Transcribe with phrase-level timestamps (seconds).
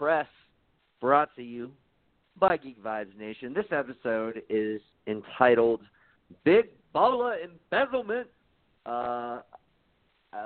[0.00, 0.26] Press,
[0.98, 1.70] brought to you
[2.38, 3.52] by Geek Vibes Nation.
[3.52, 5.82] This episode is entitled
[6.42, 8.26] "Big Baller Embezzlement,"
[8.86, 9.40] uh, uh,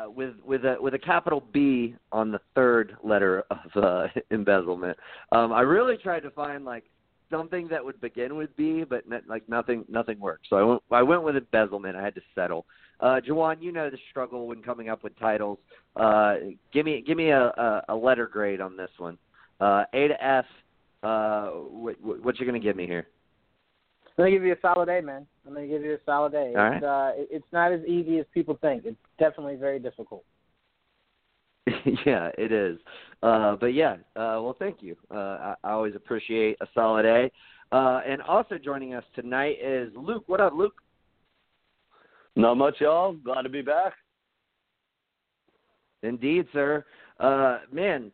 [0.08, 4.98] with with a with a capital B on the third letter of uh, embezzlement.
[5.30, 6.90] Um, I really tried to find like
[7.30, 10.48] something that would begin with B, but like nothing nothing worked.
[10.50, 11.94] So I went I went with embezzlement.
[11.94, 12.66] I had to settle.
[12.98, 15.60] Uh, Jawan, you know the struggle when coming up with titles.
[15.94, 16.38] Uh,
[16.72, 19.16] give me give me a, a, a letter grade on this one.
[19.60, 20.44] Uh, a to F.
[21.02, 23.06] Uh, what, what you gonna give me here?
[24.16, 25.26] I'm gonna give you a solid A, man.
[25.46, 26.54] I'm gonna give you a solid A.
[26.56, 28.84] All it's, uh, it's not as easy as people think.
[28.86, 30.24] It's definitely very difficult.
[32.06, 32.78] yeah, it is.
[33.22, 34.96] Uh, but yeah, uh, well, thank you.
[35.10, 37.30] Uh, I, I always appreciate a solid A.
[37.72, 40.24] Uh, and also joining us tonight is Luke.
[40.26, 40.74] What up, Luke?
[42.36, 43.14] Not much, y'all.
[43.14, 43.94] Glad to be back.
[46.02, 46.84] Indeed, sir.
[47.18, 48.12] Uh, man,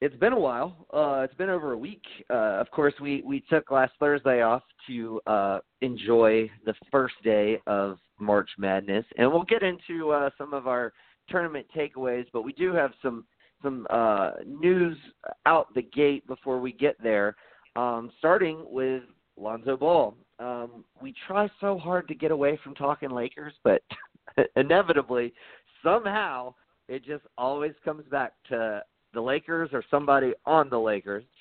[0.00, 0.86] it's been a while.
[0.92, 2.02] Uh, it's been over a week.
[2.28, 7.58] Uh, of course, we, we took last Thursday off to uh, enjoy the first day
[7.66, 10.92] of March Madness, and we'll get into uh, some of our
[11.28, 12.26] tournament takeaways.
[12.32, 13.24] But we do have some
[13.62, 14.98] some uh, news
[15.46, 17.36] out the gate before we get there.
[17.74, 19.02] Um, starting with
[19.38, 20.14] Lonzo Ball.
[20.38, 23.82] Um, we try so hard to get away from talking Lakers, but
[24.56, 25.32] inevitably,
[25.82, 26.54] somehow,
[26.88, 28.82] it just always comes back to
[29.16, 31.24] the Lakers or somebody on the Lakers.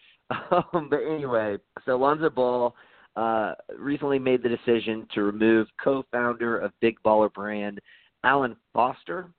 [0.49, 2.73] Um, but anyway, so Lonzo Ball
[3.15, 7.79] uh, recently made the decision to remove co-founder of Big Baller Brand,
[8.23, 9.29] Alan Foster,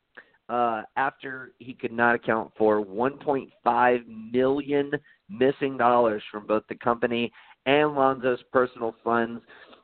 [0.48, 4.92] uh, after he could not account for 1.5 million
[5.28, 7.32] missing dollars from both the company
[7.66, 9.42] and Lonzo's personal funds.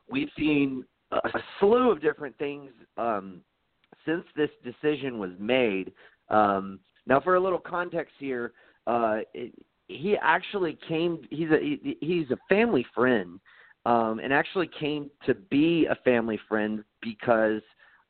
[0.09, 3.41] We've seen a slew of different things um,
[4.05, 5.91] since this decision was made.
[6.29, 8.53] Um, now, for a little context here,
[8.87, 9.53] uh, it,
[9.87, 11.21] he actually came.
[11.29, 13.39] He's a he, he's a family friend,
[13.85, 17.61] um, and actually came to be a family friend because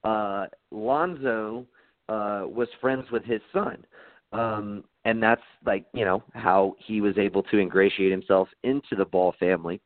[0.04, 1.66] uh, Lonzo
[2.10, 3.84] uh, was friends with his son,
[4.32, 9.06] um, and that's like you know how he was able to ingratiate himself into the
[9.06, 9.82] Ball family.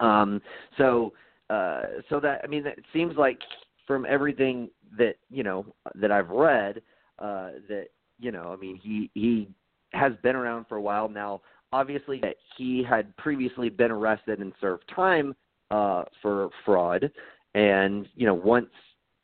[0.00, 0.40] Um,
[0.78, 1.12] so
[1.50, 3.38] uh, so that I mean, it seems like
[3.86, 6.80] from everything that you know that I've read
[7.18, 7.88] uh, that
[8.20, 9.48] you know, I mean, he he
[9.92, 11.40] has been around for a while now.
[11.72, 15.34] Obviously, that he had previously been arrested and served time
[15.70, 17.10] uh, for fraud,
[17.54, 18.70] and you know, once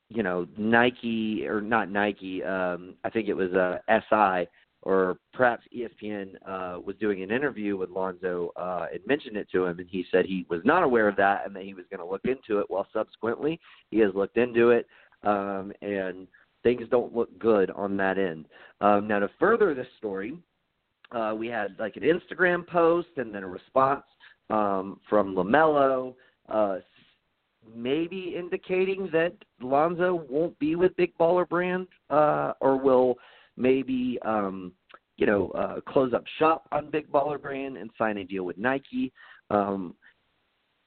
[0.08, 4.48] you know Nike or not Nike, um, I think it was uh, SI
[4.86, 9.66] or perhaps ESPN uh, was doing an interview with Lonzo uh, and mentioned it to
[9.66, 11.98] him, and he said he was not aware of that and that he was going
[11.98, 12.66] to look into it.
[12.70, 13.58] Well, subsequently,
[13.90, 14.86] he has looked into it,
[15.24, 16.28] um, and
[16.66, 18.46] things don't look good on that end.
[18.80, 20.36] Um, now, to further this story,
[21.12, 24.02] uh, we had like an Instagram post and then a response
[24.50, 26.14] um, from LaMelo,
[26.48, 26.78] uh,
[27.72, 33.14] maybe indicating that Lonzo won't be with Big Baller Brand uh, or will
[33.56, 34.72] maybe um,
[35.18, 38.58] you know uh, close up shop on Big Baller Brand and sign a deal with
[38.58, 39.12] Nike.
[39.50, 39.94] Um,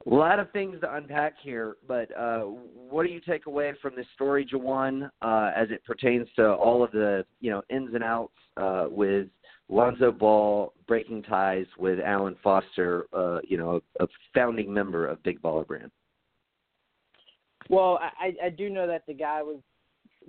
[0.06, 3.96] a lot of things to unpack here, but uh, what do you take away from
[3.96, 8.04] this story, Jawan, uh, as it pertains to all of the you know ins and
[8.04, 9.28] outs uh, with
[9.68, 15.42] Lonzo Ball breaking ties with Alan Foster, uh, you know, a, founding member of Big
[15.42, 15.92] Baller Brand?
[17.70, 19.60] Well, I, I do know that the guy was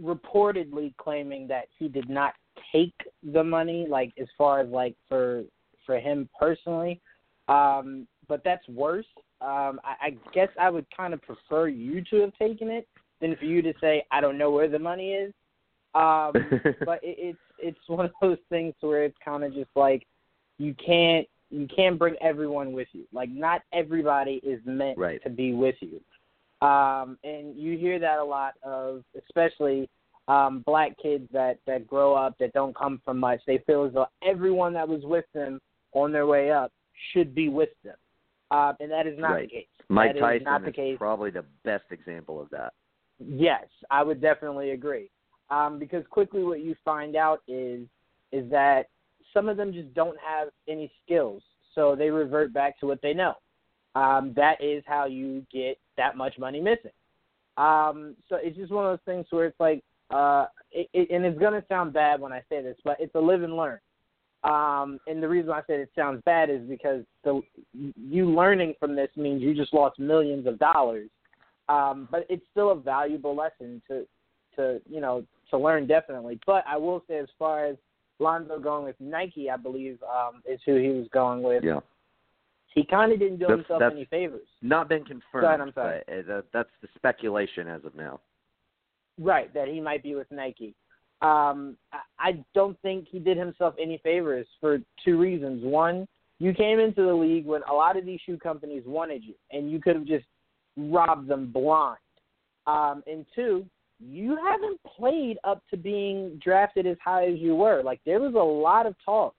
[0.02, 2.34] reportedly claiming that he did not
[2.72, 2.94] take
[3.32, 5.44] the money, like as far as like for
[5.86, 7.00] for him personally.
[7.48, 9.06] Um, but that's worse.
[9.42, 12.86] Um, I, I guess I would kind of prefer you to have taken it
[13.20, 15.32] than for you to say I don't know where the money is.
[15.94, 16.32] Um,
[16.84, 20.06] but it, it's it's one of those things where it's kind of just like
[20.58, 23.04] you can't you can't bring everyone with you.
[23.12, 25.22] Like not everybody is meant right.
[25.24, 26.00] to be with you.
[26.66, 29.88] Um, and you hear that a lot of, especially
[30.28, 33.40] um, black kids that that grow up that don't come from much.
[33.46, 35.60] They feel as though everyone that was with them
[35.92, 36.72] on their way up
[37.12, 37.96] should be with them,
[38.50, 39.48] uh, and that is not right.
[39.48, 39.66] the case.
[39.88, 42.72] Mike that Tyson is, not the is probably the best example of that.
[43.18, 45.10] Yes, I would definitely agree.
[45.50, 47.86] Um, because quickly, what you find out is
[48.32, 48.88] is that
[49.34, 51.42] some of them just don't have any skills,
[51.74, 53.34] so they revert back to what they know.
[53.96, 56.92] Um, that is how you get that much money missing.
[57.56, 61.24] Um, so it's just one of those things where it's like, uh, it, it, and
[61.24, 63.80] it's gonna sound bad when I say this, but it's a live and learn.
[64.42, 67.42] Um, and the reason I said it sounds bad is because the
[67.74, 71.10] you learning from this means you just lost millions of dollars.
[71.68, 74.06] Um, but it's still a valuable lesson to
[74.56, 76.40] to you know to learn definitely.
[76.46, 77.76] But I will say, as far as
[78.18, 81.62] Lonzo going with Nike, I believe um, is who he was going with.
[81.62, 81.80] Yeah.
[82.74, 84.46] He kind of didn't do That's- himself that's- any favors.
[84.62, 85.44] Not been confirmed.
[85.44, 86.02] Ahead, I'm sorry.
[86.06, 88.20] But, uh, that's the speculation as of now.
[89.18, 90.74] Right, that he might be with Nike.
[91.22, 91.76] Um,
[92.18, 95.64] I- don't think he did himself any favors for two reasons.
[95.64, 96.06] One,
[96.38, 99.70] you came into the league when a lot of these shoe companies wanted you, and
[99.70, 100.26] you could have just
[100.76, 101.98] robbed them blind.
[102.66, 103.66] Um, and two,
[103.98, 107.82] you haven't played up to being drafted as high as you were.
[107.82, 109.34] Like there was a lot of talk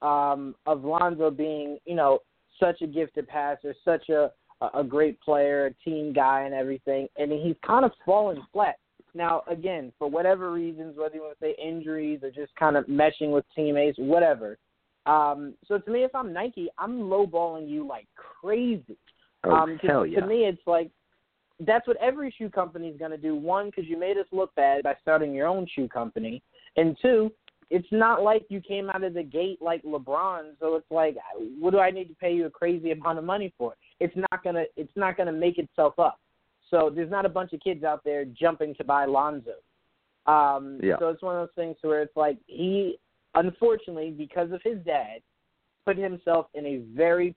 [0.00, 2.20] um, of Lonzo being, you know,
[2.58, 4.32] such a gifted passer, such a
[4.74, 8.76] a great player, a team guy, and everything, and he's kind of fallen flat.
[9.14, 12.86] Now, again, for whatever reasons, whether you want to say injuries or just kind of
[12.86, 14.58] meshing with teammates, whatever.
[15.06, 18.96] Um, so to me, if I'm Nike, I'm lowballing you like crazy.
[19.44, 20.20] Oh, um, hell yeah.
[20.20, 20.90] To me, it's like
[21.66, 23.34] that's what every shoe company is going to do.
[23.34, 26.42] One, because you made us look bad by starting your own shoe company,
[26.76, 27.32] and two,
[27.70, 30.52] it's not like you came out of the gate like LeBron.
[30.60, 31.16] So it's like,
[31.58, 33.74] what do I need to pay you a crazy amount of money for?
[34.00, 36.18] It's not gonna, it's not gonna make itself up.
[36.70, 39.54] So there's not a bunch of kids out there jumping to buy Lonzo.
[40.26, 40.98] Um, Yeah.
[40.98, 42.98] So it's one of those things where it's like he,
[43.34, 45.20] unfortunately, because of his dad,
[45.86, 47.34] put himself in a very,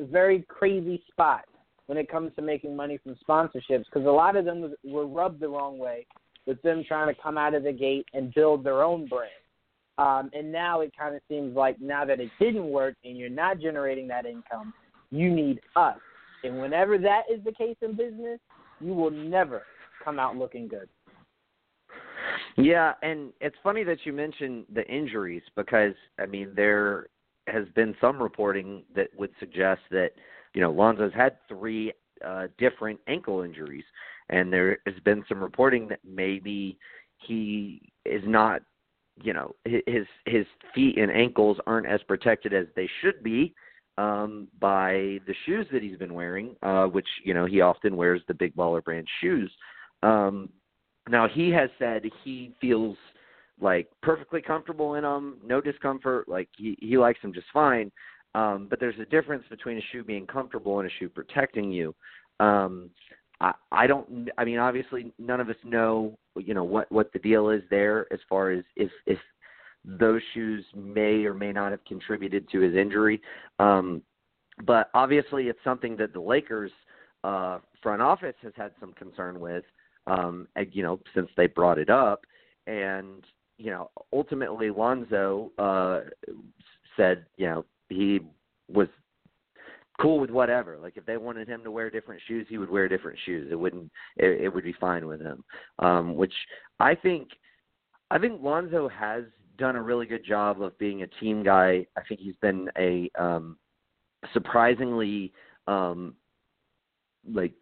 [0.00, 1.44] very crazy spot
[1.86, 5.06] when it comes to making money from sponsorships because a lot of them was, were
[5.06, 6.06] rubbed the wrong way
[6.46, 9.30] with them trying to come out of the gate and build their own brand.
[9.98, 13.28] Um, and now it kind of seems like now that it didn't work and you're
[13.28, 14.72] not generating that income,
[15.10, 15.98] you need us.
[16.44, 18.40] And whenever that is the case in business,
[18.82, 19.62] you will never
[20.04, 20.88] come out looking good.
[22.56, 27.06] Yeah, and it's funny that you mentioned the injuries because I mean there
[27.46, 30.10] has been some reporting that would suggest that
[30.54, 31.92] you know Lonzo's had three
[32.24, 33.84] uh, different ankle injuries,
[34.28, 36.78] and there has been some reporting that maybe
[37.26, 38.62] he is not,
[39.22, 43.54] you know, his his feet and ankles aren't as protected as they should be
[43.98, 48.22] um, by the shoes that he's been wearing, uh, which you know he often wears
[48.28, 49.50] the Big Baller brand shoes.
[50.02, 50.48] Um,
[51.08, 52.96] now he has said he feels
[53.60, 56.28] like perfectly comfortable in them, no discomfort.
[56.28, 57.90] Like he he likes them just fine.
[58.34, 61.94] Um, but there's a difference between a shoe being comfortable and a shoe protecting you.
[62.40, 62.90] Um,
[63.40, 64.30] I I don't.
[64.38, 68.06] I mean, obviously, none of us know you know what what the deal is there
[68.12, 69.18] as far as if if
[69.84, 73.20] those shoes may or may not have contributed to his injury.
[73.58, 74.02] Um,
[74.64, 76.70] but obviously, it's something that the Lakers
[77.24, 79.64] uh, front office has had some concern with
[80.06, 82.24] um, you know, since they brought it up.
[82.66, 83.24] And,
[83.58, 86.00] you know, ultimately Lonzo uh,
[86.96, 88.20] said, you know, he
[88.68, 88.88] was
[90.00, 90.78] cool with whatever.
[90.78, 93.48] Like if they wanted him to wear different shoes, he would wear different shoes.
[93.50, 95.44] It wouldn't, it, it would be fine with him.
[95.78, 96.34] Um, which
[96.80, 97.28] I think,
[98.10, 99.24] I think Lonzo has
[99.58, 101.86] done a really good job of being a team guy.
[101.96, 103.56] I think he's been a um,
[104.32, 105.32] surprisingly
[105.66, 106.14] um,
[107.30, 107.52] like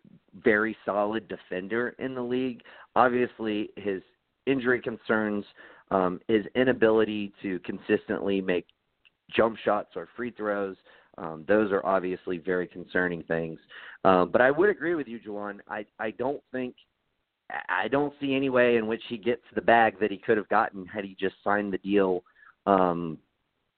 [0.43, 2.63] very solid defender in the league.
[2.97, 4.03] Obviously, his
[4.47, 5.45] injury concerns,
[5.91, 8.67] um, his inability to consistently make
[9.31, 10.77] jump shots or free throws,
[11.19, 13.59] um, those are obviously very concerning things.
[14.05, 15.59] Um, but I would agree with you, Juwan.
[15.69, 16.75] I I don't think
[17.69, 20.49] I don't see any way in which he gets the bag that he could have
[20.49, 22.23] gotten had he just signed the deal.
[22.67, 23.19] Um,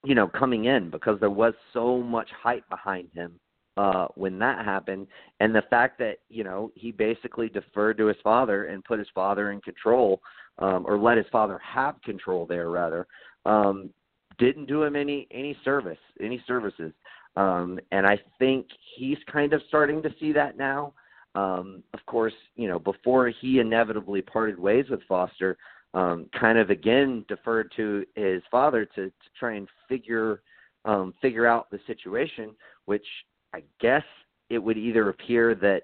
[0.03, 3.39] you know, coming in because there was so much hype behind him
[3.77, 5.07] uh when that happened
[5.39, 9.07] and the fact that you know he basically deferred to his father and put his
[9.15, 10.21] father in control
[10.59, 13.07] um or let his father have control there rather
[13.45, 13.89] um
[14.37, 16.93] didn't do him any any service any services
[17.35, 20.93] um and i think he's kind of starting to see that now
[21.35, 25.57] um of course you know before he inevitably parted ways with foster
[25.93, 30.41] um kind of again deferred to his father to to try and figure
[30.85, 32.51] um figure out the situation
[32.85, 33.05] which
[33.53, 34.03] I guess
[34.49, 35.83] it would either appear that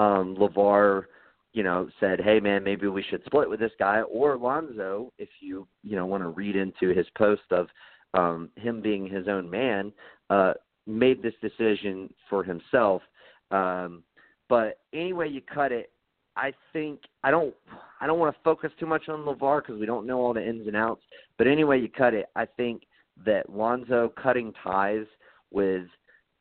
[0.00, 1.04] um LaVar,
[1.52, 5.28] you know, said, "Hey man, maybe we should split with this guy," or Lonzo, if
[5.40, 7.68] you you know want to read into his post of
[8.14, 9.92] um him being his own man,
[10.30, 10.54] uh
[10.86, 13.02] made this decision for himself.
[13.50, 14.02] Um
[14.48, 15.90] but anyway you cut it,
[16.36, 17.54] I think I don't
[18.00, 20.46] I don't want to focus too much on LaVar because we don't know all the
[20.46, 21.02] ins and outs.
[21.36, 22.82] But anyway you cut it, I think
[23.26, 25.06] that Lonzo cutting ties
[25.50, 25.86] with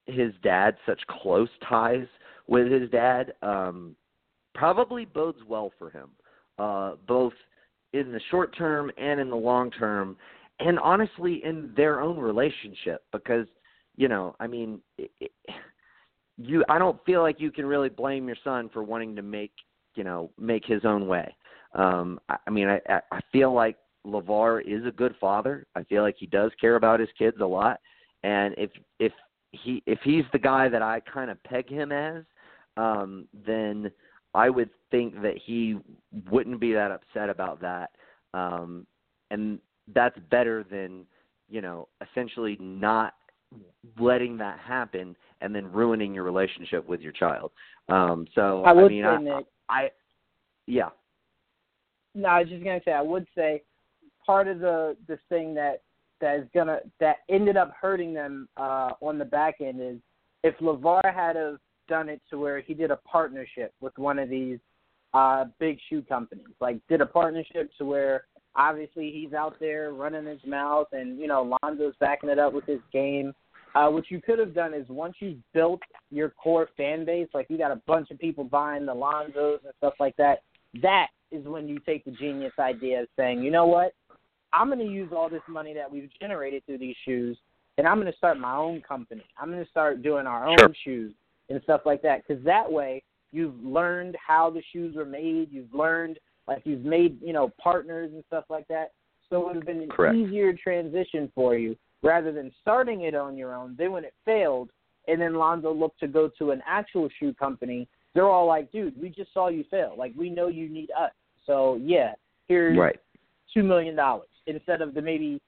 [0.06, 2.08] his dad, such close ties
[2.48, 3.96] with his dad, um,
[4.54, 6.10] probably bodes well for him,
[6.60, 7.34] uh, both
[7.94, 10.16] in the short term and in the long term,
[10.60, 13.04] and honestly in their own relationship.
[13.12, 13.48] Because
[13.96, 15.32] you know, I mean, it, it,
[16.38, 19.52] you I don't feel like you can really blame your son for wanting to make
[19.98, 21.36] you know, make his own way.
[21.74, 23.76] Um, I, I mean, I, I feel like
[24.06, 25.66] LaVar is a good father.
[25.76, 27.82] I feel like he does care about his kids a lot,
[28.24, 29.12] and if if
[29.52, 32.24] he if he's the guy that I kind of peg him as,
[32.78, 33.92] um, then
[34.34, 35.78] I would think that he
[36.32, 37.90] wouldn't be that upset about that.
[38.34, 38.86] Um,
[39.32, 39.60] and
[39.94, 41.06] that's better than,
[41.50, 43.14] you know, essentially not
[44.00, 47.52] letting that happen and then ruining your relationship with your child.
[47.90, 49.92] Um, so I, would I mean, say, I, Nick, I,
[50.66, 50.90] yeah,
[52.14, 53.64] No, I was just gonna say I would say
[54.26, 55.82] part of the the thing that
[56.20, 59.98] that is gonna that ended up hurting them uh on the back end is
[60.44, 64.30] if LaVar had have done it to where he did a partnership with one of
[64.30, 64.60] these
[65.14, 66.48] uh big shoe companies.
[66.60, 68.26] Like did a partnership to where
[68.58, 72.66] obviously he's out there running his mouth and, you know, Lonzo's backing it up with
[72.66, 73.34] his game.
[73.76, 77.48] Uh what you could have done is once you've built your core fan base, like
[77.50, 80.42] you got a bunch of people buying the Lonzos and stuff like that,
[80.82, 83.94] that is when you take the genius idea of saying, you know what,
[84.54, 87.38] I'm going to use all this money that we've generated through these shoes,
[87.78, 89.24] and I'm going to start my own company.
[89.38, 90.74] I'm going to start doing our own Sure.
[90.86, 91.14] shoes
[91.50, 92.24] and stuff like that.
[92.26, 95.50] Because that way, you've learned how the shoes were made.
[95.52, 96.18] You've learned,
[96.48, 98.92] like, you've made, you know, partners and stuff like that.
[99.30, 100.16] So it would have been an Correct.
[100.16, 103.76] easier transition for you rather than starting it on your own.
[103.78, 104.70] Then when it failed,
[105.08, 109.00] and then Lonzo looked to go to an actual shoe company, they're all like, dude,
[109.00, 109.96] we just saw you fail.
[109.98, 111.12] Like, we know you need us.
[111.46, 112.14] So, yeah,
[112.48, 113.00] here's right.
[113.54, 115.42] two million dollars instead of the maybe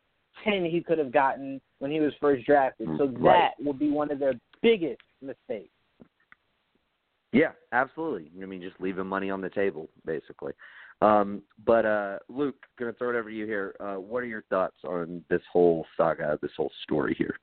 [0.43, 2.87] ten he could have gotten when he was first drafted.
[2.97, 3.51] So Mm, Right.
[3.57, 5.71] that would be one of their biggest mistakes.
[7.31, 8.31] Yeah, absolutely.
[8.41, 10.53] I mean, just leaving money on the table, basically.
[11.01, 13.75] Um, but uh, Luke, gonna throw it over to you here.
[13.79, 17.35] Uh, what are your thoughts on this whole saga, this whole story here?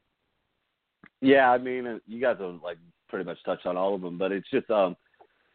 [1.20, 4.18] Yeah, I mean, uh, you guys have like pretty much touched on all of them,
[4.18, 4.96] but it's just um,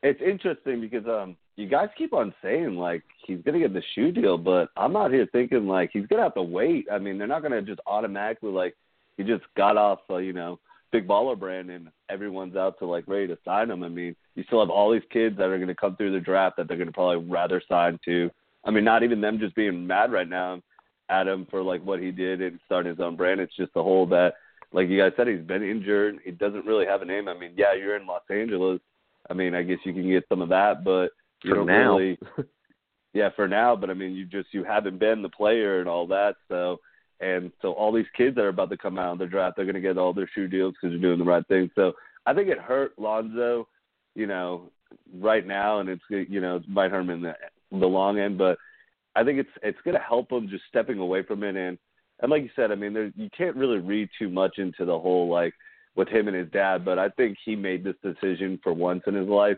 [0.02, 4.12] it's interesting because um, you guys keep on saying like he's gonna get the shoe
[4.12, 6.88] deal, but I'm out here thinking like he's gonna have to wait.
[6.92, 8.76] I mean, they're not gonna just automatically like
[9.18, 10.60] he just got off, uh, you know,
[10.92, 13.84] big baller brand and everyone's out to like ready to sign him.
[13.84, 16.58] I mean, you still have all these kids that are gonna come through the draft
[16.58, 18.30] that they're gonna probably rather sign to.
[18.64, 20.62] I mean, not even them just being mad right now
[21.10, 23.42] at him for like what he did and starting his own brand.
[23.42, 24.34] It's just the whole that
[24.74, 26.20] like you guys said, he's been injured.
[26.24, 27.28] He doesn't really have a name.
[27.28, 28.80] I mean, yeah, you're in Los Angeles.
[29.30, 31.10] I mean, I guess you can get some of that, but
[31.44, 31.98] you For don't now.
[31.98, 32.18] really.
[33.14, 36.08] Yeah, for now, but I mean, you just you haven't been the player and all
[36.08, 36.36] that.
[36.48, 36.80] So,
[37.22, 39.66] and so all these kids that are about to come out in the draft, they're
[39.66, 41.70] going to get all their shoe deals because they're doing the right thing.
[41.76, 41.94] So,
[42.26, 43.68] I think it hurt Lonzo,
[44.14, 44.72] you know,
[45.16, 47.34] right now, and it's you know it might hurt him in the
[47.72, 48.58] the long end, but
[49.16, 51.78] I think it's it's going to help him just stepping away from it and
[52.22, 54.98] and like you said, I mean, there, you can't really read too much into the
[54.98, 55.54] whole like
[55.96, 59.16] with him and his dad, but I think he made this decision for once in
[59.16, 59.58] his life,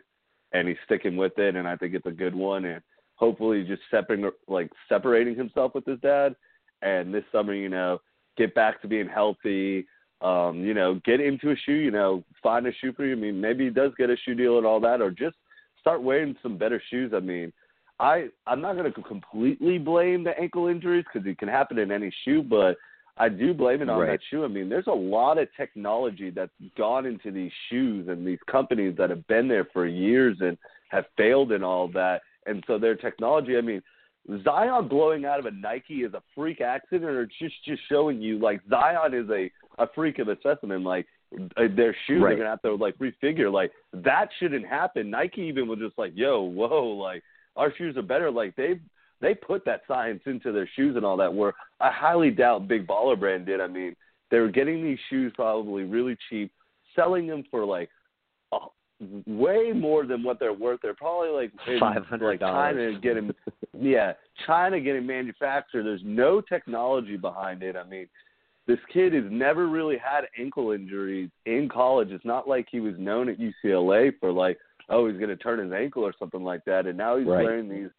[0.54, 2.82] and he's sticking with it, and I think it's a good one, and
[3.16, 6.36] hopefully just separating like separating himself with his dad,
[6.84, 8.00] and this summer, you know,
[8.38, 9.88] get back to being healthy.
[10.22, 13.12] Um, you know, get into a shoe, you know, find a shoe for you.
[13.12, 15.36] I mean, maybe he does get a shoe deal and all that, or just
[15.82, 17.12] start wearing some better shoes.
[17.14, 17.52] I mean,
[18.00, 21.92] I I'm not going to completely blame the ankle injuries because it can happen in
[21.92, 22.78] any shoe, but
[23.18, 24.08] I do blame it on Right.
[24.12, 24.44] that shoe.
[24.44, 28.96] I mean, there's a lot of technology that's gone into these shoes and these companies
[28.98, 30.58] that have been there for years and
[30.90, 32.22] have failed and all that.
[32.46, 33.82] And so their technology, I mean,
[34.44, 38.40] Zion blowing out of a Nike is a freak accident, or just just showing you
[38.40, 39.52] like Zion is a
[39.82, 40.84] a freak of a specimen.
[40.84, 41.06] Like
[41.58, 42.34] uh, their shoes Right.
[42.34, 43.52] are gonna have to like refigure.
[43.52, 45.10] Like that shouldn't happen.
[45.10, 47.22] Nike even was just like, yo, whoa, like
[47.56, 48.32] our shoes are better.
[48.32, 48.80] Like they
[49.20, 51.34] they put that science into their shoes and all that.
[51.34, 53.60] Where I highly doubt Big Baller Brand did.
[53.60, 53.96] I mean,
[54.32, 56.52] they were getting these shoes probably really cheap,
[56.96, 57.90] selling them for like
[59.26, 60.80] way more than what they're worth.
[60.82, 62.98] They're probably like Five hundred like China dollars.
[63.02, 63.32] getting
[63.80, 64.14] yeah,
[64.46, 65.84] China getting manufactured.
[65.84, 67.76] There's no technology behind it.
[67.76, 68.08] I mean,
[68.68, 72.10] this kid has never really had ankle injuries in college.
[72.12, 74.58] It's not like he was known at UCLA for like,
[74.90, 76.86] oh, he's going to turn his ankle or something like that.
[76.88, 77.44] And now he's Right.
[77.44, 77.90] wearing these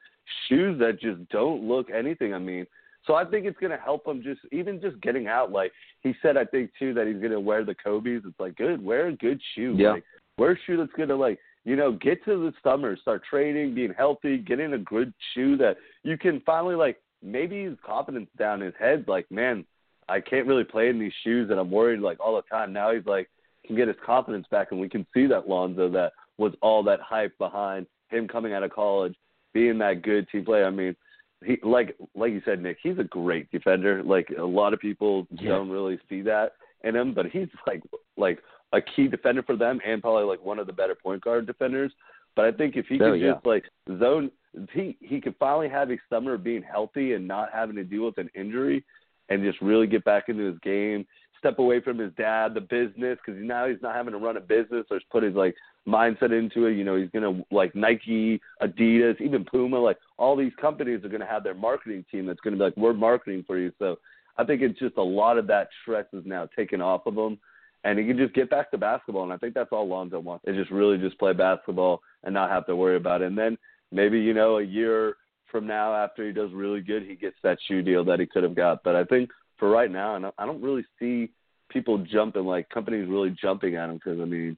[0.49, 2.33] shoes that just don't look anything.
[2.33, 2.67] I mean,
[3.07, 5.53] so I think it's going to help him just even just getting out.
[5.53, 8.23] Like he said, I think too that he's going to wear the Kobe's.
[8.25, 9.75] It's like good, wear a good shoe.
[9.77, 9.91] Yeah.
[9.93, 10.05] Like
[10.39, 13.75] wear a shoe that's going to like you know, get to the summer, start training,
[13.75, 18.61] being healthy, getting a good shoe that you can finally like maybe his confidence down
[18.61, 19.65] his head, like, man,
[20.07, 22.73] I can't really play in these shoes and I'm worried like all the time.
[22.73, 23.31] Now he's like
[23.67, 27.01] can get his confidence back and we can see that Lonzo that was all that
[27.01, 29.15] hype behind him coming out of college,
[29.55, 30.67] being that good team player.
[30.67, 30.95] I mean,
[31.43, 34.03] he like like you said, Nick, he's a great defender.
[34.03, 35.49] Like a lot of people Yeah.
[35.53, 37.83] don't really see that in him, but he's like
[38.19, 38.41] like
[38.75, 41.93] a key defender for them and probably like one of the better point guard defenders.
[42.37, 43.33] But I think if he Oh, could yeah.
[43.35, 43.65] just like
[43.99, 44.31] zone,
[44.73, 48.05] he he could finally have a summer of being healthy and not having to deal
[48.05, 48.85] with an injury,
[49.29, 51.07] and just really get back into his game,
[51.39, 54.41] step away from his dad, the business, because now he's not having to run a
[54.41, 55.55] business or just put his like
[55.87, 56.77] mindset into it.
[56.77, 61.27] You know, he's gonna like Nike, Adidas, even Puma, like all these companies are gonna
[61.27, 63.73] have their marketing team that's gonna be like, we're marketing for you.
[63.79, 63.99] So
[64.37, 67.39] I think it's just a lot of that stress is now taken off of him.
[67.85, 70.47] And he can just get back to basketball, and I think that's all Lonzo wants.
[70.49, 73.27] Is just really just play basketball and not have to worry about it.
[73.27, 73.59] And then
[73.93, 75.17] maybe you know a year
[75.55, 78.43] from now, after he does really good, he gets that shoe deal that he could
[78.43, 78.83] have got.
[78.83, 81.31] But I think for right now, and I don't really see
[81.69, 84.57] people jumping like companies really jumping at him because I mean,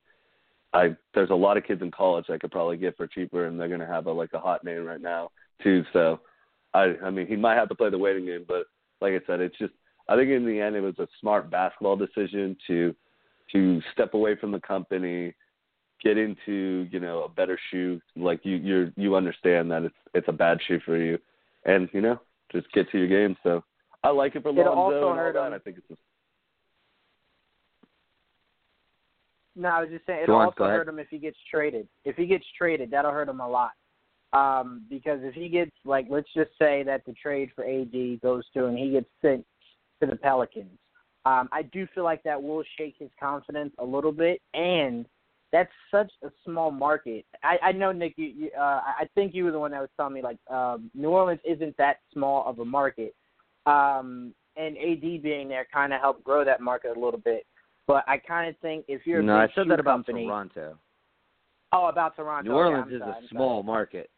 [0.72, 3.60] I there's a lot of kids in college I could probably get for cheaper, and
[3.60, 5.30] they're gonna have a like a hot name right now
[5.62, 5.84] too.
[5.92, 6.20] So
[6.72, 8.64] I I mean, he might have to play the waiting game, but
[9.00, 9.74] like I said, it's just
[10.08, 12.94] I think in the end it was a smart basketball decision to
[13.52, 15.34] to step away from the company,
[16.02, 18.00] get into you know a better shoe.
[18.16, 21.18] Like you you're you understand that it's it's a bad shoe for you,
[21.64, 22.20] and you know
[22.52, 23.36] just get to your game.
[23.42, 23.62] So
[24.02, 25.46] I like it for It'll Lonzo also and all hurt that.
[25.48, 25.52] him.
[25.54, 26.00] I think it's just,
[29.56, 31.88] No, I was just saying it'll on, also go hurt him if he gets traded.
[32.04, 33.72] If he gets traded, that'll hurt him a lot.
[34.32, 38.44] Um, because if he gets like let's just say that the trade for AD goes
[38.52, 39.46] through and he gets sent
[40.00, 40.78] to the Pelicans,
[41.26, 45.04] um, I do feel like that will shake his confidence a little bit and
[45.52, 47.24] that's such a small market.
[47.42, 49.90] I, I know Nick you, you uh I think you were the one that was
[49.96, 53.14] telling me like um New Orleans isn't that small of a market.
[53.64, 57.46] Um and AD being there kind of helped grow that market a little bit.
[57.86, 60.76] But I kind of think if you're a no, I said that about company, Toronto.
[61.72, 62.50] Oh, about Toronto.
[62.50, 63.66] New Orleans is sorry, a small sorry.
[63.66, 64.10] market.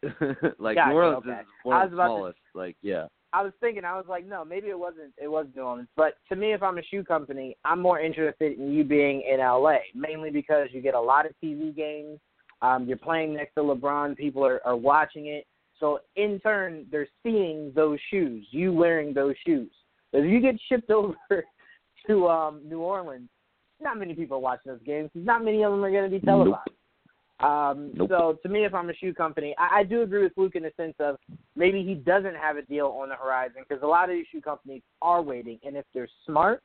[0.59, 1.39] like Gotcha, New Orleans okay.
[1.41, 2.39] is one of the about to- smallest.
[2.55, 3.05] Like yeah.
[3.31, 5.13] I was thinking, I was like, no, maybe it wasn't.
[5.21, 5.87] It was New Orleans.
[5.95, 9.39] But to me, if I'm a shoe company, I'm more interested in you being in
[9.39, 12.19] LA, mainly because you get a lot of TV games.
[12.61, 14.17] Um, you're playing next to LeBron.
[14.17, 15.45] People are, are watching it.
[15.79, 19.71] So in turn, they're seeing those shoes, you wearing those shoes.
[20.11, 21.15] If you get shipped over
[22.07, 23.29] to um, New Orleans,
[23.81, 25.09] not many people are watching those games.
[25.13, 26.69] Not many of them are going to be televised.
[27.39, 28.09] Um, Nope.
[28.09, 30.63] So to me, if I'm a shoe company, I, I do agree with Luke in
[30.63, 31.17] the sense of
[31.55, 34.41] maybe he doesn't have a deal on the horizon because a lot of these shoe
[34.41, 36.61] companies are waiting, and if they're smart,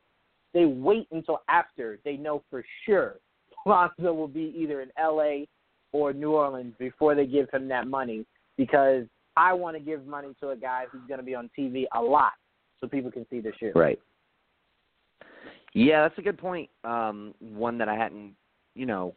[0.53, 3.17] they wait until after they know for sure
[3.67, 5.49] Lonzo will be either in L.A.
[5.93, 9.05] or New Orleans before they give him that money because
[9.37, 12.01] I want to give money to a guy who's going to be on TV a
[12.01, 12.33] lot
[12.81, 13.73] so people can see the shoe.
[13.75, 13.99] Right.
[15.73, 16.71] Yeah, that's a good point.
[16.85, 18.35] Um, one that I hadn't,
[18.75, 19.15] you know,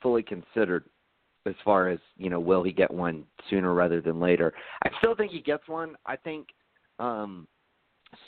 [0.00, 0.84] fully considered
[1.46, 4.52] as far as, you know, will he get one sooner rather than later.
[4.84, 5.96] I still think he gets one.
[6.04, 6.48] I think
[6.98, 7.46] um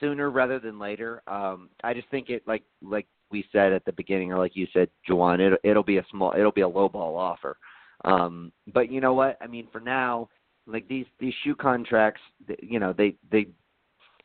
[0.00, 1.22] sooner rather than later.
[1.26, 4.66] Um I just think it like like we said at the beginning or like you
[4.72, 7.56] said, Juwan, it it'll be a small it'll be a low ball offer.
[8.04, 9.38] Um but you know what?
[9.40, 10.28] I mean for now,
[10.66, 12.20] like these these shoe contracts,
[12.62, 13.48] you know, they they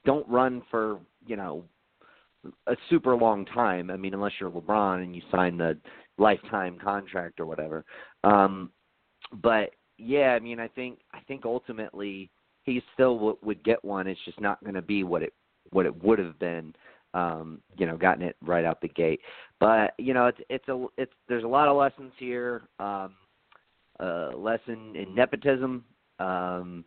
[0.06, 1.64] don't run for, you know,
[2.68, 3.90] a super long time.
[3.90, 5.78] I mean, unless you're LeBron and you sign the
[6.18, 7.86] lifetime contract or whatever.
[8.24, 8.72] Um,
[9.42, 12.30] but yeah, I mean, I think I think ultimately
[12.64, 14.08] he still w- would get one.
[14.08, 15.34] It's just not going to be what it
[15.72, 16.74] what it would have been.
[17.16, 19.22] Um, you know, gotten it right out the gate.
[19.60, 22.64] But you know, it's it's a it's there's a lot of lessons here.
[22.80, 23.16] Um,
[24.00, 25.86] uh, lesson in nepotism.
[26.20, 26.84] Um,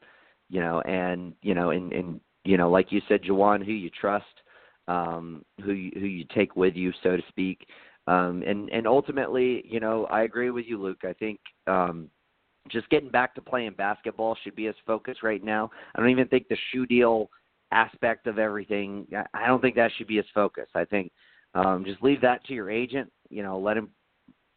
[0.49, 3.91] you know, and you know, and and you know, like you said, Jawan, who you
[3.91, 4.25] trust
[4.89, 7.67] um, who you, who you take with you, so to speak.
[8.07, 11.01] Um, and and ultimately, you know, I agree with you, Luke.
[11.05, 12.09] I think um,
[12.71, 15.71] just getting back to playing basketball should be his focus right now.
[15.95, 17.31] I don't even think the shoe deal
[17.73, 19.07] aspect of everything.
[19.35, 20.69] I- don't think that should be his focus.
[20.75, 21.13] I think
[21.55, 23.11] um, just leave that to your agent.
[23.29, 23.91] You know, let him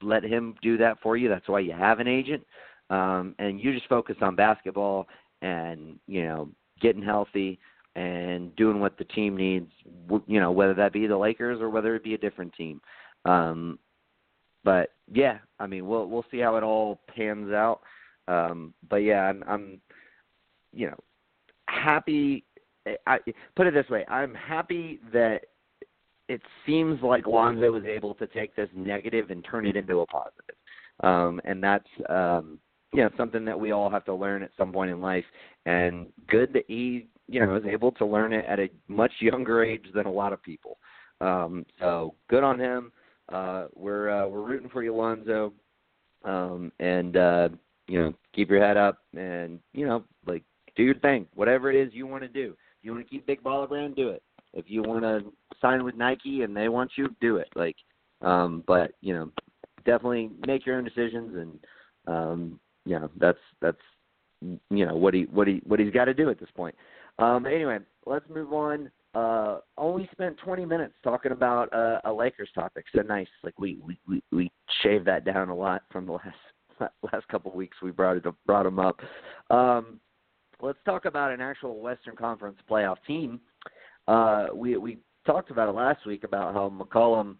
[0.01, 1.27] let him do that for you.
[1.29, 2.45] That's why you have an agent.
[2.89, 5.07] Um, and you just focus on basketball
[5.41, 6.49] and you know
[6.81, 7.59] getting healthy
[7.95, 9.71] and doing what the team needs,
[10.27, 12.79] you know, whether that be the Lakers or whether it be a different team.
[13.25, 13.79] Um,
[14.63, 17.81] but yeah, I mean, we'll we'll see how it all pans out.
[18.29, 19.81] Um, but yeah, I'm, I'm,
[20.71, 20.97] you know,
[21.67, 22.45] happy.
[23.05, 23.17] I
[23.55, 25.41] put it this way: I'm happy that
[26.27, 30.05] it seems like Lonzo was able to take this negative and turn it into a
[30.05, 30.55] positive,
[31.03, 32.59] um, and that's um,
[32.93, 35.25] you know something that we all have to learn at some point in life.
[35.65, 39.63] And good that he you know was able to learn it at a much younger
[39.63, 40.77] age than a lot of people.
[41.19, 42.91] Um, so good on him.
[43.27, 45.51] Uh, we're uh, we're rooting for you, Lonzo,
[46.23, 47.49] um, and uh,
[47.89, 50.43] you know keep your head up and you know like
[50.75, 52.55] do your thing, whatever it is you want to do.
[52.79, 54.23] If you want to keep Big Baller Brand, do it.
[54.53, 57.49] If you want to sign with Nike and they want you, do it.
[57.55, 57.75] Like,
[58.21, 59.31] um, but you know,
[59.85, 61.59] definitely make your own decisions and
[62.07, 63.77] um, you know that's that's
[64.69, 66.75] you know what he what he what he's got to do at this point.
[67.17, 68.89] Um, anyway, let's move on.
[69.15, 73.27] Uh, only spent 20 minutes talking about uh, a Lakers topic, so nice.
[73.43, 74.51] Like we we we, we
[74.83, 76.37] shaved that down a lot from the last
[77.13, 77.77] last couple of weeks.
[77.81, 78.99] We brought it brought him up.
[79.49, 79.99] Um,
[80.61, 83.39] let's talk about an actual Western Conference playoff team.
[84.07, 87.35] Uh, we we talked about it last week about how McCollum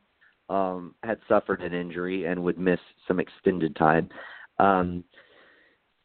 [0.50, 4.10] um, had suffered an injury and would miss some extended time.
[4.58, 5.04] Um,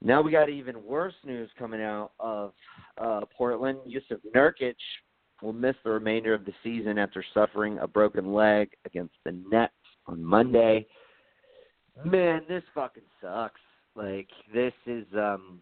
[0.02, 2.52] now we got even worse news coming out of
[2.98, 3.78] uh, Portland.
[3.88, 4.74] Jusuf Nurkic
[5.42, 9.72] will miss the remainder of the season after suffering a broken leg against the Nets
[10.06, 10.86] on Monday.
[12.04, 13.60] Man, this fucking sucks.
[13.94, 15.60] Like this is um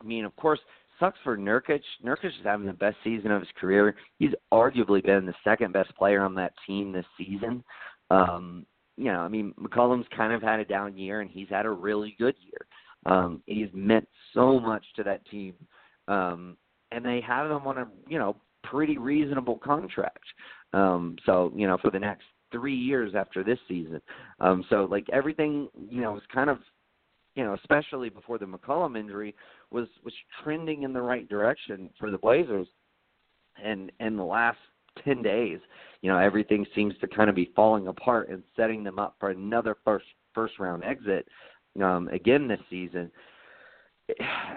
[0.00, 0.60] I mean, of course,
[1.00, 1.80] sucks for Nurkic.
[2.04, 3.94] Nurkic is having the best season of his career.
[4.18, 7.64] He's arguably been the second best player on that team this season.
[8.10, 11.66] Um, you know, I mean, McCollum's kind of had a down year, and he's had
[11.66, 12.66] a really good year.
[13.06, 15.54] Um, he's meant so much to that team,
[16.08, 16.56] um,
[16.90, 20.24] and they have him on a you know pretty reasonable contract.
[20.72, 24.00] Um, so you know, for the next three years after this season.
[24.40, 26.58] Um, so like everything, you know, was kind of
[27.38, 29.32] you know, especially before the McCollum injury,
[29.70, 32.66] was was trending in the right direction for the Blazers.
[33.62, 34.58] And in the last
[35.04, 35.60] ten days,
[36.02, 39.30] you know, everything seems to kind of be falling apart and setting them up for
[39.30, 41.28] another first first round exit
[41.80, 43.08] um, again this season.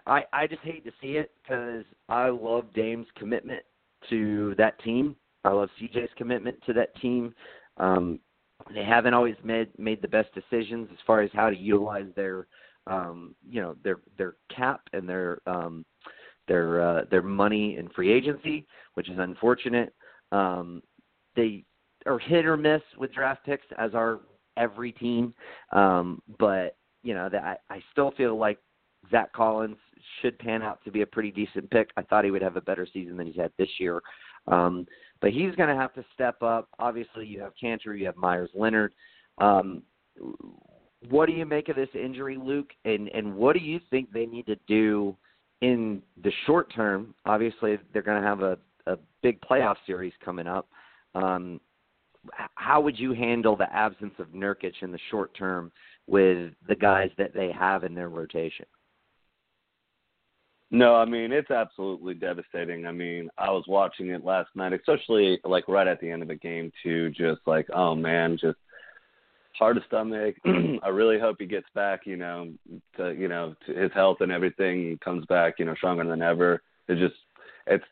[0.07, 3.61] I I just hate to see it because I love Dame's commitment
[4.09, 5.15] to that team.
[5.43, 7.33] I love CJ's commitment to that team.
[7.81, 8.19] Um,
[8.73, 12.47] they haven't always made made the best decisions as far as how to utilize their
[12.87, 15.83] um, you know their their cap and their um,
[16.47, 19.93] their uh, their money in free agency, which is unfortunate.
[20.31, 20.81] Um,
[21.35, 21.65] they
[22.05, 24.21] are hit or miss with draft picks, as are
[24.57, 25.33] every team.
[25.71, 28.59] Um, but you know, that I, I still feel like
[29.09, 29.77] Zach Collins
[30.21, 31.89] should pan out to be a pretty decent pick.
[31.97, 34.01] I thought he would have a better season than he's had this year.
[34.47, 34.85] Um,
[35.21, 36.67] but he's going to have to step up.
[36.79, 38.93] Obviously, you have Kanter, you have Meyers Leonard.
[39.37, 39.83] Um,
[41.09, 42.69] what do you make of this injury, Luke?
[42.85, 45.15] And and what do you think they need to do
[45.61, 47.15] in the short term?
[47.25, 48.57] Obviously, they're going to have a
[48.87, 50.67] a big playoff series coming up.
[51.15, 51.59] Um,
[52.55, 55.71] how would you handle the absence of Nurkic in the short term
[56.07, 58.65] with the guys that they have in their rotation?
[60.73, 62.87] No, I mean it's absolutely devastating.
[62.87, 66.29] I mean, I was watching it last night, especially like right at the end of
[66.29, 68.57] the game too, just like, oh man, just
[69.59, 70.35] hard to stomach.
[70.45, 72.53] I really hope he gets back, you know,
[72.95, 76.21] to you know, to his health and everything He comes back, you know, stronger than
[76.21, 76.61] ever.
[76.87, 77.15] It's just
[77.67, 77.85] it's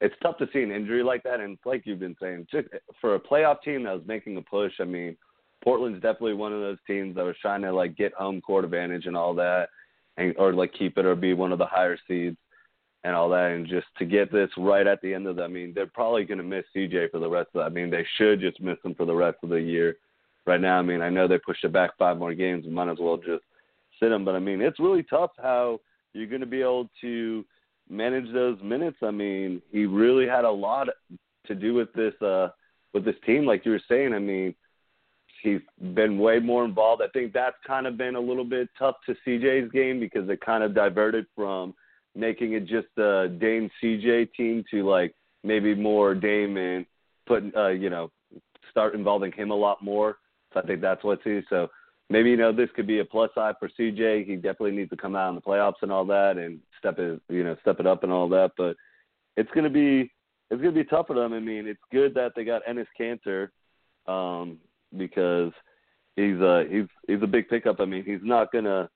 [0.00, 2.68] it's tough to see an injury like that and like you've been saying, just
[2.98, 5.18] for a playoff team that was making a push, I mean,
[5.62, 9.04] Portland's definitely one of those teams that was trying to like get home court advantage
[9.04, 9.68] and all that
[10.16, 12.36] and or like keep it or be one of the higher seeds
[13.04, 15.48] and all that and just to get this right at the end of that, I
[15.48, 17.66] mean, they're probably gonna miss CJ for the rest of that.
[17.66, 19.96] I mean, they should just miss him for the rest of the year
[20.46, 20.78] right now.
[20.78, 22.66] I mean, I know they pushed it back five more games.
[22.68, 23.44] Might as well just
[24.00, 24.24] sit him.
[24.24, 25.80] But I mean, it's really tough how
[26.12, 27.44] you're going to be able to
[27.88, 28.98] manage those minutes.
[29.02, 30.88] I mean, he really had a lot
[31.46, 32.48] to do with this uh
[32.94, 34.12] with this team, like you were saying.
[34.12, 34.54] I mean,
[35.42, 35.60] he's
[35.94, 37.02] been way more involved.
[37.02, 40.40] I think that's kind of been a little bit tough to CJ's game because it
[40.40, 41.74] kind of diverted from
[42.14, 46.86] making it just a Dame CJ team to like maybe more Dame and
[47.26, 48.10] put uh, you know
[48.70, 50.16] start involving him a lot more
[50.52, 51.42] so I think that's what too.
[51.48, 51.68] So
[52.10, 54.26] maybe you know this could be a plus side for CJ.
[54.26, 57.20] He definitely needs to come out in the playoffs and all that, and step it
[57.28, 58.52] you know step it up and all that.
[58.56, 58.76] But
[59.36, 60.12] it's gonna be
[60.50, 61.32] it's gonna be tough for them.
[61.32, 63.48] I mean, it's good that they got Ennis Kanter
[64.06, 64.58] um,
[64.96, 65.52] because
[66.16, 67.80] he's a he's he's a big pickup.
[67.80, 68.88] I mean, he's not gonna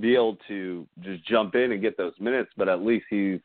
[0.00, 3.40] be able to just jump in and get those minutes, but at least he's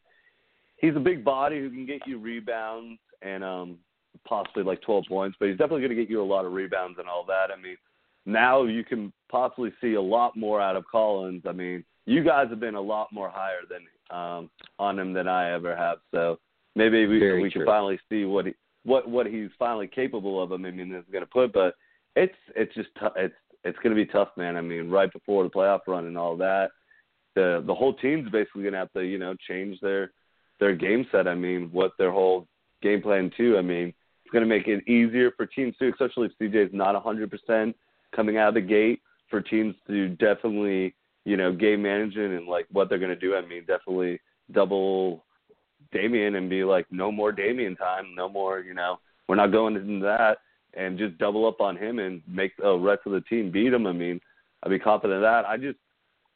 [0.78, 3.78] he's a big body who can get you rebounds and um
[4.28, 7.00] possibly like 12 points, but he's definitely going to get you a lot of rebounds
[7.00, 7.48] and all that.
[7.52, 7.78] I mean,
[8.26, 11.44] now you can possibly see a lot more out of Collins.
[11.48, 15.28] I mean, you guys have been a lot more higher than um, on him than
[15.28, 16.00] I ever have.
[16.12, 16.40] So
[16.76, 17.62] maybe we Very we true.
[17.62, 20.52] can finally see what he what what he's finally capable of.
[20.52, 21.76] I mean, this is going to put, but
[22.15, 24.58] it's it's just t- it's it's going to be tough, man.
[24.58, 26.71] I mean, right before the playoff run and all that,
[27.36, 30.12] the the whole team's basically going to have to you know change their
[30.60, 31.28] their game set.
[31.28, 32.47] I mean, what their whole
[32.82, 33.58] game plan too.
[33.58, 33.93] I mean,
[34.24, 37.74] it's going to make it easier for teams too, especially if CJ's not a 100%
[38.15, 40.95] coming out of the gate for teams to definitely,
[41.26, 43.36] you know, game managing and like what they're going to do.
[43.36, 44.19] I mean, definitely
[44.52, 45.26] double
[45.91, 49.76] Damian and be like, no more Damian time, no more, you know, we're not going
[49.76, 50.38] into that
[50.73, 53.88] and just double up on him and make the rest of the team beat him.
[53.88, 54.19] I mean,
[54.63, 55.45] I'd be confident of that.
[55.45, 55.77] I just,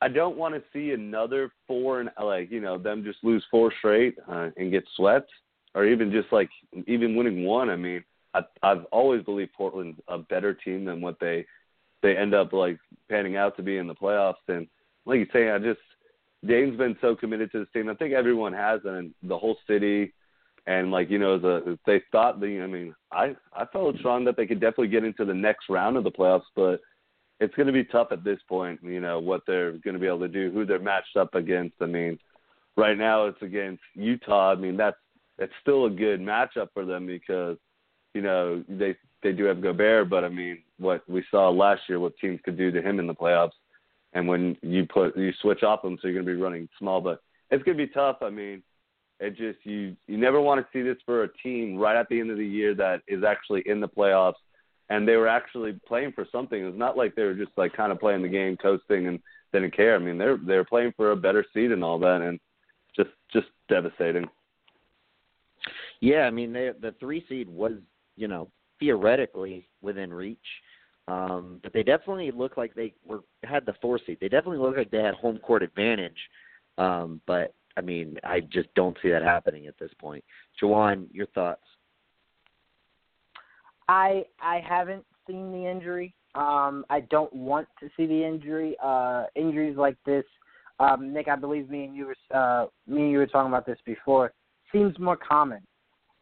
[0.01, 3.71] I don't want to see another four and like you know them just lose four
[3.79, 5.29] straight uh, and get swept,
[5.73, 6.49] or even just like
[6.87, 7.69] even winning one.
[7.69, 11.45] I mean, I, I've always believed Portland's a better team than what they
[12.03, 12.77] they end up like
[13.09, 14.35] panning out to be in the playoffs.
[14.47, 14.67] And
[15.05, 15.79] like you say, I just
[16.45, 17.89] Dame's been so committed to this team.
[17.89, 20.13] I think everyone has, and the whole city.
[20.67, 24.35] And like you know, the they thought the I mean, I I felt strong that
[24.35, 26.81] they could definitely get into the next round of the playoffs, but
[27.39, 28.79] it's going to be tough at this point.
[28.83, 31.75] You know what they're going to be able to do, who they're matched up against.
[31.81, 32.17] I mean,
[32.75, 34.53] right now it's against Utah.
[34.53, 34.97] I mean that's
[35.37, 37.57] it's still a good matchup for them because
[38.15, 41.99] you know they they do have Gobert, but I mean what we saw last year,
[41.99, 43.51] what teams could do to him in the playoffs,
[44.13, 47.01] and when you put you switch off them, so you're going to be running small,
[47.01, 48.17] but it's going to be tough.
[48.21, 48.63] I mean,
[49.19, 52.19] it just you you never want to see this for a team right at the
[52.19, 54.33] end of the year that is actually in the playoffs
[54.89, 56.61] and they were actually playing for something.
[56.61, 59.19] It was not like they were just like kind of playing the game, coasting, and
[59.51, 59.95] didn't care.
[59.95, 62.39] I mean, they're they're playing for a better seed and all that, and
[62.95, 64.25] just just devastating.
[66.01, 67.73] Yeah, I mean, they, the three seed was
[68.15, 68.49] you know
[68.79, 70.37] theoretically within reach,
[71.07, 74.17] um, but they definitely looked like they were had the four seed.
[74.21, 76.17] They definitely looked like they had home court advantage,
[76.77, 80.23] um, but I mean, I just don't see that happening at this point.
[80.61, 81.61] Jawan, your thoughts?
[83.87, 86.13] I I haven't seen the injury.
[86.35, 88.75] Um, I don't want to see the injury.
[88.83, 90.23] Uh, injuries like this,
[90.79, 91.27] um, Nick.
[91.27, 94.33] I believe me and you were uh, me and you were talking about this before.
[94.71, 95.61] Seems more common.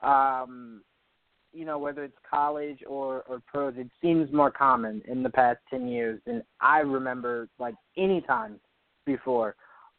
[0.02, 0.82] Um,
[1.54, 5.60] you know, whether it's college or or pros, it seems more common in the past
[5.70, 8.60] ten years than I remember, like any time
[9.06, 9.56] before.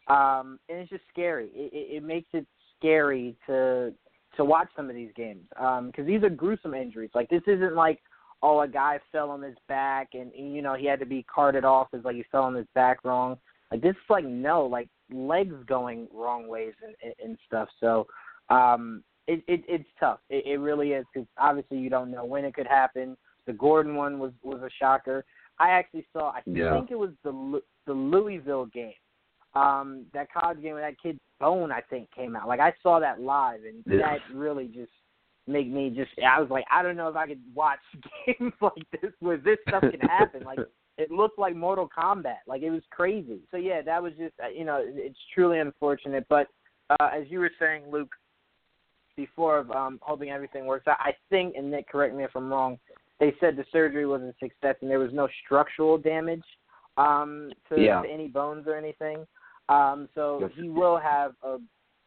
[0.06, 1.50] Um, and it's just scary.
[1.54, 2.46] It, it, it makes it
[2.78, 3.92] scary to
[4.36, 7.10] to watch some of these games because um, these are gruesome injuries.
[7.14, 8.00] Like this isn't like
[8.42, 11.24] oh a guy fell on his back and, and you know he had to be
[11.32, 13.38] carted off as like he fell on his back wrong.
[13.70, 17.68] Like this is like no like legs going wrong ways and, and, and stuff.
[17.80, 18.06] So
[18.50, 20.20] um, it, it it's tough.
[20.28, 23.16] It, it really is because obviously you don't know when it could happen.
[23.46, 25.24] The Gordon one was was a shocker.
[25.58, 26.30] I actually saw.
[26.30, 26.74] I yeah.
[26.74, 28.94] think it was the the Louisville game
[29.54, 32.48] um, that college game where that kid Bone I think came out.
[32.48, 34.06] Like I saw that live, and yeah.
[34.06, 34.92] that really just
[35.46, 36.10] made me just.
[36.24, 37.80] I was like, I don't know if I could watch
[38.26, 40.44] games like this where this stuff can happen.
[40.44, 40.58] like
[40.98, 42.38] it looked like Mortal Kombat.
[42.46, 43.40] Like it was crazy.
[43.50, 46.24] So yeah, that was just uh, you know it's truly unfortunate.
[46.28, 46.46] But
[46.88, 48.12] uh, as you were saying, Luke,
[49.16, 52.50] before of um, hoping everything works out, I think, and Nick, correct me if I'm
[52.50, 52.78] wrong.
[53.20, 56.44] They said the surgery was a success and there was no structural damage
[56.96, 58.02] um, to, yeah.
[58.02, 59.26] to any bones or anything.
[59.68, 61.58] Um, so he will have a,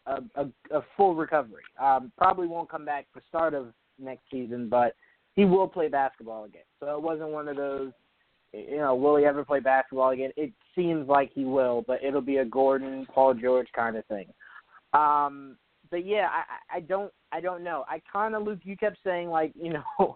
[0.05, 1.63] a, a, a full recovery.
[1.81, 4.95] Um, probably won't come back for start of next season, but
[5.35, 6.63] he will play basketball again.
[6.79, 7.91] So it wasn't one of those,
[8.53, 10.31] you know, will he ever play basketball again?
[10.37, 14.27] It seems like he will, but it'll be a Gordon, Paul George kind of thing.
[14.93, 15.57] Um,
[15.89, 17.85] but yeah, I, I don't, I don't know.
[17.87, 20.15] I kind of, Luke, you kept saying like, you know,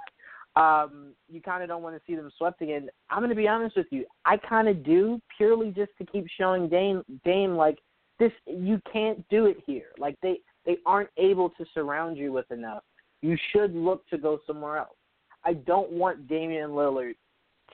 [0.56, 2.90] um, you kind of don't want to see them swept again.
[3.10, 4.06] I'm going to be honest with you.
[4.26, 7.80] I kind of do purely just to keep showing Dame Dame like
[8.20, 8.32] this.
[8.46, 9.90] You can't do it here.
[9.98, 12.84] Like they they aren't able to surround you with enough.
[13.22, 14.98] You should look to go somewhere else.
[15.46, 17.16] I don't want Damian Lillard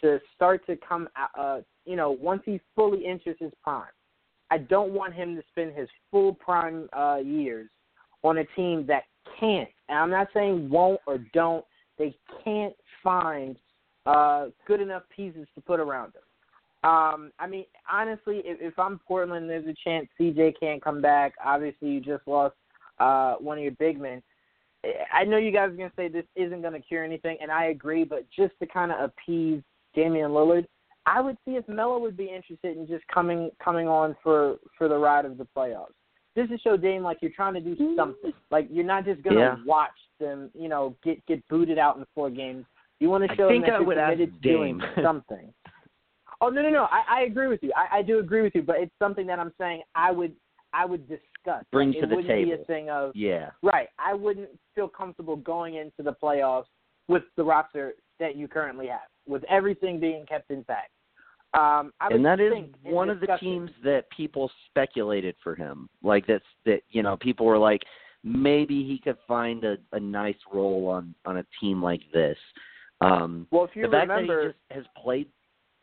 [0.01, 1.09] to start to come.
[1.17, 1.29] out.
[1.37, 3.85] Uh, you know, once he fully enters his prime,
[4.51, 7.69] I don't want him to spend his full prime uh, years
[8.23, 9.03] on a team that
[9.39, 9.69] can't.
[9.89, 11.65] And I'm not saying won't or don't
[11.97, 13.57] they can't find
[14.05, 16.89] uh, good enough pieces to put around him.
[16.89, 21.33] Um, I mean, honestly, if, if I'm Portland, there's a chance CJ can't come back.
[21.43, 22.55] Obviously, you just lost
[22.99, 24.21] uh, one of your big men.
[25.11, 27.51] I know you guys are going to say this isn't going to cure anything, and
[27.51, 29.61] I agree, but just to kind of appease
[29.95, 30.65] Damian Lillard,
[31.05, 34.87] I would see if Melo would be interested in just coming coming on for for
[34.87, 35.87] the ride of the playoffs.
[36.37, 38.31] This is show Dame like you're trying to do something.
[38.51, 39.55] Like you're not just going to yeah.
[39.65, 39.89] watch
[40.21, 42.63] them, you know, get get booted out in four games.
[43.01, 45.53] You want to show I them that I you're would committed ask to doing something.
[46.39, 46.83] Oh no no no!
[46.83, 47.73] I, I agree with you.
[47.75, 50.33] I, I do agree with you, but it's something that I'm saying I would
[50.71, 51.65] I would discuss.
[51.71, 53.49] Bring like, to it the wouldn't Be a thing of Yeah.
[53.63, 53.89] right.
[53.97, 56.65] I wouldn't feel comfortable going into the playoffs
[57.07, 60.91] with the roster that you currently have, with everything being kept intact.
[61.53, 65.89] Um, I and that is one of the teams that people speculated for him.
[66.03, 67.81] Like that's that you know people were like
[68.23, 72.37] maybe he could find a, a nice role on on a team like this.
[73.01, 75.29] Um, Well, if you the fact remember, that he just has played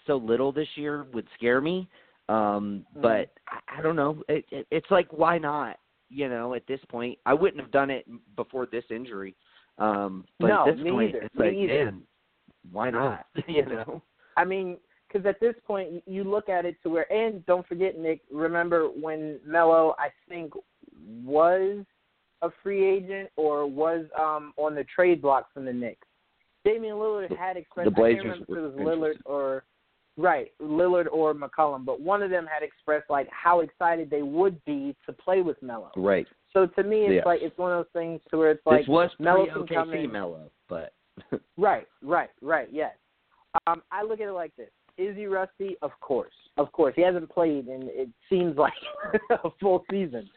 [0.06, 1.88] so little this year would scare me.
[2.28, 3.02] Um, Mhm.
[3.02, 4.22] but I, I don't know.
[4.28, 5.78] It, it, it's like why not?
[6.10, 9.34] You know, at this point, I wouldn't have done it before this injury.
[9.78, 11.22] Um, but No, at this me point, either.
[11.24, 11.84] it's Me like, either.
[11.86, 12.02] man,
[12.70, 13.26] why not?
[13.48, 14.02] you know.
[14.36, 14.78] I mean,
[15.14, 18.22] because at this point you look at it to where, and don't forget, Nick.
[18.32, 20.52] Remember when Melo, I think,
[21.24, 21.84] was
[22.42, 26.06] a free agent or was um on the trade block from the Knicks.
[26.64, 27.86] Damian Lillard had expressed.
[27.86, 29.64] The Blazers I can't remember if it was Lillard or
[30.16, 34.62] right Lillard or McCollum, but one of them had expressed like how excited they would
[34.64, 35.90] be to play with Melo.
[35.96, 36.26] Right.
[36.52, 37.22] So to me, it's Yeah.
[37.24, 39.92] like it's one of those things to where it's like this was Melo can come
[39.94, 40.10] in.
[40.10, 40.92] Melo, but
[41.56, 42.68] Right, right, right.
[42.72, 42.94] Yes.
[43.68, 45.76] Um, I look at it like this: Is he rusty?
[45.82, 46.94] Of course, of course.
[46.96, 48.72] He hasn't played, and it seems like
[49.30, 50.28] a full season.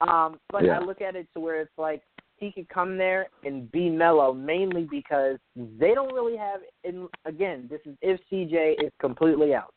[0.00, 0.78] Um, but Yeah.
[0.78, 2.02] I look at it to where it's like
[2.36, 6.60] he could come there and be Melo, mainly because they don't really have.
[6.84, 9.74] And again, this is if CJ is completely out.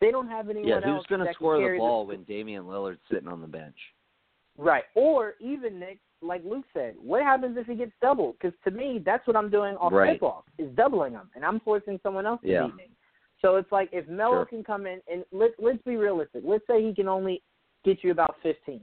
[0.00, 3.28] They don't have anyone yeah, who's going to score the ball when Damian Lillard's sitting
[3.28, 3.76] on the bench?
[4.58, 4.84] Right.
[4.94, 8.36] Or even Nick, like Luke said, what happens if he gets doubled?
[8.40, 10.14] Because to me, that's what I'm doing off Right.
[10.14, 12.66] tip-off is doubling him, and I'm forcing someone else to Yeah.
[12.66, 12.90] beat me.
[13.42, 14.44] So it's like if Melo Sure.
[14.46, 16.42] can come in and let let's be realistic.
[16.44, 17.42] Let's say he can only
[17.84, 18.80] get you about 15.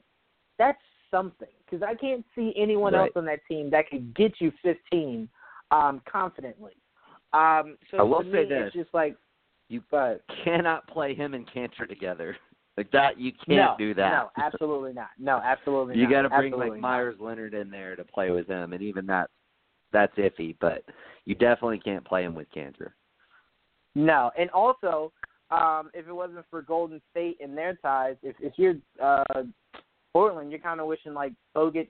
[0.58, 0.78] That's
[1.10, 3.06] something because I can't see anyone Right.
[3.06, 5.30] else on that team that could get you 15
[5.72, 6.74] um, confidently.
[7.34, 8.65] Um, so I will say me, this.
[8.67, 9.15] it's just like
[9.69, 12.36] You but cannot play him and Kanter together
[12.78, 13.17] like that.
[13.19, 14.12] You can't no, do that.
[14.12, 15.10] No, absolutely not.
[15.17, 16.02] No, absolutely not.
[16.02, 16.88] you got to bring Absolutely like not.
[16.89, 19.32] Meyers Leonard in there to play with him, and even that's
[19.93, 20.56] that's iffy.
[20.60, 20.84] But
[21.26, 22.91] you definitely can't play him with Kanter.
[23.95, 25.12] No, and also,
[25.52, 29.43] um, if it wasn't for Golden State and their ties, if if you're uh,
[30.13, 31.88] Portland, you're kind of wishing like Bogut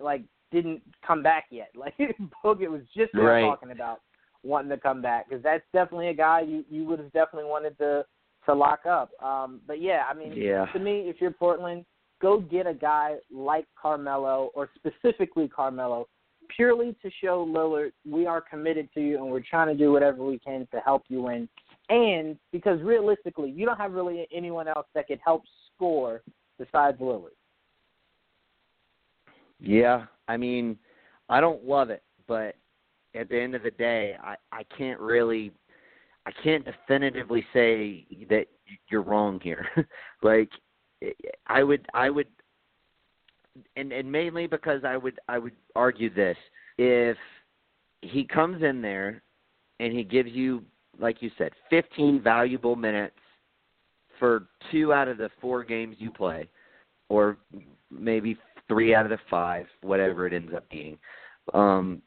[0.00, 1.70] like didn't come back yet.
[1.76, 1.96] Like
[2.44, 3.42] Bogut was just Right.
[3.42, 4.00] talking about
[4.44, 7.76] wanting to come back because that's definitely a guy you you would have definitely wanted
[7.78, 8.04] to
[8.46, 9.10] to lock up.
[9.22, 10.66] Um, but yeah, I mean, Yeah.
[10.72, 11.84] to me, if you're Portland,
[12.20, 16.08] go get a guy like Carmelo or specifically Carmelo,
[16.54, 20.24] purely to show Lillard we are committed to you and we're trying to do whatever
[20.24, 21.48] we can to help you win.
[21.88, 25.42] And because realistically, you don't have really anyone else that could help
[25.74, 26.22] score
[26.58, 27.30] besides Lillard.
[29.60, 30.78] Yeah, I mean,
[31.28, 32.54] I don't love it, but
[33.14, 35.52] at the end of the day, I I can't really,
[36.26, 38.46] I can't definitively say that
[38.90, 39.66] you're wrong here.
[40.22, 40.50] like,
[41.46, 42.28] I would I would,
[43.76, 46.36] and and mainly because I would I would argue this:
[46.78, 47.16] if
[48.02, 49.22] he comes in there
[49.80, 50.62] and he gives you,
[50.98, 53.16] like you said, 15 valuable minutes
[54.18, 56.48] for two out of the four games you play,
[57.08, 57.38] or
[57.90, 58.36] maybe
[58.68, 60.98] three out of the five, whatever it ends up being.
[61.54, 62.02] Um,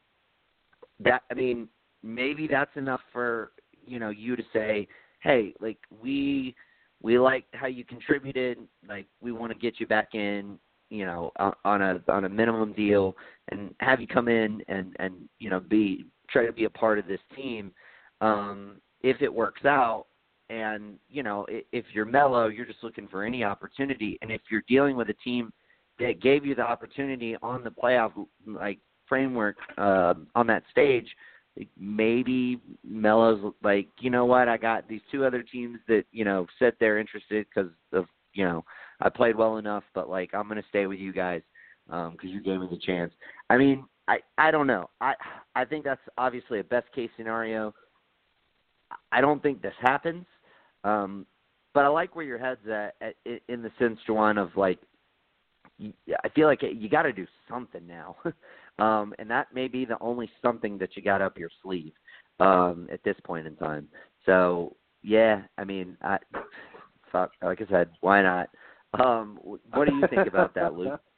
[1.00, 1.68] that I mean,
[2.02, 3.52] maybe that's enough for
[3.86, 4.86] you know you to say,
[5.20, 6.54] hey, like we
[7.02, 10.58] we like how you contributed, like we want to get you back in,
[10.92, 13.16] you know, on- on a on a minimum deal,
[13.48, 16.98] and have you come in and and you know be try to be a part
[16.98, 17.72] of this team.
[18.20, 20.06] Um, if it works out,
[20.50, 24.64] and you know if you're Melo, you're just looking for any opportunity, and if you're
[24.68, 25.50] dealing with a team
[25.98, 28.12] that gave you the opportunity on the playoff
[28.46, 28.78] like
[29.08, 31.08] framework uh, on that stage,
[31.78, 36.46] maybe Melo's like, you know what, I got these two other teams that you know
[36.58, 38.62] said they're interested because of you know
[39.02, 41.42] I played well enough, but like I'm gonna stay with you guys
[41.86, 43.12] because you gave me the chance.
[43.50, 44.88] I mean, I I don't know.
[45.00, 45.14] I
[45.54, 47.74] I think that's obviously a best case scenario.
[49.10, 50.26] I don't think this happens,
[50.84, 51.26] um,
[51.74, 53.14] but I like where your head's at, at
[53.48, 54.78] in the sense, Juwan, of like
[55.80, 58.16] I feel like you got to do something now,
[58.78, 61.92] um, and that may be the only something that you got up your sleeve
[62.40, 63.88] um, at this point in time.
[64.26, 66.18] So yeah, I mean, I,
[67.12, 68.48] fuck, like I said, why not?
[68.98, 71.00] Um, what do you think about that, Luke?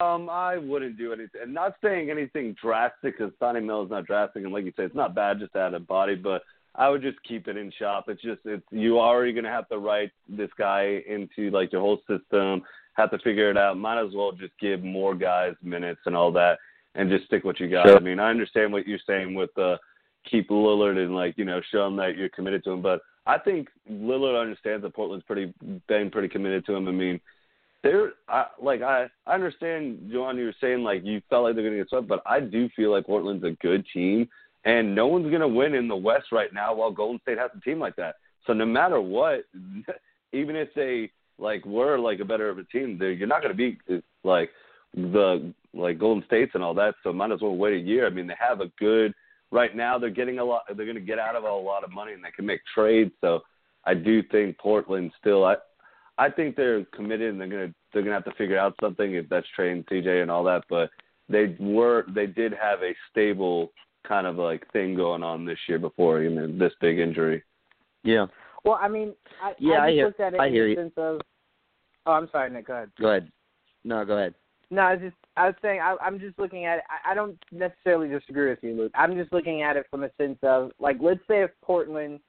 [0.00, 1.40] Um, I wouldn't do anything.
[1.40, 4.82] And not saying anything drastic because Sonny Mill is not drastic, and like you say,
[4.82, 6.42] it's not bad just to add a body, but
[6.74, 8.06] I would just keep it in shop.
[8.08, 12.00] It's just it's you already gonna have to write this guy into like your whole
[12.08, 12.62] system,
[12.94, 13.78] have to figure it out.
[13.78, 16.58] Might as well just give more guys minutes and all that,
[16.94, 17.86] and just stick what you got.
[17.86, 17.96] Sure.
[17.96, 19.76] I mean, I understand what you're saying with uh,
[20.28, 23.38] keep Lillard and like you know show him that you're committed to him, but I
[23.38, 25.52] think Lillard understands that Portland's pretty
[25.86, 26.88] been pretty committed to him.
[26.88, 27.20] I mean
[27.82, 31.62] they're I, like I I understand John you were saying like you felt like they're
[31.62, 34.28] gonna get swept, but I do feel like Portland's a good team
[34.64, 37.60] and no one's gonna win in the West right now while Golden State has a
[37.60, 38.16] team like that.
[38.46, 39.44] So no matter what,
[40.32, 43.52] even if they like were like a better of a team, they you're not gonna
[43.52, 43.78] be
[44.24, 44.50] like
[44.94, 46.94] the like Golden States and all that.
[47.02, 48.06] So might as well wait a year.
[48.06, 49.12] I mean they have a good
[49.50, 52.12] right now they're getting a lot they're gonna get out of a lot of money
[52.12, 53.12] and they can make trades.
[53.20, 53.40] So
[53.84, 55.56] I do think Portland still I
[56.18, 59.28] I think they're committed and they're gonna they're gonna have to figure out something if
[59.28, 60.64] that's trading CJ and all that.
[60.68, 60.90] But
[61.28, 63.72] they were they did have a stable
[64.06, 67.42] kind of like thing going on this year before you know this big injury.
[68.02, 68.26] Yeah.
[68.64, 70.70] Well, I mean, I, yeah, I just hear, looked at it I in hear the
[70.70, 70.76] you.
[70.76, 71.20] sense of.
[72.06, 72.66] Oh, I'm sorry, Nick.
[72.66, 72.90] Go ahead.
[73.00, 73.30] Go ahead.
[73.84, 74.34] No, go ahead.
[74.70, 76.84] No, I was just I was saying I, I'm just looking at it.
[76.90, 78.92] I, I don't necessarily disagree with you, Luke.
[78.94, 82.20] I'm just looking at it from a sense of like, let's say if Portland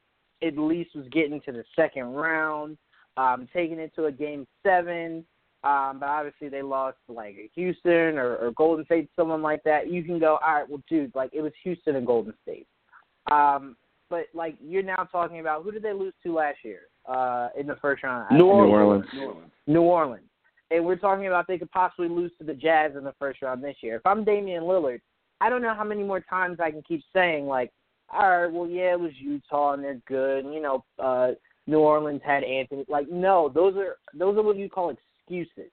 [0.44, 2.78] at least was getting to the second round,
[3.18, 5.26] um, taking it to a game seven,
[5.64, 9.92] um, but obviously they lost like Houston or, or Golden State, someone like that.
[9.92, 12.68] You can go, all right, well, dude, like it was Houston and Golden State.
[13.30, 13.76] Um,
[14.10, 17.68] but like you're now talking about who did they lose to last year uh, in
[17.68, 18.38] the first round?
[18.38, 19.06] New Orleans.
[19.14, 19.52] New Orleans.
[19.68, 20.29] New Orleans.
[20.72, 23.64] And we're talking about they could possibly lose to the Jazz in the first round
[23.64, 23.96] this year.
[23.96, 25.02] If I'm Damian Lillard,
[25.42, 27.72] I don't know how many more times I can keep saying like,
[28.12, 30.46] all right, well, yeah, it was Utah and they're good.
[30.46, 31.32] And, you know, uh,
[31.68, 32.86] New Orleans had Anthony.
[32.88, 35.72] Like, no, those are those are what you call excuses.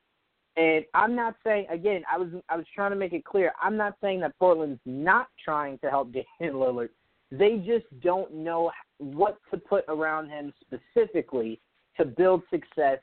[0.56, 2.02] And I'm not saying again.
[2.10, 3.52] I was I was trying to make it clear.
[3.62, 6.90] I'm not saying that Portland's not trying to help Damian Lillard.
[7.30, 11.60] They just don't know what to put around him specifically
[11.96, 12.98] to build success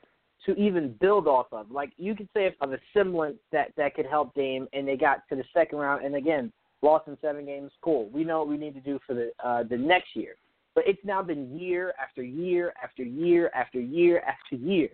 [0.46, 1.70] to even build off of.
[1.70, 5.26] Like you could say of a semblance that that could help Dame, and they got
[5.28, 7.72] to the second round, and again lost in seven games.
[7.82, 8.08] Cool.
[8.10, 10.34] We know what we need to do for the uh, the next year.
[10.74, 14.90] But it's now been year after year after year after year after year.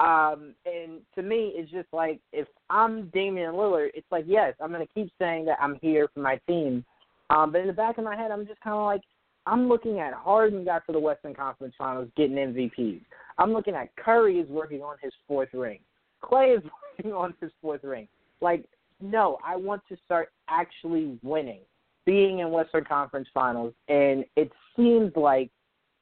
[0.00, 4.72] Um, and to me, it's just like if I'm Damian Lillard, it's like yes, I'm
[4.72, 6.84] going to keep saying that I'm here for my team.
[7.30, 9.02] Um, but in the back of my head, I'm just kind of like
[9.46, 13.00] I'm looking at Harden got to the Western Conference Finals, getting MVPs.
[13.38, 15.80] I'm looking at Curry is working on his fourth ring.
[16.20, 16.62] Clay is
[16.98, 18.08] working on his fourth ring.
[18.40, 18.64] Like,
[19.00, 21.60] no, I want to start actually winning,
[22.04, 25.50] being in Western Conference Finals, and it seems like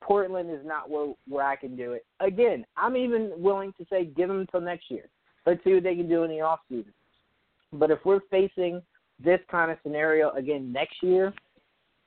[0.02, 2.04] Portland is not where where I can do it.
[2.20, 5.08] Again, I'm even willing to say give them until next year.
[5.46, 6.92] Let's see what they can do in the off season.
[7.72, 8.82] But if we're facing
[9.22, 11.32] this kind of scenario again next year,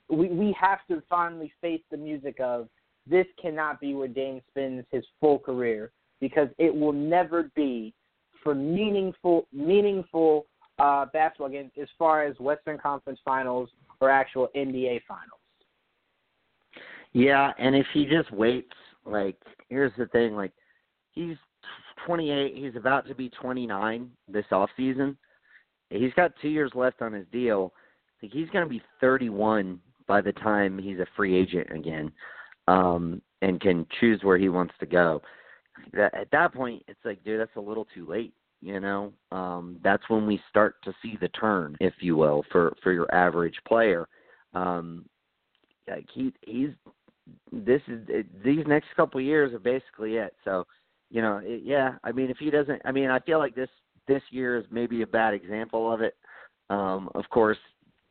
[0.09, 2.67] we we have to finally face the music of
[3.07, 7.93] this cannot be where Dame spends his full career because it will never be
[8.43, 10.45] for meaningful meaningful
[10.79, 15.39] uh, basketball games as far as Western Conference Finals or actual NBA Finals.
[17.13, 18.73] Yeah, and if he just waits,
[19.05, 19.37] like
[19.69, 20.51] here's the thing, like
[21.11, 21.37] he's
[22.05, 25.17] 28, he's about to be 29 this off season.
[25.89, 27.71] He's got 2 years left on his deal.
[28.21, 32.11] Like he's going to be 31 by the time he's a free agent again.
[32.67, 35.21] Um and can choose where he wants to go.
[35.91, 38.33] That, at that point, it's like, dude, that's a little too late.
[38.61, 42.73] You know, um, that's when we start to see the turn, if you will, for
[42.81, 44.07] for your average player.
[44.53, 45.05] Um,
[45.89, 46.69] like he he's
[47.51, 48.07] this is
[48.43, 50.33] these next couple of years are basically it.
[50.45, 50.65] So,
[51.09, 51.95] you know, it, yeah.
[52.05, 53.69] I mean, if he doesn't, I mean, I feel like this
[54.07, 56.15] this year is maybe a bad example of it.
[56.69, 57.57] Um, of course,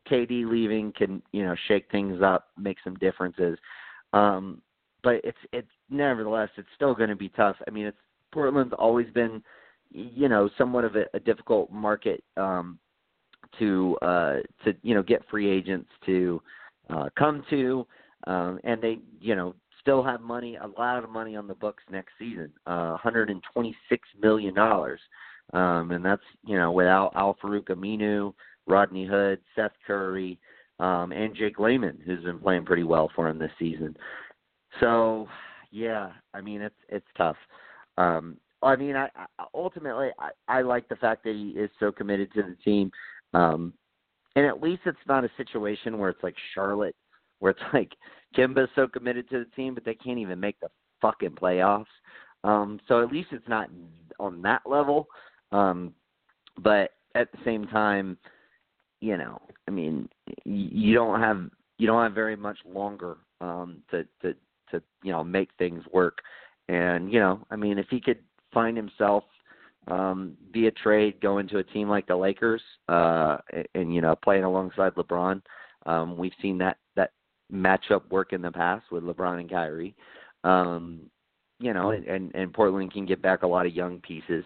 [0.07, 3.57] KD leaving can you know shake things up, make some differences.
[4.13, 4.61] Um,
[5.03, 7.57] but it's it's nevertheless it's still going to be tough.
[7.67, 7.97] I mean, it's
[8.31, 9.43] Portland's always been,
[9.91, 12.79] you know, somewhat of a, a difficult market um,
[13.59, 16.41] to uh, to you know get free agents to
[16.89, 17.85] uh, come to,
[18.27, 21.83] um, and they you know still have money, a lot of money on the books
[21.91, 24.99] next season, uh, 126 million dollars,
[25.53, 28.33] um, and that's you know without Al Farouq Aminu,
[28.67, 30.39] Rodney Hood, Seth Curry.
[30.79, 33.95] Um, and Jake Layman, who's been playing pretty well for him this season.
[34.79, 35.27] So,
[35.71, 37.37] yeah, I mean it's it's tough.
[37.97, 41.91] Um, I mean, I, I ultimately I, I like the fact that he is so
[41.91, 42.91] committed to the team,
[43.33, 43.73] um,
[44.35, 46.95] and at least it's not a situation where it's like Charlotte,
[47.39, 47.91] where it's like
[48.35, 50.69] Kemba's so committed to the team, but they can't even make the
[51.01, 51.85] fucking playoffs.
[52.43, 53.69] Um, so at least it's not
[54.19, 55.07] on that level.
[55.51, 55.93] Um,
[56.57, 58.17] but at the same time,
[59.03, 60.07] you know, I mean,
[60.45, 64.33] you don't have you don't have very much longer um, to to
[64.71, 66.19] to you know make things work.
[66.69, 68.19] And you know, I mean, if he could
[68.53, 69.25] find himself
[69.89, 74.15] um, via trade going to a team like the Lakers uh, and, and you know
[74.23, 75.41] playing alongside LeBron,
[75.85, 77.11] um, we've seen that that
[77.51, 79.95] matchup work in the past with LeBron and Kyrie.
[80.45, 81.01] Um,
[81.59, 84.45] you know, and and Portland can get back a lot of young pieces.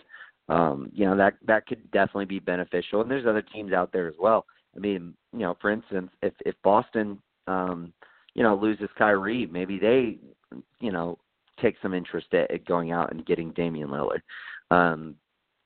[0.49, 3.01] Um, you know that that could definitely be beneficial.
[3.01, 4.45] And there's other teams out there as well.
[4.75, 7.93] I mean, you know, for instance, if if Boston, um,
[8.33, 10.17] you know, loses Kyrie, maybe they,
[10.79, 11.17] you know,
[11.61, 14.21] take some interest at, at going out and getting Damian Lillard.
[14.71, 15.15] Um,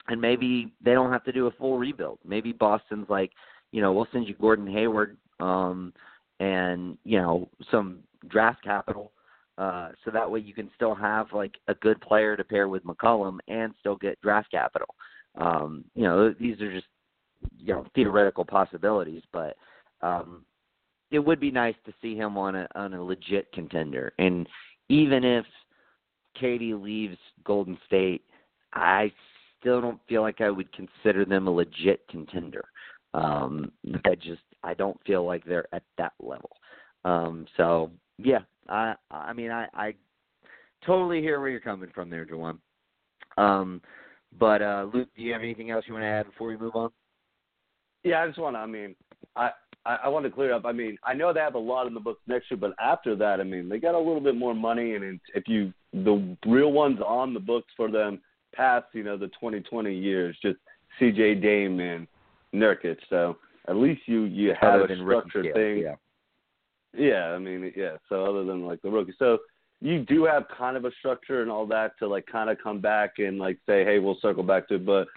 [0.08, 2.20] and maybe they don't have to do a full rebuild.
[2.26, 3.32] Maybe Boston's like,
[3.72, 5.94] you know, we'll send you Gordon Hayward um,
[6.40, 9.12] and you know some draft capital,
[9.62, 12.84] uh, so that way you can still have like a good player to pair with
[12.84, 14.88] McCollum and still get draft capital.
[15.36, 16.88] Um, you know, these are just
[17.60, 19.56] you know theoretical possibilities, but
[20.02, 20.44] um,
[21.12, 24.14] it would be nice to see him on a on a legit contender.
[24.18, 24.48] And
[24.90, 25.46] even if
[26.42, 28.24] KD leaves Golden State,
[28.74, 29.12] I
[29.60, 32.66] still don't feel like I would consider them a legit contender.
[33.14, 33.72] Um,
[34.06, 36.50] I just I don't feel like they're at that level.
[37.06, 38.40] Um, so yeah,
[38.70, 39.94] I I mean I I
[40.86, 42.58] totally hear where you're coming from there, Jawan.
[43.38, 43.82] Um,
[44.40, 46.76] but uh, Luke, do you have anything else you want to add before we move
[46.76, 46.90] on?
[48.04, 48.60] Yeah, I just want to.
[48.60, 48.96] I mean,
[49.36, 49.52] I
[49.86, 50.66] I, I want to clear up.
[50.66, 53.16] I mean, I know they have a lot in the books next year, but after
[53.16, 56.72] that, I mean, they got a little bit more money, and if you the real
[56.72, 58.22] ones on the books for them
[58.56, 60.58] past, you know, the 2020 years, just
[61.00, 61.36] C.J.
[61.36, 62.08] Dame and
[62.54, 62.98] Nurkic.
[63.10, 63.38] So
[63.68, 65.80] at least you you have a structured thing.
[65.80, 65.96] Yeah.
[66.98, 67.98] Yeah, I mean, yeah.
[68.10, 69.40] So other than like the rookie, so
[69.82, 72.80] you do have kind of a structure and all that to like kind of come
[72.80, 74.86] back and like say, hey, we'll circle back to it.
[74.86, 75.08] But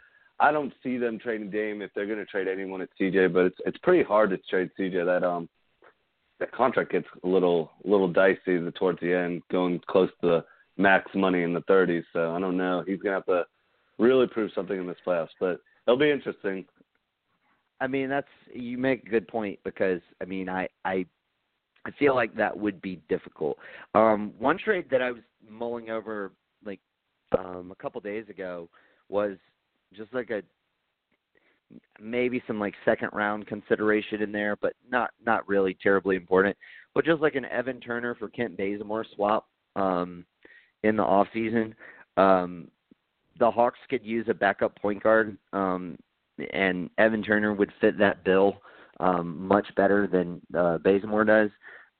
[0.40, 3.32] I don't see them trading Dame if they're going to trade anyone at CJ.
[3.32, 5.04] But it's it's pretty hard to trade CJ.
[5.04, 5.48] That um
[6.40, 10.44] that contract gets a little little dicey towards the end, going close to the
[10.76, 12.04] max money in the 30s.
[12.12, 12.82] So I don't know.
[12.86, 13.44] He's to have to
[13.98, 15.28] really prove something in this playoffs.
[15.38, 16.64] But it'll be interesting.
[17.80, 21.06] I mean, that's you make a good point because I mean, I I
[21.86, 23.58] I feel like that would be difficult.
[23.94, 26.32] Um, one trade that I was mulling over
[26.64, 26.80] like
[27.38, 28.68] um, a couple days ago
[29.08, 29.36] was
[29.94, 30.42] just like a
[32.00, 36.56] maybe some like second round consideration in there, but not not really terribly important.
[36.94, 40.24] But just like an Evan Turner for Kent Bazemore swap um,
[40.82, 41.74] in the off season.
[42.16, 42.68] Um,
[43.38, 45.98] the Hawks could use a backup point guard, um,
[46.52, 48.58] and Evan Turner would fit that bill
[49.00, 51.50] um, much better than uh, Bazemore does.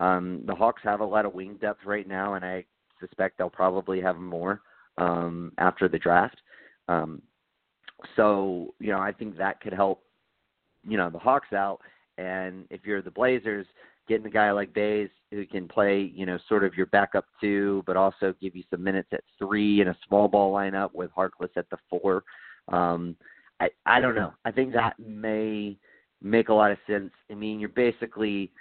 [0.05, 2.67] Um, the Hawks have a lot of wing depth right now, and I
[3.01, 4.61] suspect they'll probably have more
[4.99, 6.37] um, after the draft.
[6.89, 7.23] Um,
[8.15, 10.03] so you know, I think that could help
[10.87, 11.81] you know the Hawks out.
[12.19, 13.67] And if you're the Blazers,
[14.07, 17.83] getting a guy like Bays who can play, you know, sort of your backup two,
[17.87, 21.57] but also give you some minutes at three in a small ball lineup with Harkless
[21.57, 22.25] at the four.
[22.69, 23.17] Um,
[23.59, 24.35] I I don't know.
[24.45, 25.79] I think that may
[26.21, 27.11] make a lot of sense.
[27.31, 28.53] I mean, you're basically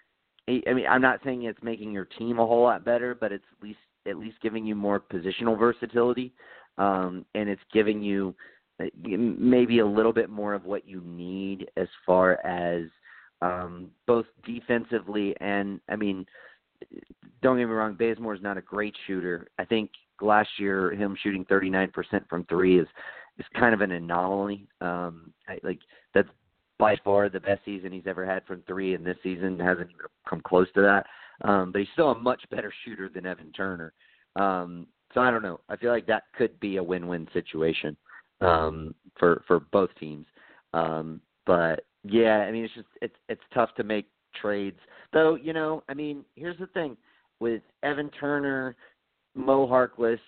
[0.47, 3.45] I mean, I'm not saying it's making your team a whole lot better, but it's
[3.57, 6.33] at least at least giving you more positional versatility,
[6.77, 8.35] um, and it's giving you
[8.81, 12.83] uh, maybe a little bit more of what you need as far as
[13.41, 16.25] um, both defensively and I mean,
[17.41, 19.47] don't get me wrong, Bazemore is not a great shooter.
[19.59, 19.91] I think
[20.21, 21.91] last year him shooting 39%
[22.29, 22.87] from three is
[23.39, 24.67] is kind of an anomaly.
[24.79, 25.79] Um, I, like
[26.13, 26.29] that's
[26.80, 30.05] by far the best season he's ever had from three, and this season hasn't even
[30.28, 31.05] come close to that.
[31.47, 33.93] Um, but he's still a much better shooter than Evan Turner.
[34.36, 35.59] Um, so I don't know.
[35.69, 37.95] I feel like that could be a win-win situation
[38.41, 40.26] um, for for both teams.
[40.74, 44.07] Um, but yeah, I mean it's just it's it's tough to make
[44.41, 44.80] trades.
[45.11, 46.97] Though you know, I mean, here's the thing
[47.39, 48.76] with Evan Turner,
[49.36, 50.19] Mo Harkless,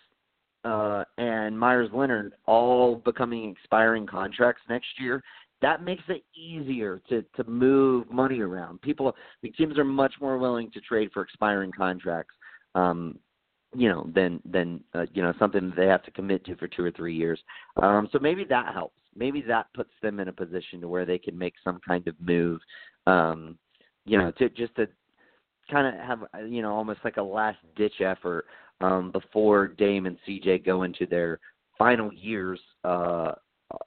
[0.66, 5.24] uh, and Meyers Leonard all becoming expiring contracts next year
[5.62, 8.82] that makes it easier to to move money around.
[8.82, 12.34] People, the teams are much more willing to trade for expiring contracts,
[12.76, 13.18] um,
[13.76, 16.84] you know, than than uh, you know something they have to commit to for two
[16.84, 17.40] or three years.
[17.82, 19.00] Um, so maybe that helps.
[19.16, 22.16] Maybe that puts them in a position to where they can make some kind of
[22.20, 22.60] move,
[23.08, 23.58] um,
[24.06, 24.88] you know, to just to
[25.72, 28.46] kind of have you know almost like a last ditch effort
[28.82, 31.40] um, before Dame and CJ go into their
[31.78, 32.60] final years.
[32.84, 33.32] Uh,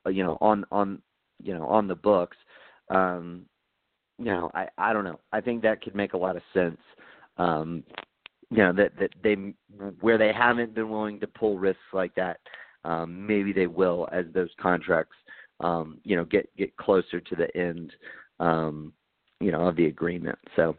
[0.07, 1.01] you know, on on
[1.43, 2.37] you know on the books.
[2.91, 3.47] Um,
[4.19, 5.21] you know, I I don't know.
[5.33, 6.81] I think that could make a lot of sense.
[7.37, 7.85] Um,
[8.51, 9.37] you know that that they
[10.01, 12.41] where they haven't been willing to pull risks like that,
[12.85, 15.17] um, maybe they will as those contracts
[15.61, 17.93] um, you know get get closer to the end
[18.41, 18.93] um,
[19.41, 20.39] you know of the agreement.
[20.57, 20.77] So,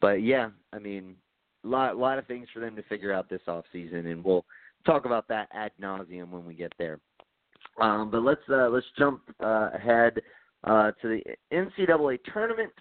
[0.00, 1.16] but yeah, I mean,
[1.64, 4.44] a lot lot of things for them to figure out this off season, and we'll
[4.84, 7.00] talk about that ad nauseum when we get there.
[7.80, 10.20] Um, but let's uh, let's jump uh, ahead
[10.64, 12.72] uh, to the NCAA tournament.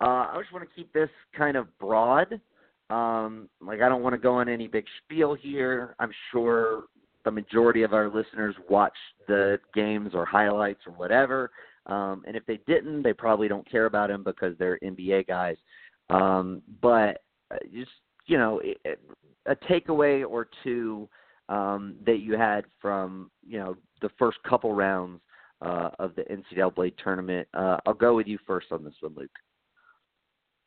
[0.00, 2.40] Uh, I just want to keep this kind of broad.
[2.88, 5.94] Um, like I don't want to go on any big spiel here.
[5.98, 6.84] I'm sure
[7.24, 8.96] the majority of our listeners watch
[9.28, 11.50] the games or highlights or whatever.
[11.86, 15.56] Um, and if they didn't, they probably don't care about him because they're NBA guys.
[16.08, 17.90] Um, but uh, just
[18.26, 18.60] you know,
[19.46, 21.08] a takeaway or two
[21.50, 25.20] um, that you had from you know the first couple rounds
[25.60, 27.46] uh, of the NCAA tournament.
[27.52, 29.30] Uh, I'll go with you first on this one, Luke.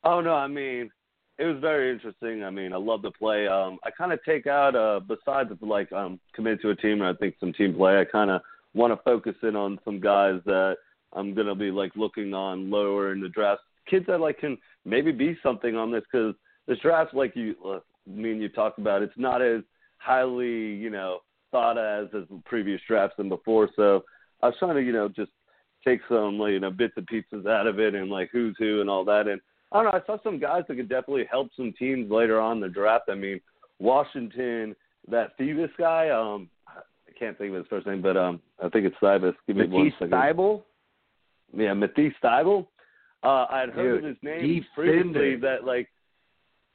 [0.03, 0.91] Oh no, I mean
[1.39, 2.43] it was very interesting.
[2.43, 3.47] I mean, I love the play.
[3.47, 7.05] Um, I kind of take out uh, besides like um, committed to a team and
[7.05, 7.99] I think some team play.
[7.99, 8.41] I kind of
[8.75, 10.75] want to focus in on some guys that
[11.13, 13.61] I'm gonna be like looking on lower in the draft.
[13.89, 16.35] Kids that like can maybe be something on this because
[16.67, 17.55] this draft, like you
[18.05, 19.61] me and you talked about, it's not as
[20.03, 21.19] highly, you know,
[21.51, 23.69] thought as as previous drafts and before.
[23.75, 24.03] So
[24.41, 25.31] I was trying to, you know, just
[25.85, 28.89] take some, you know, bits and pieces out of it and like who's who and
[28.89, 29.27] all that.
[29.27, 29.39] And
[29.71, 32.57] I don't know, I saw some guys that could definitely help some teams later on
[32.57, 33.05] in the draft.
[33.09, 33.39] I mean,
[33.79, 34.75] Washington,
[35.09, 38.85] that Thievis guy, um, I can't think of his first name, but um, I think
[38.85, 39.33] it's Thievis.
[39.47, 40.11] Give me Matisse one second.
[40.11, 40.61] Thybulle?
[41.55, 42.67] Yeah, Matisse Thybulle.
[43.23, 45.89] Uh, I had heard Dude, his name previously that like,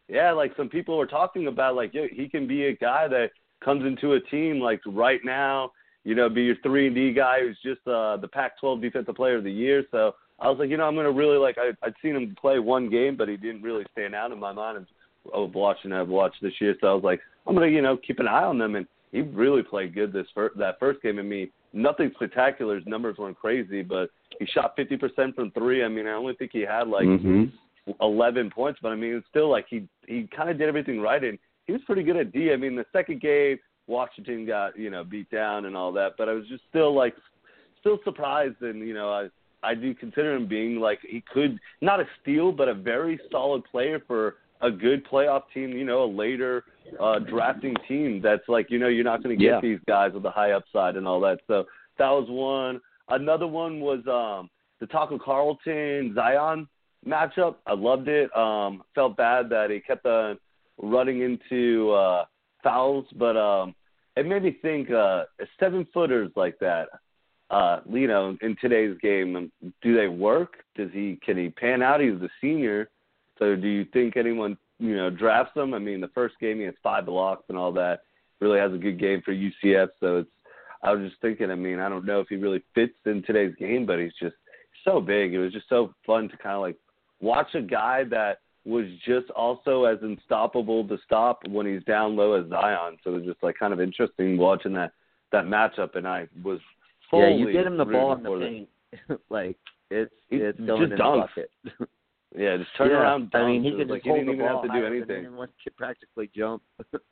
[0.08, 3.30] yeah, like some people were talking about like, yeah, he can be a guy that
[3.64, 5.72] comes into a team like right now,
[6.04, 9.36] you know, be your three and D guy who's just uh, the Pac-12 Defensive Player
[9.36, 9.84] of the Year.
[9.90, 11.56] So I was like, you know, I'm gonna really like.
[11.58, 14.52] I, I'd seen him play one game, but he didn't really stand out in my
[14.52, 14.86] mind.
[15.34, 18.18] Of watching, I've watched this year, so I was like, I'm gonna, you know, keep
[18.18, 18.76] an eye on them.
[18.76, 21.18] And he really played good this first that first game.
[21.18, 22.76] I mean, nothing spectacular.
[22.76, 25.84] His numbers weren't crazy, but he shot 50% from three.
[25.84, 27.44] I mean, I only think he had like mm-hmm.
[28.00, 31.22] 11 points, but I mean, it's still like he he kind of did everything right,
[31.22, 32.52] and he was pretty good at D.
[32.52, 36.28] I mean, the second game, Washington got you know beat down and all that, but
[36.28, 37.14] I was just still like
[37.80, 39.28] still surprised, and you know, I
[39.62, 43.64] I do consider him being like he could not a steal, but a very solid
[43.70, 45.70] player for a good playoff team.
[45.72, 46.64] You know, a later
[47.00, 49.60] uh, drafting team that's like you know you're not going to get Yeah.
[49.60, 51.40] these guys with a high upside and all that.
[51.46, 51.64] So
[51.98, 52.80] that was one.
[53.08, 54.48] Another one was um
[54.80, 56.68] the Tacko Carlton Zion
[57.06, 57.56] matchup.
[57.66, 58.34] I loved it.
[58.36, 60.38] Um, felt bad that he kept on
[60.80, 62.24] running into uh,
[62.62, 63.74] fouls, but um,
[64.16, 65.24] it made me think uh,
[65.58, 66.88] seven footers like that.
[67.50, 70.56] Uh, you know, in today's game, um, do they work?
[70.76, 72.00] Does he can he pan out?
[72.00, 72.90] He's a senior,
[73.38, 75.72] so do you think anyone you know drafts him?
[75.72, 78.00] I mean, the first game he has five blocks and all that.
[78.40, 80.30] Really has a good game for UCF, so it's.
[80.82, 81.50] I was just thinking.
[81.50, 84.36] I mean, I don't know if he really fits in today's game, but he's just
[84.84, 85.32] so big.
[85.32, 86.76] It was just so fun to kind of like
[87.20, 92.34] watch a guy that was just also as unstoppable to stop when he's down low
[92.34, 92.98] as Zion.
[93.02, 94.92] So it was just like kind of interesting watching that
[95.32, 96.60] that matchup, and I was
[97.12, 99.56] Yeah, you get him the ball in the paint, like
[99.90, 101.50] it's it's just going in the bucket.
[102.36, 102.98] Yeah, just turn yeah.
[102.98, 103.30] around.
[103.32, 105.24] I mean, he was just like hold he didn't even ball have to do anything.
[105.24, 106.62] anyone could practically jump.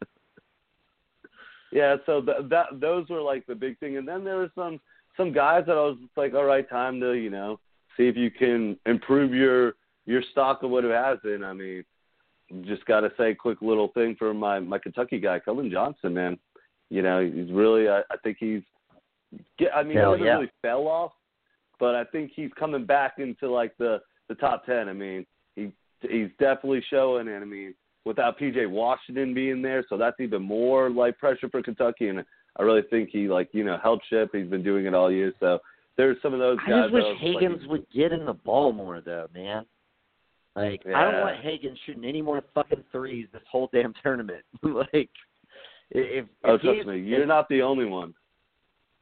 [1.72, 4.80] Yeah, so th- that those were like the big thing, and then there was some
[5.16, 7.58] some guys that I was just like, all right, time to you know
[7.96, 9.74] see if you can improve your
[10.06, 11.44] your stock of what it has been.
[11.44, 11.84] I mean,
[12.62, 16.38] just got to say, quick little thing for my my Kentucky guy, Keldon Johnson, man.
[16.90, 17.88] You know, he's really.
[17.88, 18.62] I, I think he's.
[19.74, 20.34] I mean, Hell he yeah.
[20.34, 21.12] really fell off,
[21.80, 24.88] but I think he's coming back into like the the top ten.
[24.88, 25.26] I mean,
[25.56, 30.42] he he's definitely showing, and I mean, without PJ Washington being there, so that's even
[30.42, 32.08] more like pressure for Kentucky.
[32.08, 32.24] And
[32.58, 34.30] I really think he like you know helped ship.
[34.32, 35.58] He's been doing it all year, so
[35.96, 36.82] there's some of those I guys.
[36.84, 39.64] just wish I like, would get in the ball more, though, man.
[40.56, 44.42] Like I don't want Higgins shooting any more fucking threes this whole damn tournament.
[44.62, 45.10] like
[45.90, 48.14] if, if Oh, trust me, you're if- not the only one.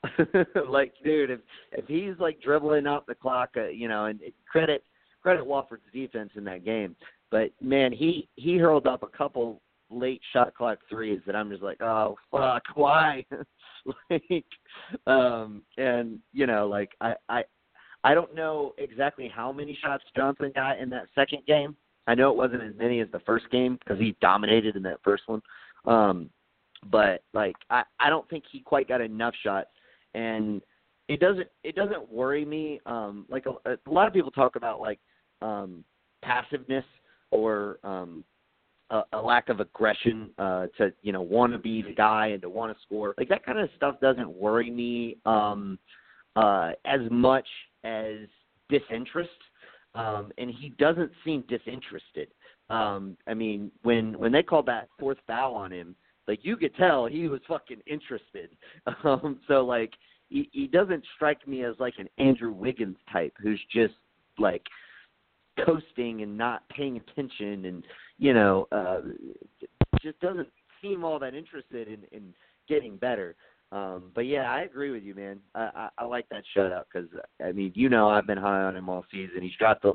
[0.68, 1.40] like, dude, if
[1.72, 4.84] if he's like dribbling out the clock, uh, you know, and credit
[5.22, 6.94] credit Wofford's defense in that game,
[7.30, 11.62] but man, he he hurled up a couple late shot clock threes that I'm just
[11.62, 13.24] like, oh fuck, why?
[14.10, 14.44] like,
[15.06, 17.44] um, and you know, like I I
[18.04, 21.74] I don't know exactly how many shots Johnson got in that second game.
[22.06, 25.00] I know it wasn't as many as the first game because he dominated in that
[25.02, 25.42] first one.
[25.86, 26.30] Um,
[26.90, 29.70] but like I I don't think he quite got enough shots
[30.14, 30.60] and
[31.08, 34.80] it doesn't it doesn't worry me um like a, a lot of people talk about
[34.80, 34.98] like
[35.42, 35.84] um
[36.22, 36.84] passiveness
[37.30, 38.24] or um
[38.90, 42.42] a, a lack of aggression uh to you know want to be the guy and
[42.42, 45.78] to want to score like that kind of stuff doesn't worry me um
[46.36, 47.46] uh as much
[47.84, 48.28] as
[48.68, 49.30] disinterest
[49.94, 52.28] um and he doesn't seem disinterested.
[52.70, 55.94] Um i mean when when they called that fourth foul on him
[56.26, 58.50] like you could tell he was fucking interested.
[59.04, 59.92] Um so like
[60.28, 63.94] he, he doesn't strike me as like an Andrew Wiggins type who's just
[64.38, 64.62] like
[65.64, 67.84] coasting and not paying attention and
[68.18, 69.00] you know uh
[70.02, 70.48] just doesn't
[70.82, 72.34] seem all that interested in in
[72.68, 73.36] getting better
[73.72, 77.08] um but yeah I agree with you man I I, I like that shutout cuz
[77.44, 79.94] I mean you know I've been high on him all season he's dropped a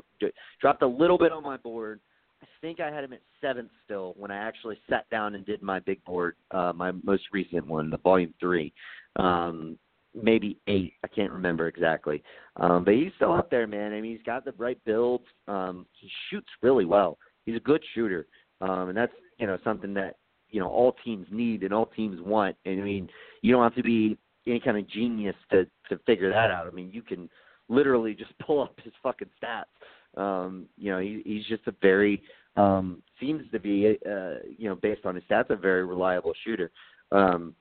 [0.60, 2.00] dropped a little bit on my board
[2.42, 5.62] I think I had him at seventh still when I actually sat down and did
[5.62, 8.72] my big board, uh, my most recent one, the volume three,
[9.16, 9.78] um,
[10.14, 10.94] maybe eight.
[11.04, 12.22] I can't remember exactly,
[12.56, 13.92] um, but he's still up there, man.
[13.92, 15.22] I mean, he's got the right build.
[15.48, 17.18] Um, he shoots really well.
[17.44, 18.26] He's a good shooter,
[18.60, 20.16] um, and that's you know something that
[20.50, 22.56] you know all teams need and all teams want.
[22.64, 23.08] And I mean,
[23.42, 26.66] you don't have to be any kind of genius to to figure that out.
[26.66, 27.28] I mean, you can
[27.68, 30.20] literally just pull up his fucking stats.
[30.20, 32.22] Um, you know, he, he's just a very
[32.56, 36.70] um, seems to be, uh, you know, based on his stats, a very reliable shooter.
[37.12, 37.54] Um,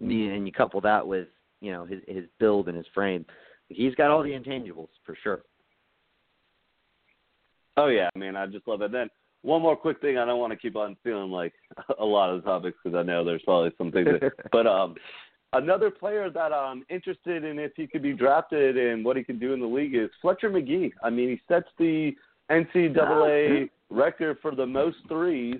[0.00, 1.28] and you couple that with,
[1.60, 3.24] you know, his his build and his frame,
[3.68, 5.40] he's got all the intangibles for sure.
[7.76, 8.92] Oh yeah, I mean, I just love it.
[8.92, 9.08] Then
[9.42, 10.18] one more quick thing.
[10.18, 11.52] I don't want to keep on feeling like
[11.98, 14.08] a lot of topics because I know there's probably some things.
[14.20, 14.94] That, but um,
[15.52, 19.38] another player that I'm interested in if he could be drafted and what he can
[19.38, 20.92] do in the league is Fletcher Magee.
[21.02, 22.12] I mean, he sets the
[22.50, 25.56] NCAA record for the most threes.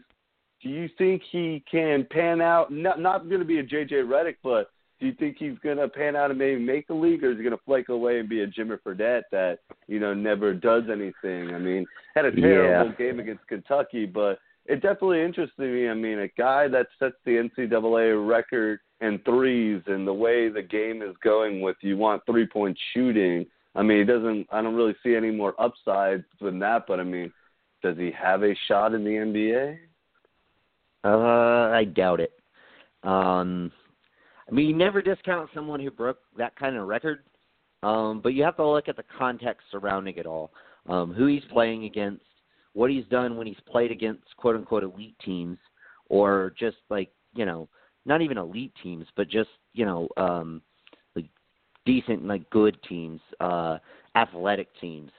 [0.63, 2.73] Do you think he can pan out?
[2.73, 4.71] Not not going to be a JJ Redick, but
[5.01, 7.37] do you think he's going to pan out and maybe make the league, or is
[7.37, 10.85] he going to flake away and be a Jimmer Fredette that you know never does
[10.91, 11.55] anything?
[11.55, 12.97] I mean, had a terrible yeah.
[12.97, 15.89] game against Kentucky, but it definitely interested me.
[15.89, 20.63] I mean, a guy that sets the NCAA record in threes and the way the
[20.63, 23.47] game is going with you want three point shooting.
[23.75, 24.49] I mean, he doesn't.
[24.51, 26.85] I don't really see any more upside than that.
[26.89, 27.33] But I mean,
[27.83, 29.79] does he have a shot in the NBA?
[31.05, 32.33] Uh, I doubt it.
[33.05, 33.71] Um,
[34.49, 37.25] I mean, you never discount someone who broke that kind of record,
[37.83, 40.53] um, but you have to look at the context surrounding it all.
[40.89, 42.25] Um, who he's playing against,
[42.73, 45.59] what he's done when he's played against quote unquote elite teams,
[46.09, 47.69] or just like you know,
[48.07, 50.63] not even elite teams, but just you know, um,
[51.15, 51.27] like
[51.85, 53.77] decent, like good teams, uh,
[54.15, 55.11] athletic teams.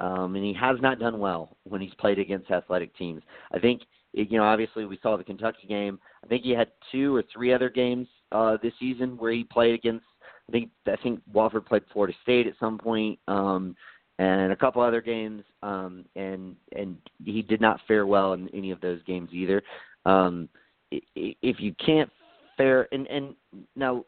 [0.00, 3.22] Um, and he has not done well when he's played against athletic teams.
[3.54, 6.00] I think you know, obviously we saw the Kentucky game.
[6.24, 9.74] I think he had two or three other games uh, this season where he played
[9.74, 10.04] against.
[10.48, 13.76] I think I think Wofford played Florida State at some point, um,
[14.18, 18.70] and a couple other games, um, and and he did not fare well in any
[18.70, 19.62] of those games either.
[20.04, 20.48] Um,
[20.90, 22.10] if you can't
[22.56, 23.34] fare, and and
[23.76, 24.04] now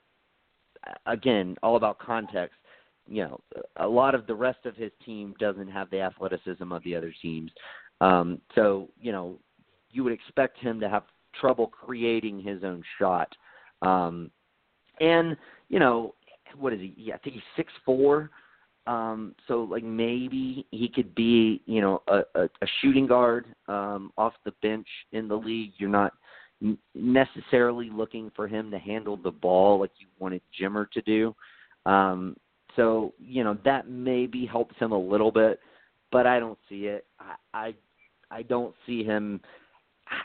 [1.06, 2.56] again, all about context.
[3.06, 3.40] You know,
[3.76, 7.12] a lot of the rest of his team doesn't have the athleticism of the other
[7.20, 7.50] teams.
[8.00, 9.38] Um, so you know,
[9.90, 11.04] you would expect him to have
[11.38, 13.28] trouble creating his own shot.
[13.84, 14.30] Um,
[15.00, 15.36] and
[15.68, 16.14] you know,
[16.58, 16.94] what is he?
[16.96, 18.30] Yeah, I think he's six four.
[18.86, 24.12] Um, so like maybe he could be, you know, a, a, a shooting guard um,
[24.18, 25.72] off the bench in the league.
[25.78, 26.12] You're not
[26.94, 31.34] necessarily looking for him to handle the ball like you wanted Jimmer to do.
[31.86, 32.36] Um,
[32.76, 35.60] so you know that maybe helps him a little bit,
[36.12, 37.06] but I don't see it.
[37.18, 37.74] I I,
[38.30, 39.40] I don't see him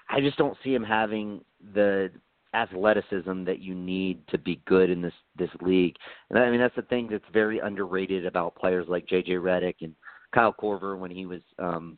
[0.10, 1.42] I just don't see him having
[1.74, 2.12] the
[2.54, 5.96] athleticism that you need to be good in this this league.
[6.30, 9.96] And I mean that's the thing that's very underrated about players like JJ Redick and
[10.34, 11.98] Kyle Korver when he was um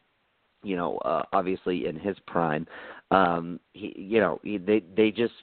[0.64, 2.68] you know uh, obviously in his prime.
[3.12, 5.34] Um he you know he, they they just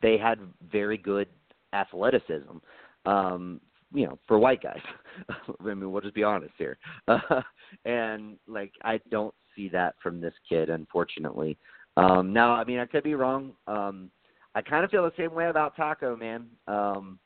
[0.00, 0.38] they had
[0.70, 1.28] very good
[1.72, 2.58] athleticism.
[3.04, 3.60] Um
[3.92, 4.80] you know, for white guys.
[5.28, 6.78] I mean, we'll just be honest here.
[7.06, 7.18] Uh,
[7.84, 11.58] and like, I don't see that from this kid, unfortunately.
[11.98, 13.52] Um, now, I mean, I could be wrong.
[13.66, 14.10] Um,
[14.54, 16.46] I kind of feel the same way about Tacko, man.
[16.68, 17.18] Um,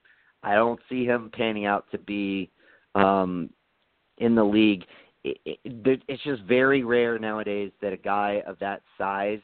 [0.43, 2.51] I don't see him panning out to be
[2.95, 3.51] um,
[4.19, 4.85] in the league.
[5.25, 9.41] It, it, it's just very rare nowadays that a guy of that size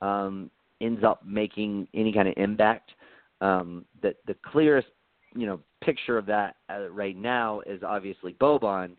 [0.00, 0.50] um,
[0.80, 2.92] ends up making any kind of impact.
[3.40, 4.88] Um, the the clearest
[5.34, 8.92] you know picture of that uh, right now is obviously Boban.